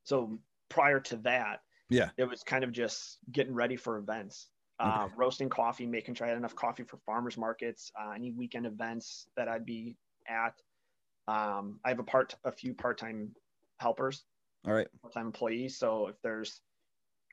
so 0.05 0.39
prior 0.69 0.99
to 1.01 1.17
that, 1.17 1.61
Yeah. 1.89 2.11
it 2.17 2.23
was 2.23 2.43
kind 2.43 2.63
of 2.63 2.71
just 2.71 3.19
getting 3.31 3.53
ready 3.53 3.75
for 3.75 3.97
events, 3.97 4.49
uh, 4.79 5.09
roasting 5.15 5.49
coffee, 5.49 5.85
making 5.85 6.15
sure 6.15 6.25
I 6.25 6.29
had 6.29 6.37
enough 6.37 6.55
coffee 6.55 6.83
for 6.83 6.97
farmers 7.05 7.37
markets, 7.37 7.91
uh, 7.99 8.11
any 8.11 8.31
weekend 8.31 8.65
events 8.65 9.27
that 9.35 9.47
I'd 9.47 9.65
be 9.65 9.97
at. 10.27 10.61
Um, 11.27 11.79
I 11.83 11.89
have 11.89 11.99
a 11.99 12.03
part, 12.03 12.35
a 12.43 12.51
few 12.51 12.73
part-time 12.73 13.35
helpers, 13.79 14.25
All 14.65 14.73
right. 14.73 14.87
part-time 15.01 15.25
employees. 15.27 15.77
So 15.77 16.07
if 16.07 16.21
there's 16.21 16.61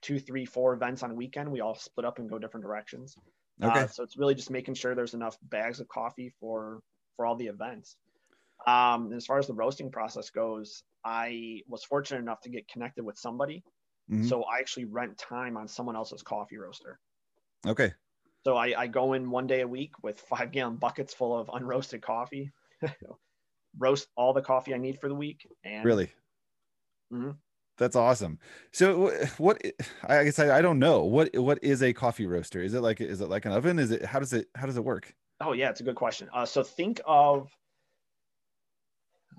two, 0.00 0.18
three, 0.18 0.44
four 0.44 0.72
events 0.72 1.02
on 1.02 1.10
a 1.10 1.14
weekend, 1.14 1.50
we 1.50 1.60
all 1.60 1.74
split 1.74 2.06
up 2.06 2.18
and 2.18 2.28
go 2.28 2.38
different 2.38 2.64
directions. 2.64 3.16
Okay. 3.62 3.82
Uh, 3.82 3.86
so 3.86 4.02
it's 4.02 4.16
really 4.16 4.34
just 4.34 4.50
making 4.50 4.74
sure 4.74 4.94
there's 4.94 5.14
enough 5.14 5.38
bags 5.42 5.78
of 5.78 5.88
coffee 5.88 6.30
for 6.40 6.82
for 7.16 7.26
all 7.26 7.36
the 7.36 7.46
events. 7.46 7.96
Um, 8.66 9.12
as 9.12 9.26
far 9.26 9.38
as 9.38 9.46
the 9.46 9.52
roasting 9.54 9.90
process 9.90 10.30
goes, 10.30 10.82
I 11.04 11.62
was 11.66 11.84
fortunate 11.84 12.18
enough 12.20 12.40
to 12.42 12.48
get 12.50 12.68
connected 12.68 13.04
with 13.04 13.18
somebody. 13.18 13.64
Mhm. 14.10 14.28
So 14.28 14.44
I 14.44 14.58
actually 14.58 14.84
rent 14.86 15.16
time 15.18 15.56
on 15.56 15.68
someone 15.68 15.96
else's 15.96 16.22
coffee 16.22 16.58
roaster. 16.58 16.98
Okay. 17.66 17.92
So 18.44 18.56
I, 18.56 18.74
I 18.76 18.86
go 18.88 19.12
in 19.12 19.30
one 19.30 19.46
day 19.46 19.60
a 19.60 19.68
week 19.68 19.92
with 20.02 20.20
five 20.20 20.50
gallon 20.50 20.76
buckets 20.76 21.14
full 21.14 21.36
of 21.38 21.48
unroasted 21.48 22.02
coffee, 22.02 22.50
roast 23.78 24.08
all 24.16 24.32
the 24.32 24.42
coffee 24.42 24.74
I 24.74 24.78
need 24.78 25.00
for 25.00 25.08
the 25.08 25.14
week. 25.14 25.46
And 25.64 25.84
Really. 25.84 26.10
Mhm. 27.12 27.36
That's 27.78 27.96
awesome. 27.96 28.38
So 28.72 29.10
what 29.38 29.60
I 30.04 30.24
guess 30.24 30.38
I, 30.38 30.58
I 30.58 30.62
don't 30.62 30.78
know. 30.78 31.04
What 31.04 31.36
what 31.36 31.58
is 31.62 31.82
a 31.82 31.92
coffee 31.92 32.26
roaster? 32.26 32.62
Is 32.62 32.74
it 32.74 32.80
like 32.80 33.00
is 33.00 33.20
it 33.20 33.28
like 33.28 33.44
an 33.44 33.52
oven? 33.52 33.78
Is 33.78 33.90
it 33.90 34.04
how 34.04 34.18
does 34.18 34.32
it 34.32 34.48
how 34.54 34.66
does 34.66 34.76
it 34.76 34.84
work? 34.84 35.14
Oh 35.40 35.52
yeah, 35.52 35.70
it's 35.70 35.80
a 35.80 35.84
good 35.84 35.96
question. 35.96 36.28
Uh, 36.32 36.44
so 36.46 36.62
think 36.62 37.00
of, 37.06 37.50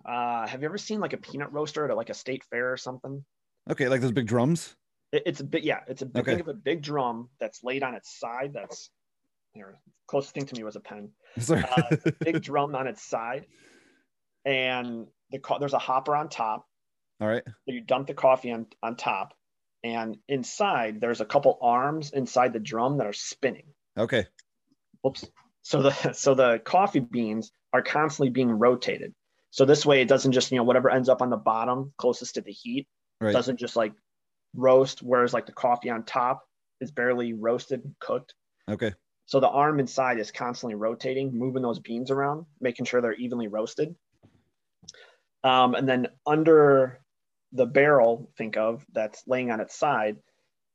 uh, 0.06 0.48
have 0.48 0.62
you 0.62 0.66
ever 0.66 0.78
seen 0.78 1.00
like 1.00 1.14
a 1.14 1.18
peanut 1.18 1.52
roaster 1.54 1.90
at 1.90 1.96
like 1.96 2.10
a 2.10 2.14
state 2.14 2.44
fair 2.50 2.72
or 2.72 2.78
something? 2.78 3.24
Okay, 3.70 3.88
like 3.88 4.02
those 4.02 4.12
big 4.12 4.28
drums? 4.28 4.76
It, 5.12 5.24
it's 5.26 5.40
a 5.40 5.44
big, 5.44 5.64
yeah, 5.64 5.80
it's 5.88 6.02
a 6.02 6.06
big, 6.06 6.22
Okay. 6.22 6.32
think 6.32 6.42
of 6.42 6.48
a 6.50 6.54
big 6.54 6.82
drum 6.82 7.30
that's 7.40 7.64
laid 7.64 7.84
on 7.84 7.96
its 7.96 8.20
side. 8.20 8.52
That's 8.54 8.90
here, 9.54 9.78
closest 10.08 10.34
thing 10.34 10.46
to 10.48 10.56
me 10.56 10.64
was 10.64 10.76
a 10.76 10.80
pen. 10.80 11.10
Sorry. 11.40 11.64
Uh, 11.64 11.84
a 12.06 12.12
big 12.12 12.42
drum 12.42 12.76
on 12.76 12.88
its 12.88 13.04
side, 13.04 13.46
and 14.46 15.08
the 15.32 15.40
co- 15.40 15.60
there's 15.60 15.74
a 15.74 15.80
hopper 15.80 16.16
on 16.16 16.30
top. 16.30 16.68
All 17.22 17.28
right. 17.28 17.44
So 17.46 17.74
you 17.74 17.82
dump 17.82 18.08
the 18.08 18.14
coffee 18.14 18.52
on 18.52 18.68
on 18.82 18.96
top, 18.96 19.34
and 19.84 20.18
inside 20.28 21.00
there's 21.00 21.22
a 21.22 21.26
couple 21.26 21.58
arms 21.62 22.12
inside 22.12 22.54
the 22.54 22.60
drum 22.60 22.98
that 22.98 23.08
are 23.08 23.14
spinning. 23.14 23.68
Okay. 23.98 24.26
Whoops. 25.02 25.26
So 25.62 25.82
the 25.82 25.92
so 26.14 26.36
the 26.36 26.60
coffee 26.60 27.00
beans 27.00 27.52
are 27.72 27.82
constantly 27.82 28.30
being 28.32 28.52
rotated. 28.52 29.14
So 29.54 29.66
this 29.66 29.86
way 29.86 30.02
it 30.02 30.08
doesn't 30.08 30.32
just, 30.32 30.52
you 30.52 30.58
know, 30.58 30.64
whatever 30.64 30.90
ends 30.90 31.10
up 31.10 31.22
on 31.22 31.30
the 31.30 31.38
bottom 31.38 31.94
closest 31.98 32.36
to 32.36 32.42
the 32.42 32.52
heat 32.52 32.88
Right. 33.22 33.32
doesn't 33.32 33.60
just 33.60 33.76
like 33.76 33.94
roast, 34.56 35.04
whereas 35.04 35.32
like 35.32 35.46
the 35.46 35.52
coffee 35.52 35.92
on 35.92 36.04
top 36.06 36.44
is 36.82 36.90
barely 36.90 37.34
roasted 37.34 37.84
and 37.86 37.94
cooked. 38.00 38.34
Okay. 38.68 38.94
So 39.28 39.40
the 39.40 39.48
arm 39.48 39.80
inside 39.80 40.18
is 40.18 40.32
constantly 40.32 40.74
rotating, 40.74 41.38
moving 41.38 41.62
those 41.62 41.78
beans 41.78 42.10
around, 42.10 42.48
making 42.60 42.86
sure 42.86 43.00
they're 43.00 43.14
evenly 43.14 43.48
roasted. 43.48 43.96
Um, 45.44 45.76
and 45.76 45.88
then 45.88 46.08
under 46.26 47.00
the 47.52 47.68
barrel, 47.68 48.32
think 48.36 48.58
of 48.58 48.84
that's 48.92 49.22
laying 49.28 49.52
on 49.52 49.62
its 49.62 49.78
side. 49.78 50.18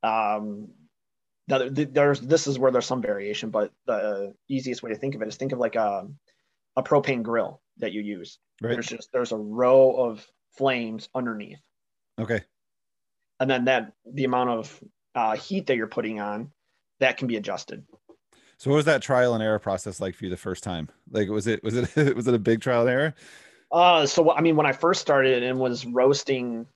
Um, 0.04 0.68
now, 1.48 1.68
there's 1.68 2.20
this 2.20 2.46
is 2.46 2.60
where 2.60 2.70
there's 2.70 2.86
some 2.86 3.02
variation, 3.02 3.50
but 3.50 3.72
the 3.86 4.34
easiest 4.48 4.84
way 4.84 4.90
to 4.90 4.96
think 4.96 5.16
of 5.16 5.22
it 5.22 5.28
is 5.28 5.34
think 5.36 5.50
of 5.50 5.58
like 5.58 5.74
a, 5.74 6.06
a 6.76 6.82
propane 6.84 7.24
grill 7.24 7.60
that 7.78 7.92
you 7.92 8.00
use. 8.02 8.38
Right. 8.60 8.72
There's 8.72 8.88
just 8.88 9.10
there's 9.12 9.32
a 9.32 9.36
row 9.36 9.92
of 9.92 10.26
flames 10.56 11.08
underneath, 11.14 11.60
Okay. 12.18 12.42
and 13.40 13.48
then 13.48 13.66
that 13.66 13.92
the 14.10 14.24
amount 14.24 14.50
of 14.50 14.84
uh, 15.14 15.36
heat 15.36 15.66
that 15.66 15.76
you're 15.76 15.86
putting 15.86 16.20
on 16.20 16.50
that 17.00 17.16
can 17.16 17.28
be 17.28 17.36
adjusted. 17.36 17.84
So 18.56 18.70
what 18.70 18.76
was 18.76 18.86
that 18.86 19.02
trial 19.02 19.34
and 19.34 19.42
error 19.42 19.60
process 19.60 20.00
like 20.00 20.16
for 20.16 20.24
you 20.24 20.30
the 20.30 20.36
first 20.36 20.64
time? 20.64 20.88
Like 21.10 21.28
was 21.28 21.46
it 21.46 21.62
was 21.62 21.76
it 21.76 21.96
was 22.16 22.26
it 22.26 22.34
a 22.34 22.38
big 22.38 22.60
trial 22.60 22.80
and 22.82 22.90
error? 22.90 23.14
Uh, 23.70 24.06
so 24.06 24.32
I 24.32 24.40
mean, 24.40 24.56
when 24.56 24.66
I 24.66 24.72
first 24.72 25.00
started 25.00 25.42
and 25.42 25.58
was 25.60 25.86
roasting 25.86 26.66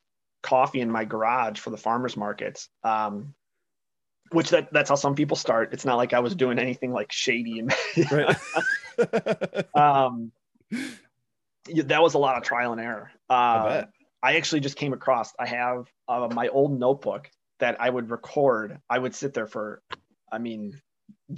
coffee 0.42 0.80
in 0.80 0.90
my 0.90 1.04
garage 1.04 1.58
for 1.58 1.70
the 1.70 1.76
farmers 1.76 2.16
markets, 2.16 2.68
um, 2.84 3.34
which 4.30 4.50
that 4.50 4.72
that's 4.72 4.88
how 4.90 4.94
some 4.94 5.14
people 5.14 5.36
start. 5.36 5.72
It's 5.72 5.84
not 5.84 5.96
like 5.96 6.12
I 6.12 6.20
was 6.20 6.34
doing 6.36 6.58
anything 6.58 6.92
like 6.92 7.10
shady 7.10 7.58
and 7.58 7.74
Right. 8.12 8.36
um, 9.74 10.30
that 11.74 12.02
was 12.02 12.14
a 12.14 12.18
lot 12.18 12.36
of 12.36 12.42
trial 12.42 12.72
and 12.72 12.80
error. 12.80 13.10
Uh, 13.28 13.32
I. 13.32 13.84
I 14.24 14.36
actually 14.36 14.60
just 14.60 14.76
came 14.76 14.92
across. 14.92 15.32
I 15.38 15.46
have 15.48 15.86
uh, 16.08 16.28
my 16.32 16.48
old 16.48 16.78
notebook 16.78 17.28
that 17.58 17.80
I 17.80 17.90
would 17.90 18.10
record. 18.10 18.78
I 18.88 18.98
would 18.98 19.14
sit 19.14 19.34
there 19.34 19.48
for, 19.48 19.82
I 20.30 20.38
mean, 20.38 20.80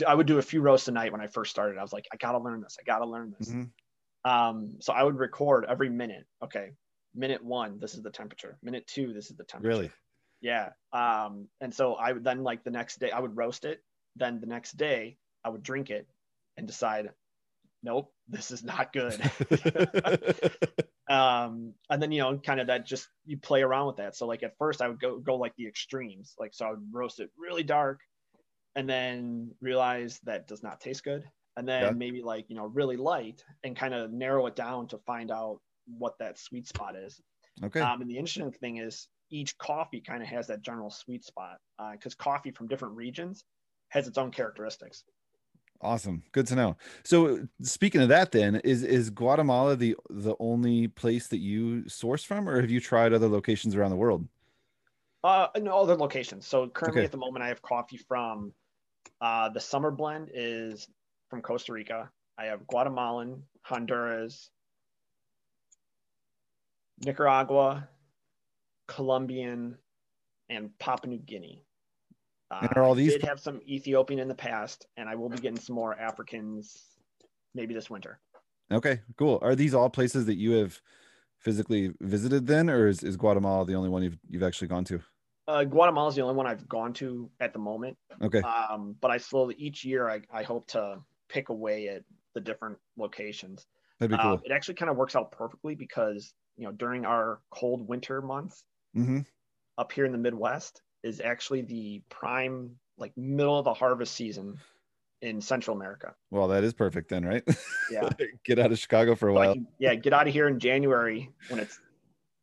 I 0.07 0.15
would 0.15 0.27
do 0.27 0.39
a 0.39 0.43
few 0.43 0.61
roasts 0.61 0.89
a 0.89 0.93
night 0.93 1.13
when 1.13 1.21
I 1.23 1.29
first 1.29 1.51
started. 1.51 1.79
I 1.79 1.83
was 1.83 1.93
like, 1.93 2.07
I 2.13 2.17
gotta 2.17 2.39
learn 2.39 2.61
this. 2.61 2.77
I 2.79 2.83
gotta 2.85 3.07
learn 3.07 3.35
this. 3.39 3.51
Mhm. 3.51 3.71
Um, 4.25 4.77
so 4.81 4.93
I 4.93 5.03
would 5.03 5.19
record 5.19 5.65
every 5.69 5.89
minute. 5.89 6.27
Okay, 6.43 6.73
minute 7.15 7.43
one, 7.43 7.79
this 7.79 7.95
is 7.95 8.03
the 8.03 8.11
temperature. 8.11 8.59
Minute 8.63 8.87
two, 8.87 9.13
this 9.13 9.31
is 9.31 9.37
the 9.37 9.45
temperature. 9.45 9.69
Really? 9.69 9.91
Yeah. 10.41 10.71
Um, 10.93 11.49
and 11.61 11.73
so 11.73 11.95
I 11.95 12.13
would 12.13 12.25
then 12.25 12.43
like 12.43 12.65
the 12.65 12.71
next 12.71 13.01
day 13.01 13.11
I 13.11 13.21
would 13.21 13.37
roast 13.37 13.65
it. 13.65 13.83
Then 14.17 14.41
the 14.41 14.47
next 14.47 14.77
day 14.77 15.17
I 15.43 15.49
would 15.49 15.63
drink 15.63 15.91
it 15.91 16.07
and 16.57 16.67
decide, 16.67 17.11
nope, 17.85 18.13
this 18.29 18.51
is 18.51 18.65
not 18.65 18.93
good. 18.93 19.21
um, 21.09 21.75
and 21.91 22.03
then 22.03 22.11
you 22.11 22.21
know, 22.21 22.39
kind 22.39 22.61
of 22.61 22.69
that 22.69 22.87
just 22.87 23.07
you 23.27 23.37
play 23.37 23.63
around 23.63 23.87
with 23.87 23.97
that. 23.97 24.17
So 24.17 24.27
like 24.27 24.43
at 24.43 24.57
first 24.59 24.83
I 24.83 24.89
would 24.89 25.01
go 25.01 25.19
go 25.19 25.37
like 25.37 25.55
the 25.57 25.67
extremes. 25.69 26.35
Like 26.39 26.55
so 26.55 26.67
I 26.67 26.71
would 26.71 26.83
roast 26.93 27.21
it 27.21 27.31
really 27.39 27.63
dark 27.63 28.01
and 28.75 28.89
then 28.89 29.53
realize 29.61 30.19
that 30.25 30.49
does 30.49 30.63
not 30.63 30.81
taste 30.81 31.05
good. 31.05 31.25
And 31.57 31.69
then 31.69 31.83
Yeah. 31.83 31.91
maybe 31.93 32.23
like, 32.23 32.47
you 32.49 32.57
know, 32.57 32.67
really 32.67 32.97
light 32.97 33.45
and 33.63 33.77
kind 33.77 33.95
of 33.95 34.13
narrow 34.13 34.47
it 34.47 34.57
down 34.57 34.89
to 34.89 34.99
find 34.99 35.31
out 35.31 35.61
what 35.87 36.19
that 36.19 36.39
sweet 36.39 36.67
spot 36.67 36.97
is. 36.97 37.21
okay. 37.63 37.81
Um, 37.81 38.01
and 38.01 38.11
the 38.11 38.17
interesting 38.17 38.51
thing 38.51 38.79
is 38.79 39.07
each 39.31 39.57
coffee 39.59 40.01
kind 40.01 40.23
of 40.23 40.29
has 40.29 40.49
that 40.49 40.63
general 40.63 40.91
sweet 40.91 41.25
spot 41.25 41.59
because 41.93 42.15
coffee 42.15 42.51
from 42.51 42.67
different 42.67 42.97
regions 42.97 43.45
has 43.91 44.09
its 44.09 44.19
own 44.19 44.33
characteristics. 44.33 45.05
Awesome. 45.85 46.23
Good 46.33 46.47
to 46.47 46.57
know. 46.57 46.77
So 47.05 47.47
speaking 47.61 48.01
of 48.01 48.09
that 48.09 48.33
then, 48.33 48.57
is 48.57 48.83
is 48.83 49.11
Guatemala 49.11 49.77
the 49.77 49.95
the 50.09 50.35
only 50.41 50.89
place 50.89 51.29
that 51.29 51.39
you 51.39 51.87
source 51.89 52.25
from 52.25 52.49
or 52.49 52.59
have 52.61 52.71
you 52.71 52.81
tried 52.81 53.13
other 53.13 53.29
locations 53.29 53.77
around 53.77 53.91
the 53.91 53.97
world? 53.97 54.27
Uh, 55.23 55.49
no 55.61 55.79
other 55.79 55.95
locations. 55.95 56.47
So 56.47 56.69
currently 56.69 57.03
Okay. 57.03 57.05
at 57.05 57.13
the 57.13 57.19
moment, 57.19 57.45
I 57.45 57.49
have 57.49 57.61
coffee 57.61 57.99
from 57.99 58.53
uh, 59.21 59.51
the 59.51 59.61
summer 59.61 59.91
blend 59.91 60.31
is 60.33 60.89
from 61.29 61.43
Costa 61.43 61.73
Rica. 61.73 62.11
I 62.39 62.47
have 62.47 62.67
Guatemalan, 62.67 63.43
Honduras, 63.63 64.51
Nicaragua, 67.05 67.89
Colombian, 68.89 69.77
and 70.49 70.79
Papua 70.79 71.11
New 71.11 71.19
Guinea. 71.19 71.63
Uh, 72.63 72.69
And 72.69 72.77
are 72.77 72.85
all 72.85 72.95
these? 72.95 73.15
I 73.15 73.19
did 73.19 73.25
have 73.25 73.41
some 73.41 73.61
Ethiopian 73.67 74.21
in 74.21 74.29
the 74.29 74.35
past, 74.35 74.87
and 74.97 75.09
I 75.09 75.15
will 75.15 75.29
be 75.29 75.39
getting 75.39 75.59
some 75.59 75.75
more 75.75 75.99
Africans 75.99 76.85
maybe 77.55 77.75
this 77.75 77.91
winter. 77.91 78.21
Okay, 78.73 79.01
cool. 79.17 79.39
Are 79.43 79.55
these 79.55 79.75
all 79.75 79.91
places 79.91 80.27
that 80.27 80.37
you 80.37 80.53
have 80.53 80.81
physically 81.39 81.93
visited 82.01 82.47
then 82.47 82.71
or 82.71 82.89
is, 82.89 83.03
is 83.03 83.17
Guatemala 83.17 83.67
the 83.67 83.75
only 83.75 83.91
one 83.91 84.03
you've 84.03 84.19
you've 84.29 84.43
actually 84.43 84.69
gone 84.69 84.85
to? 84.85 85.01
Uh, 85.47 85.65
Guatemala 85.65 86.09
is 86.09 86.15
the 86.15 86.23
only 86.23 86.35
one 86.35 86.47
I've 86.47 86.67
gone 86.69 86.95
to 86.95 87.31
at 87.41 87.53
the 87.53 87.59
moment. 87.59 87.99
Okay. 88.23 88.41
Um, 88.41 88.97
but 89.01 89.11
I 89.11 89.19
slowly 89.19 89.55
each 89.59 89.85
year 89.85 90.09
I, 90.09 90.23
I 90.33 90.43
hope 90.43 90.67
to 90.69 91.01
pick 91.29 91.51
away 91.51 91.89
at 91.89 92.03
the 92.33 92.41
different 92.41 92.79
locations. 92.97 93.67
That'd 94.01 94.17
be 94.17 94.23
cool. 94.23 94.33
Um, 94.33 94.41
it 94.45 94.53
actually 94.53 94.75
kind 94.75 94.91
of 94.91 94.97
works 94.97 95.15
out 95.15 95.31
perfectly 95.31 95.75
because 95.75 96.33
you 96.57 96.65
know 96.65 96.73
during 96.73 97.05
our 97.05 97.41
cold 97.51 97.87
winter 97.87 98.23
months 98.23 98.65
hmm 98.95 99.21
up 99.77 99.91
here 99.91 100.07
in 100.07 100.13
the 100.13 100.19
Midwest 100.19 100.83
is 101.05 101.21
actually 101.21 101.63
the 101.63 102.03
prime 102.09 102.71
like 102.99 103.17
middle 103.17 103.57
of 103.59 103.65
the 103.65 103.75
harvest 103.75 104.15
season 104.15 104.59
in 105.23 105.41
Central 105.41 105.77
America. 105.77 106.15
Well, 106.33 106.49
that 106.49 106.65
is 106.65 106.75
perfect 106.75 107.09
then, 107.11 107.25
right? 107.25 107.43
Yeah. 107.91 108.09
Get 108.45 108.59
out 108.59 108.73
of 108.73 108.79
Chicago 108.79 109.15
for 109.15 109.29
a 109.29 109.33
So 109.33 109.35
while. 109.39 109.55
can- 109.55 109.67
yeah, 109.79 109.95
get 109.95 110.13
out 110.13 110.27
of 110.27 110.33
here 110.33 110.49
in 110.49 110.59
January 110.59 111.31
when 111.49 111.61
it's 111.61 111.79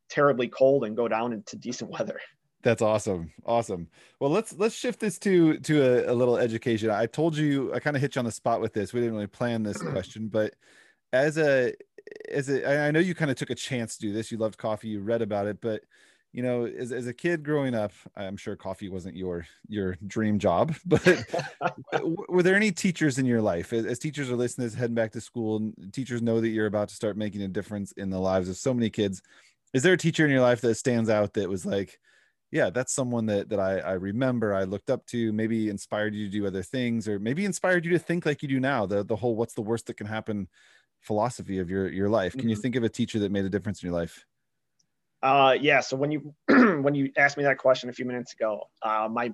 terribly 0.09 0.47
cold 0.47 0.83
and 0.85 0.95
go 0.95 1.07
down 1.07 1.33
into 1.33 1.55
decent 1.57 1.89
weather. 1.91 2.19
That's 2.63 2.81
awesome. 2.81 3.31
Awesome. 3.45 3.87
Well, 4.19 4.29
let's 4.29 4.53
let's 4.53 4.75
shift 4.75 4.99
this 4.99 5.17
to 5.19 5.57
to 5.59 5.81
a, 6.07 6.11
a 6.11 6.15
little 6.15 6.37
education. 6.37 6.89
I 6.91 7.07
told 7.07 7.35
you 7.35 7.73
I 7.73 7.79
kind 7.79 7.95
of 7.95 8.01
hit 8.01 8.15
you 8.15 8.19
on 8.19 8.25
the 8.25 8.31
spot 8.31 8.61
with 8.61 8.73
this. 8.73 8.93
We 8.93 8.99
didn't 8.99 9.15
really 9.15 9.25
plan 9.27 9.63
this 9.63 9.81
question, 9.91 10.27
but 10.27 10.53
as 11.11 11.37
a 11.39 11.73
as 12.29 12.49
a 12.49 12.85
I 12.87 12.91
know 12.91 12.99
you 12.99 13.15
kind 13.15 13.31
of 13.31 13.37
took 13.37 13.49
a 13.49 13.55
chance 13.55 13.95
to 13.97 14.01
do 14.07 14.13
this. 14.13 14.31
You 14.31 14.37
loved 14.37 14.57
coffee, 14.59 14.89
you 14.89 14.99
read 15.01 15.21
about 15.23 15.47
it, 15.47 15.59
but 15.61 15.81
you 16.33 16.43
know, 16.43 16.65
as, 16.65 16.91
as 16.91 17.07
a 17.07 17.13
kid 17.13 17.43
growing 17.43 17.75
up, 17.75 17.91
I'm 18.15 18.37
sure 18.37 18.55
coffee 18.55 18.89
wasn't 18.89 19.15
your 19.17 19.47
your 19.67 19.95
dream 20.07 20.39
job, 20.39 20.75
but 20.85 21.23
were 22.29 22.43
there 22.43 22.55
any 22.55 22.71
teachers 22.71 23.17
in 23.17 23.25
your 23.25 23.41
life 23.41 23.73
as, 23.73 23.85
as 23.85 23.99
teachers 23.99 24.29
are 24.29 24.35
listening, 24.35 24.67
as 24.67 24.73
heading 24.73 24.95
back 24.95 25.11
to 25.13 25.21
school, 25.21 25.71
teachers 25.91 26.21
know 26.21 26.41
that 26.41 26.49
you're 26.49 26.65
about 26.67 26.89
to 26.89 26.95
start 26.95 27.17
making 27.17 27.41
a 27.41 27.47
difference 27.47 27.91
in 27.93 28.09
the 28.09 28.19
lives 28.19 28.49
of 28.49 28.57
so 28.57 28.73
many 28.73 28.89
kids? 28.89 29.21
Is 29.73 29.83
there 29.83 29.93
a 29.93 29.97
teacher 29.97 30.25
in 30.25 30.31
your 30.31 30.41
life 30.41 30.61
that 30.61 30.75
stands 30.75 31.09
out 31.09 31.33
that 31.33 31.49
was 31.49 31.65
like, 31.65 31.99
yeah, 32.51 32.69
that's 32.69 32.93
someone 32.93 33.25
that 33.27 33.49
that 33.49 33.59
I, 33.59 33.79
I 33.79 33.93
remember, 33.93 34.53
I 34.53 34.63
looked 34.63 34.89
up 34.89 35.05
to, 35.07 35.31
maybe 35.31 35.69
inspired 35.69 36.13
you 36.13 36.25
to 36.25 36.31
do 36.31 36.45
other 36.47 36.63
things, 36.63 37.07
or 37.07 37.19
maybe 37.19 37.45
inspired 37.45 37.85
you 37.85 37.91
to 37.91 37.99
think 37.99 38.25
like 38.25 38.41
you 38.41 38.49
do 38.49 38.59
now. 38.59 38.85
The 38.85 39.03
the 39.03 39.15
whole 39.15 39.35
"what's 39.37 39.53
the 39.53 39.61
worst 39.61 39.87
that 39.87 39.95
can 39.95 40.07
happen" 40.07 40.49
philosophy 41.01 41.59
of 41.59 41.69
your 41.69 41.89
your 41.89 42.09
life. 42.09 42.37
Can 42.37 42.49
you 42.49 42.55
Mhm. 42.55 42.57
think 42.57 42.75
of 42.75 42.83
a 42.83 42.89
teacher 42.89 43.19
that 43.19 43.31
made 43.31 43.45
a 43.45 43.49
difference 43.49 43.81
in 43.83 43.87
your 43.87 43.95
life? 43.97 44.25
Uh, 45.21 45.55
yeah. 45.59 45.81
So 45.81 45.97
when 45.97 46.11
you 46.11 46.33
when 46.47 46.95
you 46.95 47.11
asked 47.17 47.37
me 47.37 47.43
that 47.43 47.57
question 47.57 47.89
a 47.89 47.93
few 47.93 48.05
minutes 48.05 48.33
ago, 48.33 48.69
uh, 48.81 49.07
my 49.11 49.33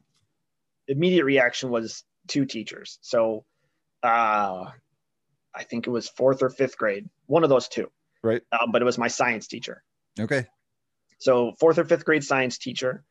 immediate 0.88 1.26
reaction 1.26 1.70
was 1.70 2.04
two 2.28 2.46
teachers. 2.46 3.00
So 3.02 3.46
uh, 4.04 4.66
I 5.56 5.64
think 5.64 5.88
it 5.88 5.90
was 5.90 6.10
fourth 6.10 6.42
or 6.44 6.50
fifth 6.50 6.78
grade, 6.78 7.10
one 7.26 7.44
of 7.44 7.50
those 7.50 7.68
two. 7.68 7.90
Right. 8.24 8.42
Uh, 8.52 8.68
but 8.72 8.82
it 8.82 8.86
was 8.86 8.98
my 8.98 9.08
science 9.08 9.48
teacher. 9.48 9.84
Okay. 10.20 10.46
So 11.20 11.54
fourth 11.60 11.78
or 11.78 11.86
fifth 11.86 12.06
grade 12.06 12.24
science 12.24 12.58
teacher, 12.58 13.04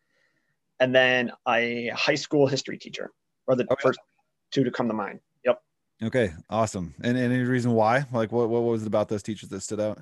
and 0.79 0.95
then 0.95 1.33
a 1.49 1.89
high 1.89 2.15
school 2.15 2.47
history 2.47 2.79
teacher, 2.79 3.11
or 3.47 3.57
the 3.57 3.65
Okay. 3.65 3.83
first 3.83 3.99
two 4.53 4.65
to 4.65 4.71
come 4.71 4.89
to 4.89 4.95
mind. 4.95 5.21
Yep. 5.45 5.63
Okay, 6.05 6.33
awesome. 6.51 6.95
And, 7.03 7.17
and 7.17 7.33
any 7.33 7.43
reason 7.43 7.73
why? 7.73 8.05
Like, 8.13 8.31
what, 8.31 8.49
what 8.49 8.63
was 8.63 8.83
it 8.83 8.87
about 8.87 9.09
those 9.09 9.23
teachers 9.23 9.49
that 9.49 9.61
stood 9.61 9.81
out? 9.81 9.99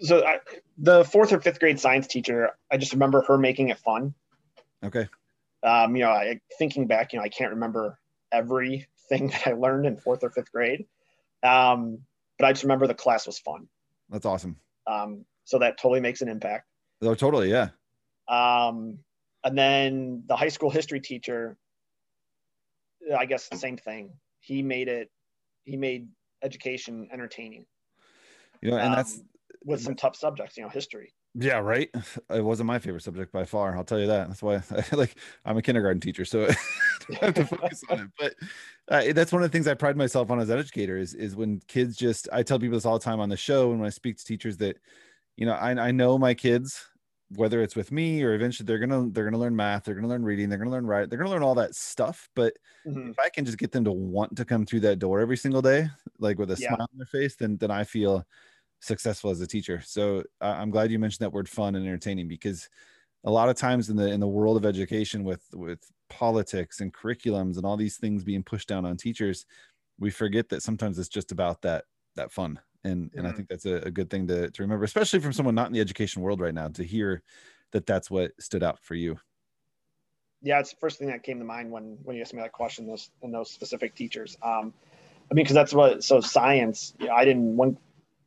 So 0.00 0.24
I, 0.24 0.38
the 0.78 1.04
fourth 1.04 1.32
or 1.32 1.40
fifth 1.40 1.60
grade 1.60 1.78
science 1.78 2.06
teacher, 2.06 2.50
I 2.70 2.76
just 2.78 2.92
remember 2.92 3.22
her 3.22 3.36
making 3.36 3.68
it 3.68 3.78
fun. 3.78 4.14
Okay, 4.82 5.08
um, 5.62 5.94
you 5.96 6.02
know, 6.02 6.10
I, 6.10 6.40
thinking 6.58 6.86
back, 6.86 7.12
you 7.12 7.18
know, 7.18 7.24
I 7.24 7.28
can't 7.28 7.50
remember 7.50 7.98
everything 8.32 8.86
that 9.28 9.46
I 9.46 9.52
learned 9.52 9.86
in 9.86 9.96
fourth 9.96 10.24
or 10.24 10.30
fifth 10.30 10.52
grade. 10.52 10.86
Um, 11.42 11.98
but 12.38 12.46
I 12.46 12.52
just 12.52 12.64
remember 12.64 12.86
the 12.86 12.94
class 12.94 13.26
was 13.26 13.38
fun. 13.38 13.68
that's 14.08 14.26
awesome. 14.26 14.56
Um, 14.86 15.24
so 15.44 15.58
that 15.58 15.78
totally 15.78 16.00
makes 16.00 16.22
an 16.22 16.28
impact. 16.28 16.66
Oh, 17.02 17.14
totally. 17.14 17.50
Yeah. 17.50 17.70
Um, 18.28 18.98
and 19.44 19.56
then 19.56 20.24
the 20.26 20.36
high 20.36 20.48
school 20.48 20.70
history 20.70 21.00
teacher, 21.00 21.56
I 23.16 23.26
guess 23.26 23.48
the 23.48 23.56
same 23.56 23.76
thing. 23.76 24.12
He 24.40 24.62
made 24.62 24.88
it, 24.88 25.10
he 25.64 25.76
made 25.76 26.08
education 26.42 27.08
entertaining 27.12 27.66
You 28.62 28.70
know, 28.70 28.78
and 28.78 28.94
that's 28.94 29.18
um, 29.18 29.24
with 29.64 29.80
some 29.80 29.96
tough 29.96 30.16
subjects, 30.16 30.56
you 30.56 30.62
know, 30.64 30.68
history. 30.70 31.14
yeah, 31.34 31.58
right. 31.58 31.90
It 32.30 32.44
wasn't 32.44 32.66
my 32.66 32.78
favorite 32.78 33.02
subject 33.02 33.32
by 33.32 33.44
far. 33.44 33.76
I'll 33.76 33.84
tell 33.84 33.98
you 34.00 34.06
that. 34.08 34.28
That's 34.28 34.42
why, 34.42 34.62
I, 34.70 34.84
like, 34.96 35.16
I'm 35.44 35.56
a 35.56 35.62
kindergarten 35.62 36.00
teacher, 36.00 36.24
so 36.24 36.46
I 37.22 37.26
have 37.26 37.34
to 37.34 37.44
focus 37.46 37.82
on 37.88 38.00
it. 38.00 38.10
But 38.18 38.34
uh, 38.88 39.12
that's 39.12 39.32
one 39.32 39.42
of 39.42 39.50
the 39.50 39.52
things 39.56 39.66
I 39.68 39.74
pride 39.74 39.96
myself 39.96 40.30
on 40.30 40.40
as 40.40 40.48
an 40.50 40.58
educator 40.58 40.96
is 40.96 41.14
is 41.14 41.36
when 41.36 41.60
kids 41.68 41.96
just. 41.96 42.28
I 42.32 42.42
tell 42.42 42.58
people 42.58 42.76
this 42.76 42.84
all 42.86 42.98
the 42.98 43.04
time 43.04 43.20
on 43.20 43.28
the 43.28 43.36
show 43.36 43.70
and 43.70 43.80
when 43.80 43.86
I 43.86 43.90
speak 43.90 44.16
to 44.18 44.24
teachers 44.24 44.56
that, 44.58 44.78
you 45.36 45.46
know, 45.46 45.54
I 45.54 45.72
I 45.88 45.92
know 45.92 46.18
my 46.18 46.34
kids 46.34 46.86
whether 47.36 47.62
it's 47.62 47.76
with 47.76 47.92
me 47.92 48.22
or 48.22 48.34
eventually 48.34 48.66
they're 48.66 48.78
gonna 48.78 49.10
they're 49.10 49.24
gonna 49.24 49.38
learn 49.38 49.56
math, 49.56 49.84
they're 49.84 49.94
gonna 49.96 50.08
learn 50.08 50.24
reading, 50.24 50.48
they're 50.48 50.58
gonna 50.58 50.70
learn 50.70 50.86
write, 50.86 51.10
they're 51.10 51.18
gonna 51.18 51.30
learn 51.30 51.42
all 51.44 51.54
that 51.56 51.74
stuff. 51.76 52.28
But 52.36 52.54
Mhm. 52.84 53.12
if 53.12 53.18
I 53.18 53.28
can 53.30 53.44
just 53.44 53.58
get 53.58 53.72
them 53.72 53.84
to 53.84 53.92
want 53.92 54.36
to 54.36 54.44
come 54.44 54.66
through 54.66 54.80
that 54.80 54.98
door 55.00 55.20
every 55.20 55.36
single 55.36 55.62
day, 55.62 55.88
like 56.18 56.38
with 56.38 56.50
a 56.52 56.56
Yeah. 56.56 56.76
smile 56.76 56.82
on 56.82 56.98
their 56.98 57.06
face, 57.06 57.36
then 57.36 57.56
then 57.58 57.70
I 57.70 57.84
feel 57.84 58.24
successful 58.80 59.30
as 59.30 59.40
a 59.40 59.46
teacher. 59.46 59.82
So 59.84 60.20
uh, 60.40 60.56
I'm 60.58 60.70
glad 60.70 60.90
you 60.90 60.98
mentioned 60.98 61.24
that 61.24 61.32
word 61.32 61.48
fun 61.48 61.74
and 61.74 61.86
entertaining 61.86 62.28
because 62.28 62.68
a 63.24 63.30
lot 63.30 63.48
of 63.48 63.56
times 63.56 63.90
in 63.90 63.96
the 63.96 64.10
in 64.10 64.20
the 64.20 64.28
world 64.28 64.56
of 64.56 64.64
education 64.64 65.24
with 65.24 65.42
with 65.52 65.80
politics 66.08 66.80
and 66.80 66.92
curriculums 66.92 67.56
and 67.56 67.66
all 67.66 67.76
these 67.76 67.96
things 67.96 68.24
being 68.24 68.42
pushed 68.42 68.68
down 68.68 68.84
on 68.84 68.96
teachers, 68.96 69.46
we 69.98 70.10
forget 70.10 70.48
that 70.48 70.62
sometimes 70.62 70.98
it's 70.98 71.08
just 71.08 71.32
about 71.32 71.62
that 71.62 71.84
that 72.16 72.32
fun. 72.32 72.58
And 72.84 73.10
and 73.16 73.26
I 73.26 73.30
Mhm. 73.30 73.36
think 73.36 73.48
that's 73.48 73.66
a, 73.66 73.76
a 73.82 73.90
good 73.90 74.08
thing 74.10 74.26
to, 74.28 74.50
to 74.50 74.62
remember, 74.62 74.84
especially 74.84 75.20
from 75.20 75.32
someone 75.34 75.54
not 75.54 75.66
in 75.66 75.74
the 75.74 75.80
education 75.80 76.22
world 76.22 76.40
right 76.40 76.54
now, 76.54 76.68
to 76.68 76.82
hear 76.82 77.22
that 77.72 77.86
that's 77.86 78.10
what 78.10 78.32
stood 78.40 78.62
out 78.62 78.80
for 78.82 78.94
you. 78.94 79.18
yeah, 80.42 80.58
it's 80.58 80.70
the 80.70 80.76
first 80.76 80.98
thing 80.98 81.08
that 81.08 81.22
came 81.22 81.38
to 81.38 81.44
mind 81.44 81.70
when 81.70 81.98
when 82.02 82.16
you 82.16 82.22
asked 82.22 82.32
me 82.34 82.40
that 82.40 82.52
question. 82.52 82.86
Those 82.86 83.10
and 83.22 83.32
those 83.32 83.50
specific 83.50 83.94
teachers. 83.94 84.36
Um, 84.42 84.72
I 85.30 85.34
mean, 85.34 85.44
because 85.44 85.54
that's 85.54 85.74
what. 85.74 86.02
So 86.02 86.20
science. 86.20 86.94
You 86.98 87.08
know, 87.08 87.14
I 87.14 87.24
didn't 87.24 87.56
when 87.56 87.76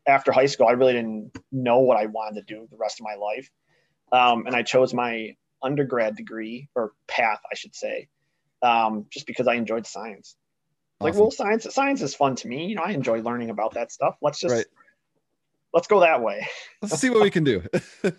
after 0.07 0.31
high 0.31 0.45
school, 0.47 0.67
I 0.67 0.71
really 0.71 0.93
didn't 0.93 1.31
know 1.51 1.79
what 1.79 1.97
I 1.97 2.07
wanted 2.07 2.45
to 2.47 2.53
do 2.53 2.67
the 2.69 2.77
rest 2.77 2.99
of 2.99 3.05
my 3.05 3.15
life, 3.15 3.49
um, 4.11 4.45
and 4.45 4.55
I 4.55 4.63
chose 4.63 4.93
my 4.93 5.35
undergrad 5.61 6.15
degree 6.15 6.69
or 6.75 6.91
path, 7.07 7.39
I 7.51 7.55
should 7.55 7.75
say, 7.75 8.09
um, 8.61 9.05
just 9.09 9.25
because 9.25 9.47
I 9.47 9.53
enjoyed 9.55 9.87
science. 9.87 10.35
Like, 10.99 11.15
well, 11.15 11.31
science 11.31 11.67
science 11.73 12.01
is 12.01 12.15
fun 12.15 12.35
to 12.37 12.47
me. 12.47 12.67
You 12.67 12.75
know, 12.75 12.83
I 12.83 12.91
enjoy 12.91 13.21
learning 13.21 13.49
about 13.49 13.73
that 13.73 13.91
stuff. 13.91 14.15
Let's 14.21 14.39
just 14.39 14.55
Right. 14.55 14.65
let's 15.73 15.87
go 15.87 15.99
that 15.99 16.21
way. 16.21 16.47
let's 16.81 16.99
see 16.99 17.09
what 17.09 17.21
we 17.21 17.29
can 17.29 17.43
do. 17.43 17.61
All 18.05 18.11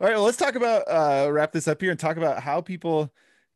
right, 0.00 0.14
well, 0.14 0.22
let's 0.22 0.36
talk 0.36 0.54
about 0.54 0.82
uh 0.82 1.30
wrap 1.30 1.52
this 1.52 1.66
up 1.66 1.80
here 1.80 1.90
and 1.90 1.98
talk 1.98 2.16
about 2.16 2.40
how 2.40 2.60
people 2.60 3.12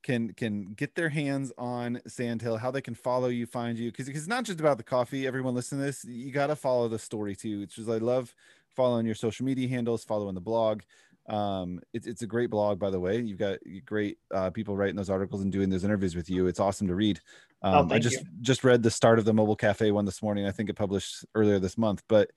can 0.06 0.32
can 0.34 0.72
get 0.74 0.94
their 0.94 1.08
hands 1.08 1.52
on 1.58 2.00
Sandhill, 2.06 2.58
how 2.58 2.70
they 2.70 2.80
can 2.80 2.94
follow 2.94 3.26
you, 3.26 3.44
find 3.44 3.76
you, 3.76 3.90
because 3.90 4.08
it's 4.08 4.28
not 4.28 4.44
just 4.44 4.60
about 4.60 4.78
the 4.78 4.84
coffee. 4.84 5.26
Everyone 5.26 5.52
listening 5.52 5.80
to 5.80 5.86
this, 5.86 6.04
you 6.04 6.30
got 6.30 6.46
to 6.46 6.56
follow 6.56 6.86
the 6.86 6.98
story 6.98 7.34
too. 7.34 7.60
Which 7.60 7.76
is 7.76 7.88
I 7.88 7.98
love 7.98 8.32
following 8.76 9.04
your 9.04 9.16
social 9.16 9.44
media 9.44 9.68
handles, 9.68 10.04
following 10.04 10.36
the 10.36 10.40
blog. 10.40 10.82
Um, 11.28 11.80
it's 11.92 12.06
it's 12.06 12.22
a 12.22 12.26
great 12.26 12.50
blog, 12.50 12.78
by 12.78 12.90
the 12.90 13.00
way. 13.00 13.20
You've 13.20 13.38
got 13.40 13.58
great 13.84 14.18
uh, 14.32 14.50
people 14.50 14.76
writing 14.76 14.94
those 14.94 15.10
articles 15.10 15.42
and 15.42 15.50
doing 15.50 15.70
those 15.70 15.82
interviews 15.82 16.14
with 16.14 16.30
you. 16.30 16.46
It's 16.46 16.60
awesome 16.60 16.86
to 16.86 16.94
read. 16.94 17.20
Um, 17.62 17.74
I 17.74 17.78
Oh, 17.78 17.88
thank 17.88 18.04
just 18.04 18.20
you. 18.20 18.26
just 18.42 18.62
read 18.62 18.84
the 18.84 18.92
start 18.92 19.18
of 19.18 19.24
the 19.24 19.34
mobile 19.34 19.56
cafe 19.56 19.90
one 19.90 20.04
this 20.04 20.22
morning. 20.22 20.46
I 20.46 20.52
think 20.52 20.70
it 20.70 20.74
published 20.74 21.24
earlier 21.34 21.58
this 21.58 21.76
month, 21.76 22.04
but 22.08 22.30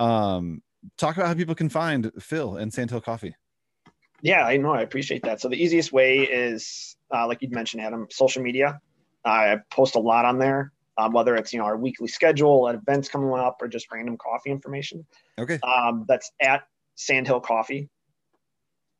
um 0.00 0.60
talk 0.98 1.16
about 1.16 1.28
how 1.28 1.34
people 1.34 1.54
can 1.54 1.68
find 1.68 2.10
Phil 2.18 2.56
and 2.56 2.74
Sandhill 2.74 3.00
Coffee. 3.00 3.36
Yeah, 4.22 4.46
I 4.46 4.56
know. 4.56 4.70
I 4.70 4.82
appreciate 4.82 5.24
that. 5.24 5.40
So 5.40 5.48
the 5.48 5.62
easiest 5.62 5.92
way 5.92 6.20
is, 6.20 6.96
uh, 7.12 7.26
like 7.26 7.42
you'd 7.42 7.52
mentioned, 7.52 7.82
Adam, 7.82 8.06
social 8.10 8.42
media. 8.42 8.80
I 9.24 9.58
post 9.70 9.96
a 9.96 9.98
lot 9.98 10.24
on 10.24 10.38
there, 10.38 10.72
um, 10.96 11.12
whether 11.12 11.36
it's 11.36 11.52
you 11.52 11.58
know 11.58 11.64
our 11.64 11.76
weekly 11.76 12.08
schedule, 12.08 12.68
events 12.68 13.08
coming 13.08 13.32
up, 13.32 13.58
or 13.60 13.68
just 13.68 13.90
random 13.92 14.16
coffee 14.16 14.50
information. 14.50 15.04
Okay. 15.38 15.58
Um, 15.60 16.04
that's 16.08 16.30
at 16.40 16.62
Sandhill 16.94 17.40
Coffee, 17.40 17.88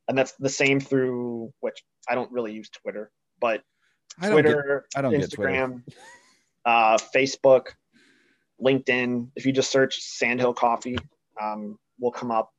and 0.08 0.18
that's 0.18 0.32
the 0.38 0.48
same 0.48 0.80
through 0.80 1.52
which 1.60 1.82
I 2.08 2.14
don't 2.14 2.30
really 2.32 2.52
use 2.52 2.68
Twitter, 2.68 3.10
but 3.40 3.62
I 4.20 4.28
don't 4.28 4.42
get, 4.42 4.52
Twitter, 4.52 4.86
I 4.96 5.02
don't 5.02 5.12
get 5.12 5.32
Twitter. 5.32 5.52
Instagram, 5.52 5.82
uh, 6.64 6.98
Facebook, 7.14 7.68
LinkedIn. 8.60 9.28
If 9.36 9.46
you 9.46 9.52
just 9.52 9.70
search 9.70 10.00
Sandhill 10.00 10.54
Coffee, 10.54 10.98
um, 11.40 11.78
will 11.98 12.12
come 12.12 12.30
up. 12.30 12.52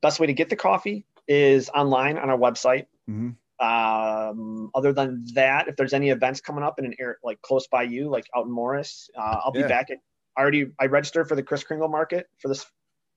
best 0.00 0.18
way 0.18 0.26
to 0.26 0.32
get 0.32 0.48
the 0.48 0.56
coffee 0.56 1.04
is 1.28 1.68
online 1.68 2.16
on 2.16 2.30
our 2.30 2.38
website. 2.38 2.86
Mhm. 3.08 3.36
Um, 3.60 4.70
other 4.74 4.94
than 4.94 5.26
that, 5.34 5.68
if 5.68 5.76
there's 5.76 5.92
any 5.92 6.08
events 6.08 6.40
coming 6.40 6.64
up 6.64 6.78
in 6.78 6.86
an 6.86 6.94
area 6.98 7.16
like 7.22 7.42
close 7.42 7.66
by 7.66 7.82
you, 7.82 8.08
like 8.08 8.26
out 8.34 8.46
in 8.46 8.50
Morris, 8.50 9.10
uh, 9.14 9.42
I'll 9.44 9.52
be 9.52 9.60
Yeah. 9.60 9.68
back 9.68 9.90
at. 9.90 9.98
I 10.34 10.40
already 10.40 10.72
I 10.80 10.86
registered 10.86 11.28
for 11.28 11.36
the 11.36 11.42
Chris 11.42 11.62
Kringle 11.62 11.88
Market 11.88 12.26
for 12.38 12.48
this. 12.48 12.64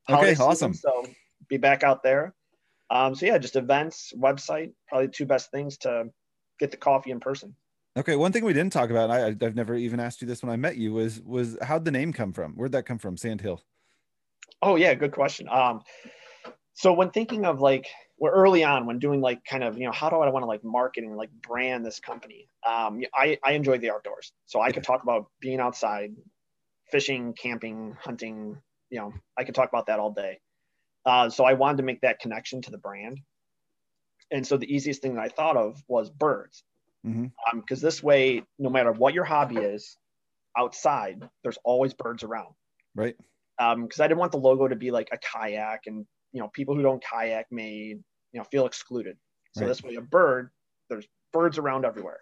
Okay, 0.09 0.31
season, 0.31 0.45
awesome. 0.45 0.73
So 0.73 1.05
be 1.47 1.55
back 1.55 1.83
out 1.83 2.03
there. 2.03 2.35
Um, 2.89 3.15
so 3.15 3.25
yeah, 3.25 3.37
just 3.37 3.55
events, 3.55 4.11
website, 4.17 4.73
probably 4.89 5.07
the 5.07 5.13
two 5.13 5.25
best 5.25 5.49
things 5.49 5.77
to 5.79 6.11
get 6.59 6.71
the 6.71 6.77
coffee 6.77 7.11
in 7.11 7.21
person. 7.21 7.55
Okay, 7.97 8.17
one 8.17 8.33
thing 8.33 8.43
we 8.43 8.51
didn't 8.51 8.73
talk 8.73 8.89
about, 8.89 9.09
and 9.09 9.41
I, 9.41 9.45
I've 9.45 9.55
never 9.55 9.73
even 9.73 10.01
asked 10.01 10.21
you 10.21 10.27
this 10.27 10.43
when 10.43 10.51
I 10.51 10.57
met 10.57 10.75
you, 10.75 10.91
was 10.91 11.21
was 11.21 11.57
how'd 11.61 11.85
the 11.85 11.91
name 11.91 12.11
come 12.11 12.33
from? 12.33 12.53
Where'd 12.53 12.73
that 12.73 12.85
come 12.85 12.97
from? 12.97 13.15
Sandhill. 13.15 13.63
Oh 14.61 14.75
yeah, 14.75 14.93
good 14.95 15.13
question. 15.13 15.47
Um, 15.49 15.81
so 16.73 16.91
when 16.91 17.11
thinking 17.11 17.45
of 17.45 17.61
like, 17.61 17.87
we're 18.17 18.31
early 18.31 18.65
on 18.65 18.85
when 18.85 18.99
doing 18.99 19.21
like 19.21 19.45
kind 19.45 19.63
of 19.63 19.77
you 19.77 19.85
know 19.85 19.93
how 19.93 20.09
do 20.09 20.17
I 20.17 20.29
want 20.29 20.43
to 20.43 20.47
like 20.47 20.63
market 20.63 21.05
and 21.05 21.15
like 21.15 21.29
brand 21.41 21.85
this 21.85 22.01
company? 22.01 22.49
Um, 22.67 23.01
I 23.13 23.37
I 23.43 23.53
enjoy 23.53 23.77
the 23.77 23.91
outdoors, 23.91 24.33
so 24.45 24.59
I 24.59 24.71
could 24.71 24.83
talk 24.83 25.03
about 25.03 25.27
being 25.39 25.61
outside, 25.61 26.11
fishing, 26.91 27.33
camping, 27.33 27.95
hunting. 28.01 28.57
You 28.89 28.99
know, 28.99 29.13
I 29.37 29.45
could 29.45 29.55
talk 29.55 29.69
about 29.69 29.85
that 29.87 29.99
all 29.99 30.11
day. 30.11 30.39
Uh, 31.05 31.29
so 31.29 31.45
I 31.45 31.53
wanted 31.53 31.77
to 31.77 31.83
make 31.83 32.01
that 32.01 32.19
connection 32.19 32.61
to 32.63 32.71
the 32.71 32.77
brand, 32.77 33.21
and 34.31 34.45
so 34.45 34.57
the 34.57 34.73
easiest 34.73 35.01
thing 35.01 35.15
that 35.15 35.23
I 35.23 35.29
thought 35.29 35.55
of 35.55 35.81
was 35.87 36.09
birds, 36.09 36.63
Because 37.53 37.81
this 37.81 38.01
way, 38.01 38.43
no 38.57 38.69
matter 38.69 38.91
what 38.91 39.13
your 39.13 39.23
hobby 39.23 39.57
is, 39.57 39.97
outside, 40.57 41.29
there's 41.43 41.57
always 41.63 41.93
birds 41.93 42.23
around. 42.23 42.53
Right. 42.95 43.15
Um, 43.59 43.83
because 43.83 43.99
I 43.99 44.07
didn't 44.07 44.19
want 44.19 44.31
the 44.31 44.37
logo 44.37 44.67
to 44.67 44.75
be 44.75 44.91
like 44.91 45.09
a 45.11 45.17
kayak, 45.17 45.81
and 45.85 46.05
you 46.31 46.41
know, 46.41 46.49
people 46.49 46.75
who 46.75 46.81
don't 46.81 47.03
kayak 47.03 47.47
may 47.51 47.71
you 47.71 48.03
know 48.33 48.43
feel 48.45 48.65
excluded. 48.65 49.17
So 49.53 49.61
Right. 49.61 49.69
this 49.69 49.83
way, 49.83 49.95
a 49.95 50.01
bird, 50.01 50.51
there's 50.89 51.07
birds 51.31 51.57
around 51.57 51.85
everywhere. 51.85 52.19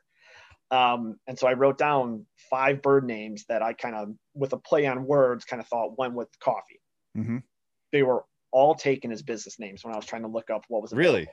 Um, 0.69 1.19
and 1.27 1.38
so 1.38 1.47
I 1.47 1.53
wrote 1.53 1.77
down 1.77 2.25
five 2.49 2.81
bird 2.81 3.05
names 3.05 3.45
that 3.47 3.61
I 3.61 3.73
kind 3.73 3.95
of, 3.95 4.09
with 4.34 4.53
a 4.53 4.57
play 4.57 4.86
on 4.88 5.05
words, 5.05 5.45
kind 5.45 5.59
of 5.61 5.67
thought 5.67 5.97
went 5.97 6.13
with 6.15 6.29
coffee. 6.39 6.81
hmm 7.15 7.38
They 7.91 8.03
were 8.03 8.25
all 8.51 8.75
taken 8.75 9.11
as 9.11 9.21
business 9.21 9.59
names 9.59 9.84
when 9.84 9.93
I 9.93 9.97
was 9.97 10.05
trying 10.05 10.23
to 10.23 10.27
look 10.27 10.49
up 10.49 10.65
what 10.67 10.81
was 10.81 10.91
available. 10.93 11.31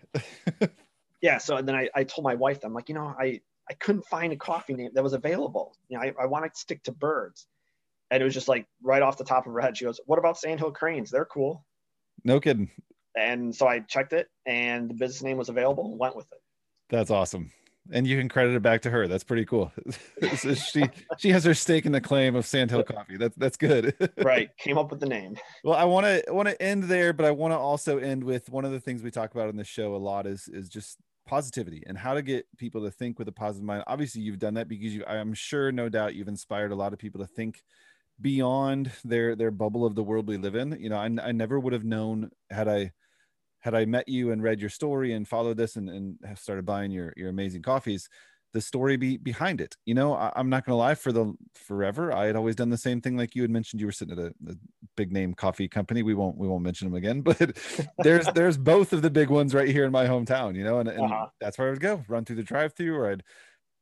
Really? 0.60 0.70
yeah 1.20 1.38
so 1.38 1.56
and 1.56 1.68
then 1.68 1.74
I, 1.74 1.88
I 1.94 2.04
told 2.04 2.24
my 2.24 2.34
wife 2.34 2.60
i'm 2.64 2.74
like 2.74 2.88
you 2.88 2.94
know 2.94 3.14
i 3.18 3.40
i 3.68 3.74
couldn't 3.74 4.06
find 4.06 4.32
a 4.32 4.36
coffee 4.36 4.74
name 4.74 4.90
that 4.94 5.02
was 5.02 5.12
available 5.12 5.76
you 5.88 5.96
know 5.96 6.04
i, 6.04 6.12
I 6.20 6.26
want 6.26 6.44
to 6.44 6.60
stick 6.60 6.82
to 6.84 6.92
birds 6.92 7.46
and 8.10 8.20
it 8.20 8.24
was 8.24 8.34
just 8.34 8.48
like 8.48 8.66
right 8.82 9.02
off 9.02 9.18
the 9.18 9.24
top 9.24 9.46
of 9.46 9.52
her 9.52 9.60
head 9.60 9.76
she 9.76 9.84
goes 9.84 10.00
what 10.06 10.18
about 10.18 10.38
sandhill 10.38 10.72
cranes 10.72 11.10
they're 11.10 11.24
cool 11.24 11.64
no 12.24 12.40
kidding. 12.40 12.70
and 13.16 13.54
so 13.54 13.66
i 13.66 13.80
checked 13.80 14.12
it 14.12 14.28
and 14.46 14.90
the 14.90 14.94
business 14.94 15.22
name 15.22 15.36
was 15.36 15.48
available 15.48 15.96
went 15.96 16.16
with 16.16 16.30
it 16.32 16.38
That's 16.88 17.10
awesome. 17.10 17.52
And 17.92 18.06
you 18.06 18.18
can 18.18 18.28
credit 18.28 18.54
it 18.54 18.62
back 18.62 18.82
to 18.82 18.90
her. 18.90 19.08
That's 19.08 19.24
pretty 19.24 19.44
cool. 19.44 19.72
So 20.36 20.54
she 20.54 20.84
she 21.18 21.30
has 21.30 21.44
her 21.44 21.54
stake 21.54 21.86
in 21.86 21.92
the 21.92 22.00
claim 22.00 22.36
of 22.36 22.46
Sandhill 22.46 22.82
Coffee. 22.84 23.16
That's 23.16 23.34
that's 23.36 23.56
good. 23.56 23.94
right 24.22 24.50
came 24.58 24.76
up 24.76 24.90
with 24.90 25.00
the 25.00 25.06
name 25.06 25.36
Well, 25.64 25.74
I 25.74 25.84
want 25.84 26.04
to 26.04 26.22
want 26.32 26.48
to 26.48 26.60
end 26.62 26.84
there, 26.84 27.12
but 27.12 27.24
I 27.24 27.30
want 27.30 27.52
to 27.52 27.58
also 27.58 27.98
end 27.98 28.22
with 28.22 28.50
one 28.50 28.64
of 28.64 28.70
the 28.70 28.80
things 28.80 29.02
we 29.02 29.10
talk 29.10 29.32
about 29.34 29.48
in 29.48 29.56
the 29.56 29.64
show 29.64 29.94
a 29.94 29.96
lot 29.96 30.26
is 30.26 30.46
is 30.46 30.68
just 30.68 30.98
positivity 31.30 31.84
and 31.86 31.96
how 31.96 32.12
to 32.12 32.22
get 32.22 32.44
people 32.58 32.82
to 32.82 32.90
think 32.90 33.16
with 33.16 33.28
a 33.28 33.32
positive 33.32 33.64
mind. 33.64 33.84
Obviously, 33.86 34.20
you've 34.20 34.40
done 34.40 34.54
that 34.54 34.66
because 34.66 34.92
you 34.92 35.04
I'm 35.06 35.32
sure 35.32 35.70
no 35.70 35.88
doubt 35.88 36.16
you've 36.16 36.26
inspired 36.26 36.72
a 36.72 36.74
lot 36.74 36.92
of 36.92 36.98
people 36.98 37.20
to 37.20 37.26
think 37.26 37.62
beyond 38.20 38.90
their 39.04 39.36
their 39.36 39.52
bubble 39.52 39.86
of 39.86 39.94
the 39.94 40.02
world 40.02 40.26
we 40.26 40.36
live 40.36 40.56
in. 40.56 40.76
You 40.80 40.90
know, 40.90 40.96
I, 40.96 41.08
I 41.22 41.30
never 41.30 41.60
would 41.60 41.72
have 41.72 41.84
known 41.84 42.30
had 42.50 42.66
I 42.66 42.90
had 43.60 43.76
I 43.76 43.84
met 43.84 44.08
you 44.08 44.32
and 44.32 44.42
read 44.42 44.60
your 44.60 44.70
story 44.70 45.12
and 45.12 45.28
followed 45.28 45.56
this 45.56 45.76
and, 45.76 45.88
and 45.88 46.18
have 46.26 46.40
started 46.40 46.66
buying 46.66 46.90
your 46.90 47.12
your 47.16 47.28
amazing 47.28 47.62
coffees, 47.62 48.08
the 48.52 48.60
story 48.60 48.96
be 48.96 49.16
behind 49.16 49.60
it. 49.60 49.76
You 49.86 49.94
know, 49.94 50.14
I, 50.14 50.32
I'm 50.36 50.48
not 50.50 50.64
gonna 50.64 50.76
lie, 50.78 50.94
for 50.94 51.12
the 51.12 51.34
forever, 51.54 52.12
I 52.12 52.26
had 52.26 52.36
always 52.36 52.56
done 52.56 52.70
the 52.70 52.78
same 52.78 53.00
thing. 53.00 53.16
Like 53.16 53.34
you 53.34 53.42
had 53.42 53.50
mentioned, 53.50 53.80
you 53.80 53.86
were 53.86 53.92
sitting 53.92 54.18
at 54.18 54.24
a, 54.24 54.34
a 54.48 54.54
big 54.96 55.12
name 55.12 55.34
coffee 55.34 55.68
company. 55.68 56.02
We 56.02 56.14
won't 56.14 56.36
we 56.38 56.48
won't 56.48 56.62
mention 56.64 56.88
them 56.88 56.96
again, 56.96 57.22
but 57.22 57.58
there's 57.98 58.30
there's 58.32 58.58
both 58.58 58.92
of 58.92 59.02
the 59.02 59.10
big 59.10 59.30
ones 59.30 59.54
right 59.54 59.68
here 59.68 59.84
in 59.84 59.92
my 59.92 60.06
hometown, 60.06 60.56
you 60.56 60.64
know, 60.64 60.80
and, 60.80 60.88
and 60.88 61.14
Uh-huh. 61.14 61.30
that's 61.40 61.58
where 61.58 61.68
I 61.68 61.70
would 61.70 61.80
go, 61.80 62.04
run 62.08 62.24
through 62.24 62.36
the 62.36 62.42
drive-through, 62.42 62.94
or 62.94 63.10
I'd 63.10 63.22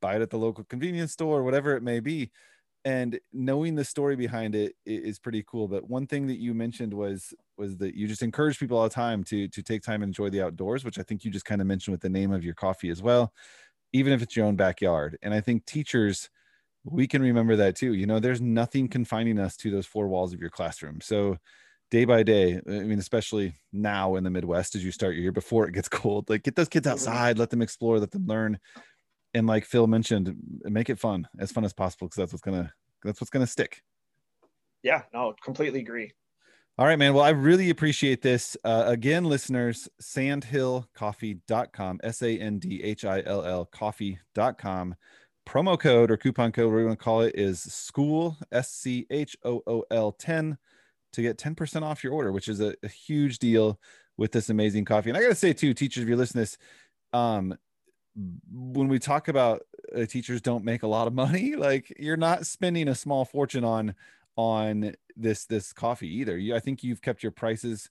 buy 0.01 0.15
it 0.15 0.21
at 0.21 0.29
the 0.29 0.37
local 0.39 0.63
convenience 0.63 1.11
store, 1.13 1.39
or 1.39 1.43
whatever 1.43 1.75
it 1.75 1.83
may 1.83 1.99
be. 1.99 2.31
And 2.85 3.19
knowing 3.33 3.75
the 3.75 3.85
story 3.85 4.15
behind 4.17 4.55
it 4.55 4.75
is 4.85 5.19
pretty 5.19 5.43
cool. 5.45 5.67
But 5.67 5.89
one 5.89 6.07
thing 6.07 6.27
that 6.27 6.39
you 6.39 6.53
mentioned 6.53 6.93
was 6.93 7.33
was 7.57 7.77
that 7.77 7.95
you 7.95 8.07
just 8.07 8.23
encourage 8.23 8.59
people 8.59 8.77
all 8.77 8.85
the 8.85 8.89
time 8.89 9.23
to 9.25 9.47
to 9.49 9.63
take 9.63 9.83
time 9.83 10.01
and 10.03 10.09
enjoy 10.09 10.29
the 10.29 10.41
outdoors, 10.43 10.85
which 10.85 10.99
I 10.99 11.03
think 11.03 11.25
you 11.25 11.31
just 11.31 11.45
kind 11.45 11.61
of 11.61 11.67
mentioned 11.67 11.93
with 11.93 12.01
the 12.01 12.09
name 12.09 12.31
of 12.31 12.43
your 12.43 12.55
coffee 12.55 12.89
as 12.89 13.01
well, 13.01 13.33
even 13.93 14.13
if 14.13 14.21
it's 14.21 14.35
your 14.35 14.45
own 14.45 14.55
backyard. 14.55 15.17
And 15.21 15.33
I 15.33 15.41
think 15.41 15.65
teachers 15.65 16.29
we 16.85 17.07
can 17.07 17.21
remember 17.21 17.55
that 17.57 17.75
too. 17.75 17.93
You 17.93 18.05
know, 18.05 18.19
there's 18.19 18.41
nothing 18.41 18.87
confining 18.87 19.39
us 19.39 19.55
to 19.57 19.71
those 19.71 19.85
four 19.85 20.07
walls 20.07 20.33
of 20.33 20.39
your 20.39 20.49
classroom. 20.49 21.01
So 21.01 21.37
day 21.91 22.05
by 22.05 22.23
day, 22.23 22.59
I 22.67 22.69
mean, 22.69 22.99
especially 22.99 23.53
now 23.73 24.15
in 24.15 24.23
the 24.23 24.29
Midwest, 24.29 24.75
as 24.75 24.83
you 24.83 24.91
start 24.91 25.13
your 25.13 25.23
year 25.23 25.31
before 25.31 25.67
it 25.67 25.73
gets 25.73 25.89
cold, 25.89 26.29
like 26.29 26.43
get 26.43 26.55
those 26.55 26.69
kids 26.69 26.87
mm-hmm. 26.87 26.93
outside, 26.93 27.37
let 27.37 27.49
them 27.49 27.61
explore, 27.61 27.99
let 27.99 28.11
them 28.11 28.27
learn. 28.27 28.59
And 29.33 29.45
like 29.45 29.65
Phil 29.65 29.87
mentioned, 29.87 30.35
make 30.63 30.89
it 30.89 30.99
fun, 30.99 31.27
as 31.37 31.51
fun 31.51 31.65
as 31.65 31.73
possible, 31.73 32.07
because 32.07 32.17
that's 32.17 32.33
what's 32.33 32.41
gonna 32.41 32.73
that's 33.03 33.21
what's 33.21 33.29
gonna 33.29 33.47
stick. 33.47 33.81
yeah 34.81 35.03
no 35.13 35.33
completely 35.43 35.79
agree 35.81 36.11
All 36.79 36.85
right, 36.85 36.97
man. 36.97 37.13
Well, 37.13 37.25
I 37.25 37.31
really 37.31 37.69
appreciate 37.71 38.21
this. 38.21 38.55
Uh, 38.63 38.85
again, 38.87 39.25
listeners, 39.25 39.89
sandhillcoffee.com, 40.01 41.99
S 42.03 42.21
A 42.21 42.39
N 42.39 42.57
D 42.57 42.81
H 42.81 43.03
I 43.03 43.21
L 43.25 43.43
L 43.43 43.65
coffee.com. 43.65 44.95
Promo 45.45 45.77
code 45.77 46.09
or 46.09 46.15
coupon 46.15 46.53
code, 46.53 46.67
whatever 46.67 46.79
you 46.79 46.87
want 46.87 46.97
to 46.97 47.03
call 47.03 47.19
it, 47.19 47.35
is 47.35 47.59
school, 47.59 48.37
S 48.53 48.71
C 48.71 49.05
H 49.09 49.35
O 49.43 49.61
O 49.67 49.83
L 49.91 50.13
10 50.13 50.57
to 51.11 51.21
get 51.21 51.37
10% 51.37 51.81
off 51.81 52.01
your 52.01 52.13
order, 52.13 52.31
which 52.31 52.47
is 52.47 52.61
a, 52.61 52.73
a 52.81 52.87
huge 52.87 53.39
deal 53.39 53.77
with 54.15 54.31
this 54.31 54.49
amazing 54.49 54.85
coffee. 54.85 55.09
And 55.09 55.17
I 55.17 55.21
got 55.21 55.27
to 55.27 55.35
say, 55.35 55.51
too, 55.51 55.73
teachers, 55.73 56.03
if 56.03 56.09
you 56.09 56.15
listen 56.15 56.35
to 56.35 56.39
this, 56.39 56.57
um, 57.11 57.57
when 58.49 58.87
we 58.87 58.99
talk 58.99 59.27
about 59.27 59.63
uh, 59.93 60.05
teachers 60.05 60.41
don't 60.41 60.63
make 60.63 60.83
a 60.83 60.87
lot 60.87 61.07
of 61.07 61.13
money, 61.13 61.55
like 61.57 61.93
you're 61.99 62.15
not 62.15 62.45
spending 62.45 62.87
a 62.87 62.95
small 62.95 63.25
fortune 63.25 63.65
on 63.65 63.95
on 64.35 64.93
this 65.15 65.45
this 65.45 65.73
coffee 65.73 66.07
either. 66.17 66.37
You, 66.37 66.55
I 66.55 66.59
think 66.59 66.83
you've 66.83 67.01
kept 67.01 67.23
your 67.23 67.31
prices 67.31 67.89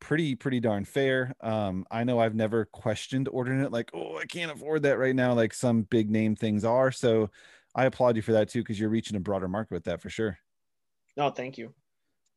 pretty 0.00 0.34
pretty 0.34 0.60
darn 0.60 0.84
fair. 0.84 1.34
Um, 1.40 1.86
I 1.90 2.04
know 2.04 2.18
I've 2.18 2.34
never 2.34 2.64
questioned 2.64 3.28
ordering 3.30 3.60
it 3.60 3.70
like, 3.70 3.90
oh, 3.94 4.18
I 4.18 4.24
can't 4.24 4.50
afford 4.50 4.82
that 4.84 4.98
right 4.98 5.14
now, 5.14 5.34
like 5.34 5.54
some 5.54 5.82
big 5.82 6.10
name 6.10 6.34
things 6.34 6.64
are. 6.64 6.90
So 6.90 7.30
I 7.74 7.84
applaud 7.84 8.16
you 8.16 8.22
for 8.22 8.32
that 8.32 8.48
too, 8.48 8.62
because 8.62 8.80
you're 8.80 8.88
reaching 8.88 9.16
a 9.16 9.20
broader 9.20 9.48
market 9.48 9.74
with 9.74 9.84
that 9.84 10.00
for 10.00 10.10
sure. 10.10 10.38
no 11.16 11.30
thank 11.30 11.58
you 11.58 11.74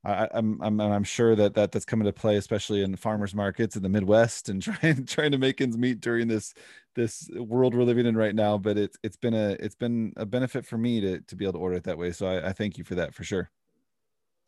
I, 0.06 0.28
I'm, 0.34 0.62
I'm 0.62 0.82
I'm 0.82 1.04
sure 1.06 1.34
that, 1.36 1.54
that 1.54 1.72
that's 1.72 1.86
coming 1.86 2.06
to 2.06 2.12
play, 2.12 2.36
especially 2.36 2.84
in 2.84 2.96
farmers 2.98 3.34
markets 3.34 3.78
in 3.78 3.84
the 3.84 3.90
Midwest, 3.90 4.50
and 4.50 4.62
trying 4.62 5.06
trying 5.06 5.32
to 5.32 5.38
make 5.38 5.62
ends 5.62 5.78
meet 5.78 6.02
during 6.02 6.28
this 6.28 6.54
this 6.96 7.30
world 7.36 7.74
we're 7.74 7.84
living 7.84 8.06
in 8.06 8.18
right 8.18 8.36
now. 8.36 8.58
But 8.58 8.78
it's 8.78 8.98
it's 9.02 9.16
been 9.16 9.34
a 9.34 9.52
it's 9.60 9.76
been 9.76 10.12
a 10.18 10.26
benefit 10.26 10.66
for 10.66 10.78
me 10.78 11.00
to 11.02 11.20
to 11.22 11.36
be 11.36 11.46
able 11.46 11.54
to 11.54 11.60
order 11.60 11.76
it 11.78 11.84
that 11.86 11.98
way. 11.98 12.12
So 12.12 12.28
I, 12.28 12.50
I 12.50 12.54
thank 12.54 12.78
you 12.78 12.84
for 12.84 12.96
that 12.96 13.14
for 13.14 13.24
sure. 13.24 13.50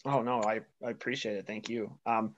Oh 0.04 0.22
no, 0.22 0.42
I, 0.42 0.60
I 0.86 0.90
appreciate 0.90 1.38
it. 1.38 1.48
Thank 1.48 1.70
you. 1.70 1.98
Um, 2.06 2.36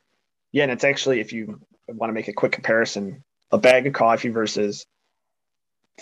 yeah, 0.52 0.64
and 0.64 0.72
it's 0.72 0.84
actually 0.84 1.20
if 1.20 1.34
you 1.34 1.60
want 1.88 2.10
to 2.10 2.14
make 2.14 2.28
a 2.28 2.34
quick 2.34 2.52
comparison, 2.52 3.24
a 3.52 3.58
bag 3.58 3.88
of 3.88 3.94
coffee 3.94 4.30
versus 4.30 4.86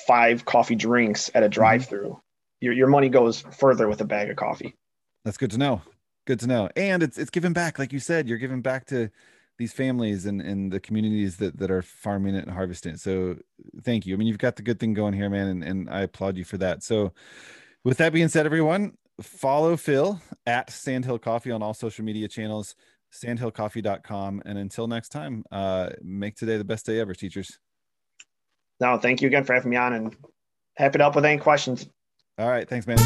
five 0.05 0.43
coffee 0.43 0.75
drinks 0.75 1.31
at 1.33 1.43
a 1.43 1.49
drive-through, 1.49 2.19
your 2.59 2.73
your 2.73 2.87
money 2.87 3.07
goes 3.07 3.39
further 3.39 3.87
with 3.87 4.01
a 4.01 4.05
bag 4.05 4.29
of 4.29 4.35
coffee. 4.35 4.75
That's 5.23 5.37
good 5.37 5.51
to 5.51 5.57
know. 5.57 5.81
Good 6.25 6.39
to 6.41 6.47
know. 6.47 6.69
And 6.75 7.03
it's 7.03 7.17
it's 7.17 7.29
giving 7.29 7.53
back, 7.53 7.77
like 7.79 7.93
you 7.93 7.99
said, 7.99 8.27
you're 8.27 8.37
giving 8.37 8.61
back 8.61 8.85
to 8.87 9.09
these 9.57 9.73
families 9.73 10.25
and, 10.25 10.41
and 10.41 10.71
the 10.71 10.79
communities 10.79 11.37
that, 11.37 11.57
that 11.57 11.71
are 11.71 11.81
farming 11.81 12.35
it 12.35 12.45
and 12.45 12.51
harvesting 12.51 12.93
it. 12.93 12.99
So 12.99 13.37
thank 13.83 14.05
you. 14.05 14.13
I 14.13 14.17
mean, 14.17 14.27
you've 14.27 14.37
got 14.37 14.57
the 14.57 14.61
good 14.61 14.79
thing 14.79 14.93
going 14.93 15.13
here, 15.13 15.29
man, 15.29 15.47
and, 15.47 15.63
and 15.63 15.89
I 15.89 16.01
applaud 16.01 16.37
you 16.37 16.43
for 16.43 16.57
that. 16.57 16.83
So 16.83 17.13
with 17.83 17.97
that 17.97 18.11
being 18.11 18.27
said, 18.27 18.45
everyone, 18.45 18.97
follow 19.21 19.77
Phil 19.77 20.19
at 20.45 20.69
Sandhill 20.69 21.19
Coffee 21.19 21.51
on 21.51 21.63
all 21.63 21.73
social 21.73 22.03
media 22.03 22.27
channels, 22.27 22.75
sandhillcoffee.com. 23.13 24.41
And 24.45 24.57
until 24.57 24.87
next 24.87 25.09
time, 25.09 25.45
uh, 25.51 25.91
make 26.01 26.35
today 26.35 26.57
the 26.57 26.65
best 26.65 26.85
day 26.85 26.99
ever, 26.99 27.13
teachers. 27.13 27.59
No, 28.81 28.97
thank 28.97 29.21
you 29.21 29.27
again 29.27 29.45
for 29.45 29.53
having 29.53 29.69
me 29.69 29.77
on, 29.77 29.93
and 29.93 30.15
happy 30.75 30.97
to 30.97 31.03
help 31.05 31.15
with 31.15 31.23
any 31.23 31.39
questions. 31.39 31.87
All 32.37 32.49
right. 32.49 32.67
Thanks, 32.67 32.85
man. 32.85 32.97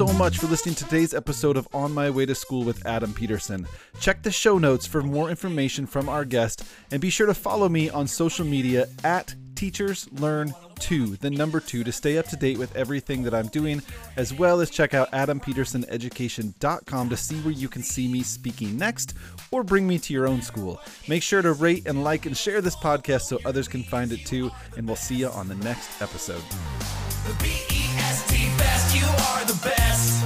So 0.00 0.06
much 0.14 0.38
for 0.38 0.46
listening 0.46 0.76
to 0.76 0.84
today's 0.84 1.12
episode 1.12 1.58
of 1.58 1.68
On 1.74 1.92
My 1.92 2.08
Way 2.08 2.24
to 2.24 2.34
School 2.34 2.64
with 2.64 2.86
Adam 2.86 3.12
Peterson. 3.12 3.68
Check 4.00 4.22
the 4.22 4.30
show 4.30 4.56
notes 4.56 4.86
for 4.86 5.02
more 5.02 5.28
information 5.28 5.86
from 5.86 6.08
our 6.08 6.24
guest 6.24 6.64
and 6.90 7.02
be 7.02 7.10
sure 7.10 7.26
to 7.26 7.34
follow 7.34 7.68
me 7.68 7.90
on 7.90 8.06
social 8.06 8.46
media 8.46 8.88
at 9.04 9.34
Teachers 9.54 10.08
Learn 10.12 10.54
2, 10.78 11.16
the 11.16 11.28
number 11.28 11.60
2, 11.60 11.84
to 11.84 11.92
stay 11.92 12.16
up 12.16 12.26
to 12.28 12.36
date 12.36 12.56
with 12.56 12.74
everything 12.74 13.22
that 13.24 13.34
I'm 13.34 13.48
doing, 13.48 13.82
as 14.16 14.32
well 14.32 14.62
as 14.62 14.70
check 14.70 14.94
out 14.94 15.12
adampetersoneducation.com 15.12 17.08
to 17.10 17.16
see 17.18 17.38
where 17.40 17.52
you 17.52 17.68
can 17.68 17.82
see 17.82 18.08
me 18.08 18.22
speaking 18.22 18.78
next 18.78 19.12
or 19.50 19.62
bring 19.62 19.86
me 19.86 19.98
to 19.98 20.14
your 20.14 20.26
own 20.26 20.40
school. 20.40 20.80
Make 21.08 21.22
sure 21.22 21.42
to 21.42 21.52
rate 21.52 21.86
and 21.86 22.02
like 22.02 22.24
and 22.24 22.34
share 22.34 22.62
this 22.62 22.76
podcast 22.76 23.24
so 23.24 23.38
others 23.44 23.68
can 23.68 23.82
find 23.82 24.12
it 24.12 24.24
too, 24.24 24.50
and 24.78 24.86
we'll 24.86 24.96
see 24.96 25.16
you 25.16 25.28
on 25.28 25.46
the 25.46 25.56
next 25.56 26.00
episode. 26.00 26.42
The 27.26 27.36
B 27.42 27.48
E 27.70 27.84
S 27.98 28.26
T 28.30 28.48
the 29.50 29.68
best. 29.68 30.19